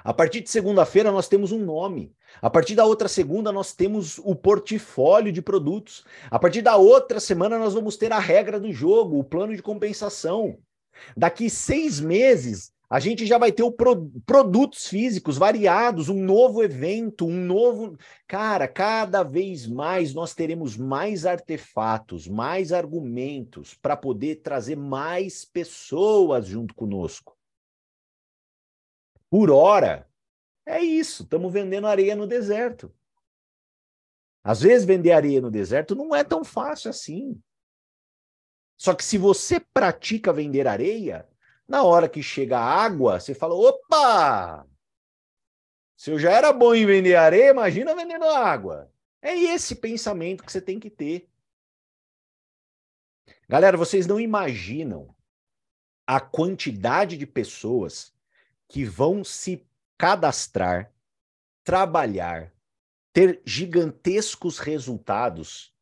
A 0.03 0.13
partir 0.13 0.41
de 0.41 0.49
segunda-feira 0.49 1.09
nós 1.09 1.29
temos 1.29 1.53
um 1.53 1.63
nome. 1.63 2.13
A 2.41 2.49
partir 2.49 2.75
da 2.75 2.83
outra 2.83 3.07
segunda 3.07 3.49
nós 3.53 3.73
temos 3.73 4.17
o 4.17 4.35
portfólio 4.35 5.31
de 5.31 5.41
produtos. 5.41 6.03
A 6.29 6.37
partir 6.37 6.61
da 6.61 6.75
outra 6.75 7.21
semana 7.21 7.57
nós 7.57 7.73
vamos 7.73 7.95
ter 7.95 8.11
a 8.11 8.19
regra 8.19 8.59
do 8.59 8.73
jogo, 8.73 9.19
o 9.19 9.23
plano 9.23 9.55
de 9.55 9.63
compensação. 9.63 10.59
Daqui 11.15 11.49
seis 11.49 12.01
meses 12.01 12.75
a 12.89 12.99
gente 13.01 13.25
já 13.25 13.37
vai 13.37 13.51
ter 13.51 13.63
o 13.63 13.71
pro, 13.71 14.09
produtos 14.25 14.87
físicos 14.87 15.37
variados, 15.37 16.07
um 16.07 16.23
novo 16.23 16.63
evento, 16.63 17.25
um 17.25 17.43
novo. 17.45 17.97
Cara, 18.25 18.65
cada 18.65 19.23
vez 19.23 19.67
mais 19.67 20.13
nós 20.13 20.33
teremos 20.33 20.77
mais 20.77 21.25
artefatos, 21.25 22.27
mais 22.27 22.71
argumentos 22.71 23.73
para 23.73 23.97
poder 23.97 24.37
trazer 24.37 24.77
mais 24.77 25.43
pessoas 25.43 26.45
junto 26.45 26.73
conosco. 26.73 27.37
Por 29.29 29.51
hora, 29.51 30.09
é 30.65 30.81
isso, 30.81 31.23
estamos 31.23 31.51
vendendo 31.51 31.87
areia 31.87 32.15
no 32.15 32.25
deserto. 32.25 32.93
Às 34.41 34.61
vezes, 34.61 34.85
vender 34.85 35.11
areia 35.11 35.41
no 35.41 35.51
deserto 35.51 35.93
não 35.93 36.15
é 36.15 36.23
tão 36.23 36.41
fácil 36.41 36.89
assim. 36.89 37.37
Só 38.77 38.95
que 38.95 39.03
se 39.03 39.17
você 39.17 39.59
pratica 39.59 40.31
vender 40.31 40.67
areia, 40.67 41.27
na 41.67 41.83
hora 41.83 42.07
que 42.07 42.23
chega 42.23 42.57
a 42.57 42.63
água, 42.63 43.19
você 43.19 43.33
fala: 43.33 43.53
opa! 43.53 44.65
Se 45.95 46.11
eu 46.11 46.19
já 46.19 46.31
era 46.31 46.53
bom 46.53 46.73
em 46.73 46.85
vender 46.85 47.15
areia, 47.15 47.49
imagina 47.49 47.95
vendendo 47.95 48.25
água. 48.25 48.91
É 49.21 49.35
esse 49.35 49.75
pensamento 49.75 50.43
que 50.43 50.51
você 50.51 50.61
tem 50.61 50.79
que 50.79 50.89
ter. 50.89 51.27
Galera, 53.49 53.75
vocês 53.75 54.05
não 54.05 54.19
imaginam 54.19 55.15
a 56.05 56.19
quantidade 56.19 57.17
de 57.17 57.25
pessoas 57.25 58.13
que 58.67 58.85
vão 58.85 59.23
se 59.23 59.65
cadastrar, 59.97 60.93
trabalhar, 61.63 62.53
ter 63.11 63.41
gigantescos 63.45 64.59
resultados 64.59 65.73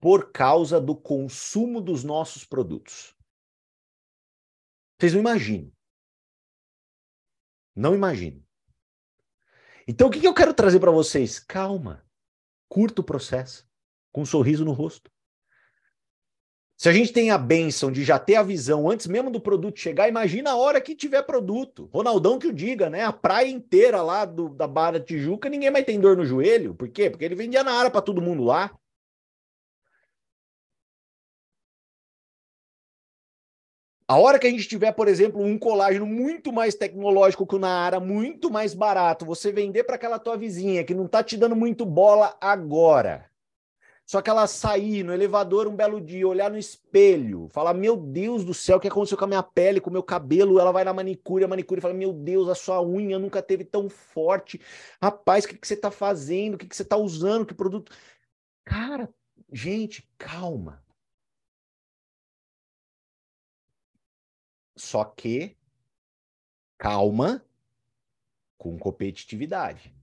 por 0.00 0.30
causa 0.30 0.80
do 0.80 0.94
consumo 0.94 1.80
dos 1.80 2.04
nossos 2.04 2.44
produtos. 2.44 3.13
Vocês 5.04 5.12
não 5.12 5.20
imaginam. 5.20 5.70
Não 7.76 7.94
imaginam. 7.94 8.42
Então, 9.86 10.08
o 10.08 10.10
que, 10.10 10.26
eu 10.26 10.32
quero 10.32 10.54
trazer 10.54 10.80
para 10.80 10.90
vocês? 10.90 11.38
Calma. 11.38 12.02
Curta 12.70 13.02
o 13.02 13.04
processo. 13.04 13.68
Com 14.10 14.22
um 14.22 14.26
sorriso 14.26 14.64
no 14.64 14.72
rosto. 14.72 15.10
Se 16.78 16.88
a 16.88 16.92
gente 16.92 17.12
tem 17.12 17.30
a 17.30 17.36
benção 17.36 17.92
de 17.92 18.02
já 18.02 18.18
ter 18.18 18.36
a 18.36 18.42
visão 18.42 18.88
antes 18.88 19.06
mesmo 19.06 19.30
do 19.30 19.42
produto 19.42 19.78
chegar, 19.78 20.08
imagina 20.08 20.52
a 20.52 20.56
hora 20.56 20.80
que 20.80 20.96
tiver 20.96 21.22
produto. 21.22 21.90
Ronaldão 21.92 22.38
que 22.38 22.46
o 22.46 22.52
diga, 22.52 22.88
né? 22.88 23.04
A 23.04 23.12
praia 23.12 23.50
inteira 23.50 24.00
lá 24.00 24.24
do, 24.24 24.48
da 24.48 24.66
Barra 24.66 24.98
Tijuca, 24.98 25.50
ninguém 25.50 25.70
mais 25.70 25.84
tem 25.84 26.00
dor 26.00 26.16
no 26.16 26.24
joelho. 26.24 26.74
Por 26.74 26.88
quê? 26.88 27.10
Porque 27.10 27.26
ele 27.26 27.34
vendia 27.34 27.62
na 27.62 27.74
área 27.74 27.90
para 27.90 28.00
todo 28.00 28.22
mundo 28.22 28.42
lá. 28.42 28.74
A 34.06 34.18
hora 34.18 34.38
que 34.38 34.46
a 34.46 34.50
gente 34.50 34.68
tiver, 34.68 34.92
por 34.92 35.08
exemplo, 35.08 35.40
um 35.42 35.58
colágeno 35.58 36.04
muito 36.04 36.52
mais 36.52 36.74
tecnológico 36.74 37.46
que 37.46 37.54
o 37.56 37.58
Naara, 37.58 37.98
muito 37.98 38.50
mais 38.50 38.74
barato, 38.74 39.24
você 39.24 39.50
vender 39.50 39.84
para 39.84 39.94
aquela 39.94 40.18
tua 40.18 40.36
vizinha 40.36 40.84
que 40.84 40.94
não 40.94 41.06
está 41.06 41.22
te 41.22 41.38
dando 41.38 41.56
muito 41.56 41.86
bola 41.86 42.36
agora. 42.38 43.30
Só 44.06 44.20
que 44.20 44.28
ela 44.28 44.46
sair 44.46 45.02
no 45.02 45.14
elevador 45.14 45.66
um 45.66 45.74
belo 45.74 45.98
dia, 45.98 46.28
olhar 46.28 46.50
no 46.50 46.58
espelho, 46.58 47.48
falar: 47.48 47.72
Meu 47.72 47.96
Deus 47.96 48.44
do 48.44 48.52
céu, 48.52 48.76
o 48.76 48.80
que 48.80 48.88
aconteceu 48.88 49.16
com 49.16 49.24
a 49.24 49.28
minha 49.28 49.42
pele, 49.42 49.80
com 49.80 49.88
o 49.88 49.92
meu 49.92 50.02
cabelo? 50.02 50.60
Ela 50.60 50.70
vai 50.70 50.84
na 50.84 50.92
manicure, 50.92 51.44
a 51.44 51.48
manicure 51.48 51.80
fala: 51.80 51.94
Meu 51.94 52.12
Deus, 52.12 52.50
a 52.50 52.54
sua 52.54 52.82
unha 52.82 53.18
nunca 53.18 53.40
teve 53.40 53.64
tão 53.64 53.88
forte. 53.88 54.60
Rapaz, 55.02 55.44
o 55.44 55.48
que, 55.48 55.56
que 55.56 55.66
você 55.66 55.72
está 55.72 55.90
fazendo? 55.90 56.54
O 56.54 56.58
que, 56.58 56.66
que 56.66 56.76
você 56.76 56.82
está 56.82 56.98
usando? 56.98 57.46
Que 57.46 57.54
produto. 57.54 57.90
Cara, 58.66 59.08
gente, 59.50 60.06
calma. 60.18 60.83
Só 64.84 65.02
que 65.02 65.56
calma 66.76 67.42
com 68.58 68.78
competitividade. 68.78 69.96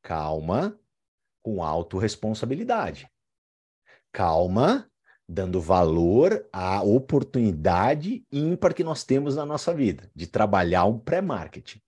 Calma 0.00 0.78
com 1.42 1.62
autorresponsabilidade. 1.62 3.10
Calma 4.12 4.88
dando 5.28 5.60
valor 5.60 6.48
à 6.52 6.80
oportunidade 6.82 8.24
ímpar 8.30 8.72
que 8.72 8.84
nós 8.84 9.02
temos 9.02 9.34
na 9.34 9.44
nossa 9.44 9.74
vida 9.74 10.08
de 10.14 10.28
trabalhar 10.28 10.84
um 10.84 11.00
pré-marketing. 11.00 11.82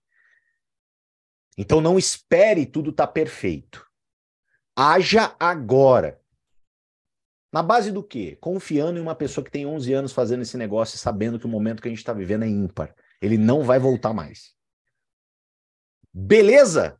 Então 1.57 1.79
não 1.79 1.97
espere 1.97 2.65
tudo 2.65 2.89
estar 2.89 3.07
tá 3.07 3.13
perfeito. 3.13 3.87
Haja 4.75 5.33
agora. 5.39 6.18
Na 7.51 7.63
base 7.63 7.91
do 7.91 8.03
quê? 8.03 8.37
Confiando 8.39 8.99
em 8.99 9.01
uma 9.01 9.15
pessoa 9.15 9.43
que 9.43 9.51
tem 9.51 9.65
11 9.65 9.93
anos 9.93 10.11
fazendo 10.11 10.41
esse 10.41 10.55
negócio 10.55 10.95
e 10.95 10.99
sabendo 10.99 11.39
que 11.39 11.45
o 11.45 11.49
momento 11.49 11.81
que 11.81 11.87
a 11.87 11.91
gente 11.91 11.99
está 11.99 12.13
vivendo 12.13 12.43
é 12.43 12.47
ímpar. 12.47 12.93
Ele 13.21 13.37
não 13.37 13.63
vai 13.63 13.79
voltar 13.79 14.13
mais. 14.13 14.53
Beleza? 16.13 16.99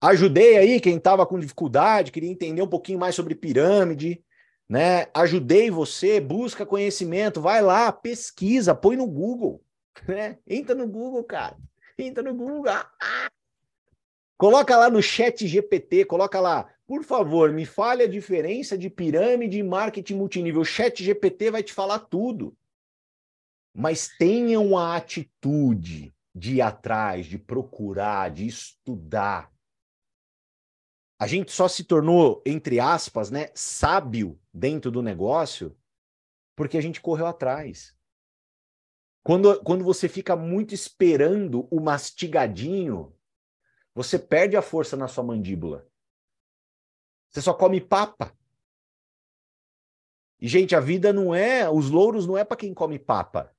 Ajudei 0.00 0.56
aí 0.56 0.80
quem 0.80 0.96
estava 0.96 1.26
com 1.26 1.38
dificuldade, 1.38 2.12
queria 2.12 2.30
entender 2.30 2.62
um 2.62 2.68
pouquinho 2.68 2.98
mais 2.98 3.14
sobre 3.14 3.34
pirâmide, 3.34 4.24
né? 4.68 5.06
Ajudei 5.12 5.70
você, 5.70 6.20
busca 6.20 6.64
conhecimento, 6.64 7.40
vai 7.40 7.60
lá, 7.60 7.92
pesquisa, 7.92 8.74
põe 8.74 8.96
no 8.96 9.06
Google, 9.06 9.62
né? 10.08 10.38
Entra 10.46 10.74
no 10.74 10.86
Google, 10.86 11.24
cara. 11.24 11.56
Entra 11.98 12.22
no 12.22 12.32
Google. 12.32 12.72
Ah! 12.72 13.30
Coloca 14.38 14.74
lá 14.74 14.88
no 14.88 15.02
chat 15.02 15.46
GPT, 15.46 16.06
coloca 16.06 16.40
lá, 16.40 16.66
por 16.90 17.04
favor, 17.04 17.52
me 17.52 17.64
fale 17.64 18.02
a 18.02 18.08
diferença 18.08 18.76
de 18.76 18.90
pirâmide 18.90 19.56
e 19.56 19.62
marketing 19.62 20.16
multinível. 20.16 20.62
O 20.62 20.64
chat 20.64 21.04
GPT 21.04 21.52
vai 21.52 21.62
te 21.62 21.72
falar 21.72 22.00
tudo. 22.00 22.58
Mas 23.72 24.08
tenham 24.18 24.76
a 24.76 24.96
atitude 24.96 26.12
de 26.34 26.56
ir 26.56 26.60
atrás, 26.60 27.26
de 27.26 27.38
procurar, 27.38 28.32
de 28.32 28.44
estudar. 28.44 29.52
A 31.16 31.28
gente 31.28 31.52
só 31.52 31.68
se 31.68 31.84
tornou, 31.84 32.42
entre 32.44 32.80
aspas, 32.80 33.30
né, 33.30 33.50
sábio 33.54 34.36
dentro 34.52 34.90
do 34.90 35.00
negócio 35.00 35.78
porque 36.56 36.76
a 36.76 36.80
gente 36.82 37.00
correu 37.00 37.28
atrás. 37.28 37.96
Quando, 39.22 39.62
quando 39.62 39.84
você 39.84 40.08
fica 40.08 40.34
muito 40.34 40.74
esperando 40.74 41.68
o 41.70 41.78
mastigadinho, 41.78 43.16
você 43.94 44.18
perde 44.18 44.56
a 44.56 44.62
força 44.62 44.96
na 44.96 45.06
sua 45.06 45.22
mandíbula. 45.22 45.88
Você 47.30 47.40
só 47.40 47.54
come 47.54 47.80
papa. 47.80 48.36
E, 50.40 50.48
gente, 50.48 50.74
a 50.74 50.80
vida 50.80 51.12
não 51.12 51.34
é. 51.34 51.68
Os 51.70 51.90
louros 51.90 52.26
não 52.26 52.36
é 52.36 52.44
para 52.44 52.56
quem 52.56 52.74
come 52.74 52.98
papa. 52.98 53.54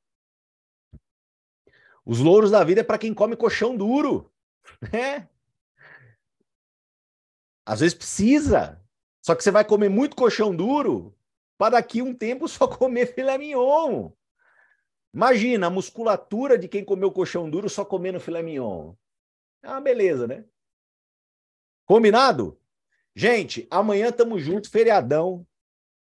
Os 2.05 2.19
louros 2.19 2.51
da 2.51 2.63
vida 2.63 2.81
é 2.81 2.83
para 2.83 2.97
quem 2.97 3.13
come 3.13 3.35
colchão 3.35 3.75
duro. 3.75 4.31
Né? 4.91 5.27
Às 7.65 7.79
vezes 7.79 7.95
precisa. 7.95 8.83
Só 9.21 9.35
que 9.35 9.43
você 9.43 9.51
vai 9.51 9.63
comer 9.63 9.89
muito 9.89 10.15
colchão 10.15 10.55
duro 10.55 11.15
para 11.57 11.73
daqui 11.73 12.01
um 12.01 12.13
tempo 12.13 12.47
só 12.47 12.67
comer 12.67 13.13
filé 13.13 13.37
mignon. 13.37 14.11
Imagina 15.13 15.67
a 15.67 15.69
musculatura 15.69 16.57
de 16.57 16.67
quem 16.67 16.83
comeu 16.83 17.11
colchão 17.11 17.49
duro 17.49 17.69
só 17.69 17.85
comendo 17.85 18.19
filé 18.19 18.41
mignon. 18.41 18.93
É 19.61 19.69
uma 19.69 19.81
beleza, 19.81 20.27
né? 20.27 20.45
Combinado? 21.85 22.60
Gente, 23.15 23.67
amanhã 23.69 24.11
tamo 24.11 24.39
junto, 24.39 24.69
feriadão. 24.69 25.45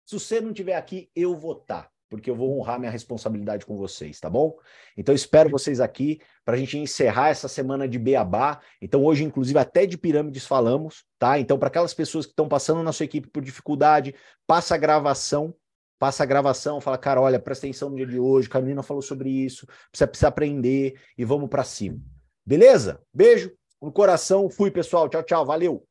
Se 0.05 0.19
você 0.19 0.41
não 0.41 0.51
estiver 0.51 0.77
aqui, 0.77 1.11
eu 1.15 1.35
vou 1.35 1.53
estar. 1.53 1.85
Tá 1.85 1.91
porque 2.09 2.31
eu 2.31 2.37
vou 2.37 2.59
honrar 2.59 2.79
minha 2.79 2.91
responsabilidade 2.91 3.67
com 3.67 3.77
vocês, 3.77 4.21
tá 4.21 4.31
bom? 4.31 4.57
Então 4.97 5.15
espero 5.15 5.51
vocês 5.51 5.81
aqui 5.81 6.21
para 6.45 6.55
a 6.55 6.59
gente 6.59 6.79
encerrar 6.79 7.29
essa 7.29 7.49
semana 7.49 7.89
de 7.89 7.99
beabá. 7.99 8.61
Então 8.81 9.05
hoje, 9.05 9.25
inclusive, 9.25 9.59
até 9.59 9.87
de 9.87 9.99
pirâmides 9.99 10.47
falamos, 10.47 11.05
tá? 11.19 11.39
Então 11.39 11.59
para 11.59 11.69
aquelas 11.69 11.95
pessoas 11.95 12.25
que 12.27 12.33
estão 12.33 12.49
passando 12.49 12.83
na 12.83 12.93
sua 12.93 13.05
equipe 13.05 13.29
por 13.29 13.43
dificuldade, 13.43 14.15
passa 14.47 14.75
a 14.75 14.79
gravação, 14.79 15.55
passa 15.99 16.23
a 16.23 16.27
gravação, 16.27 16.81
fala, 16.81 16.99
cara, 16.99 17.21
olha, 17.21 17.41
presta 17.41 17.67
atenção 17.67 17.91
no 17.91 17.97
dia 17.97 18.07
de 18.07 18.19
hoje, 18.19 18.49
Carolina 18.49 18.83
falou 18.83 19.03
sobre 19.03 19.31
isso, 19.31 19.67
precisa 19.91 20.29
aprender 20.29 21.01
e 21.19 21.25
vamos 21.25 21.49
para 21.49 21.65
cima. 21.65 21.99
Beleza? 22.45 23.01
Beijo 23.13 23.53
no 23.83 23.93
coração, 23.93 24.49
fui 24.49 24.71
pessoal, 24.71 25.09
tchau, 25.09 25.23
tchau, 25.23 25.45
valeu! 25.45 25.87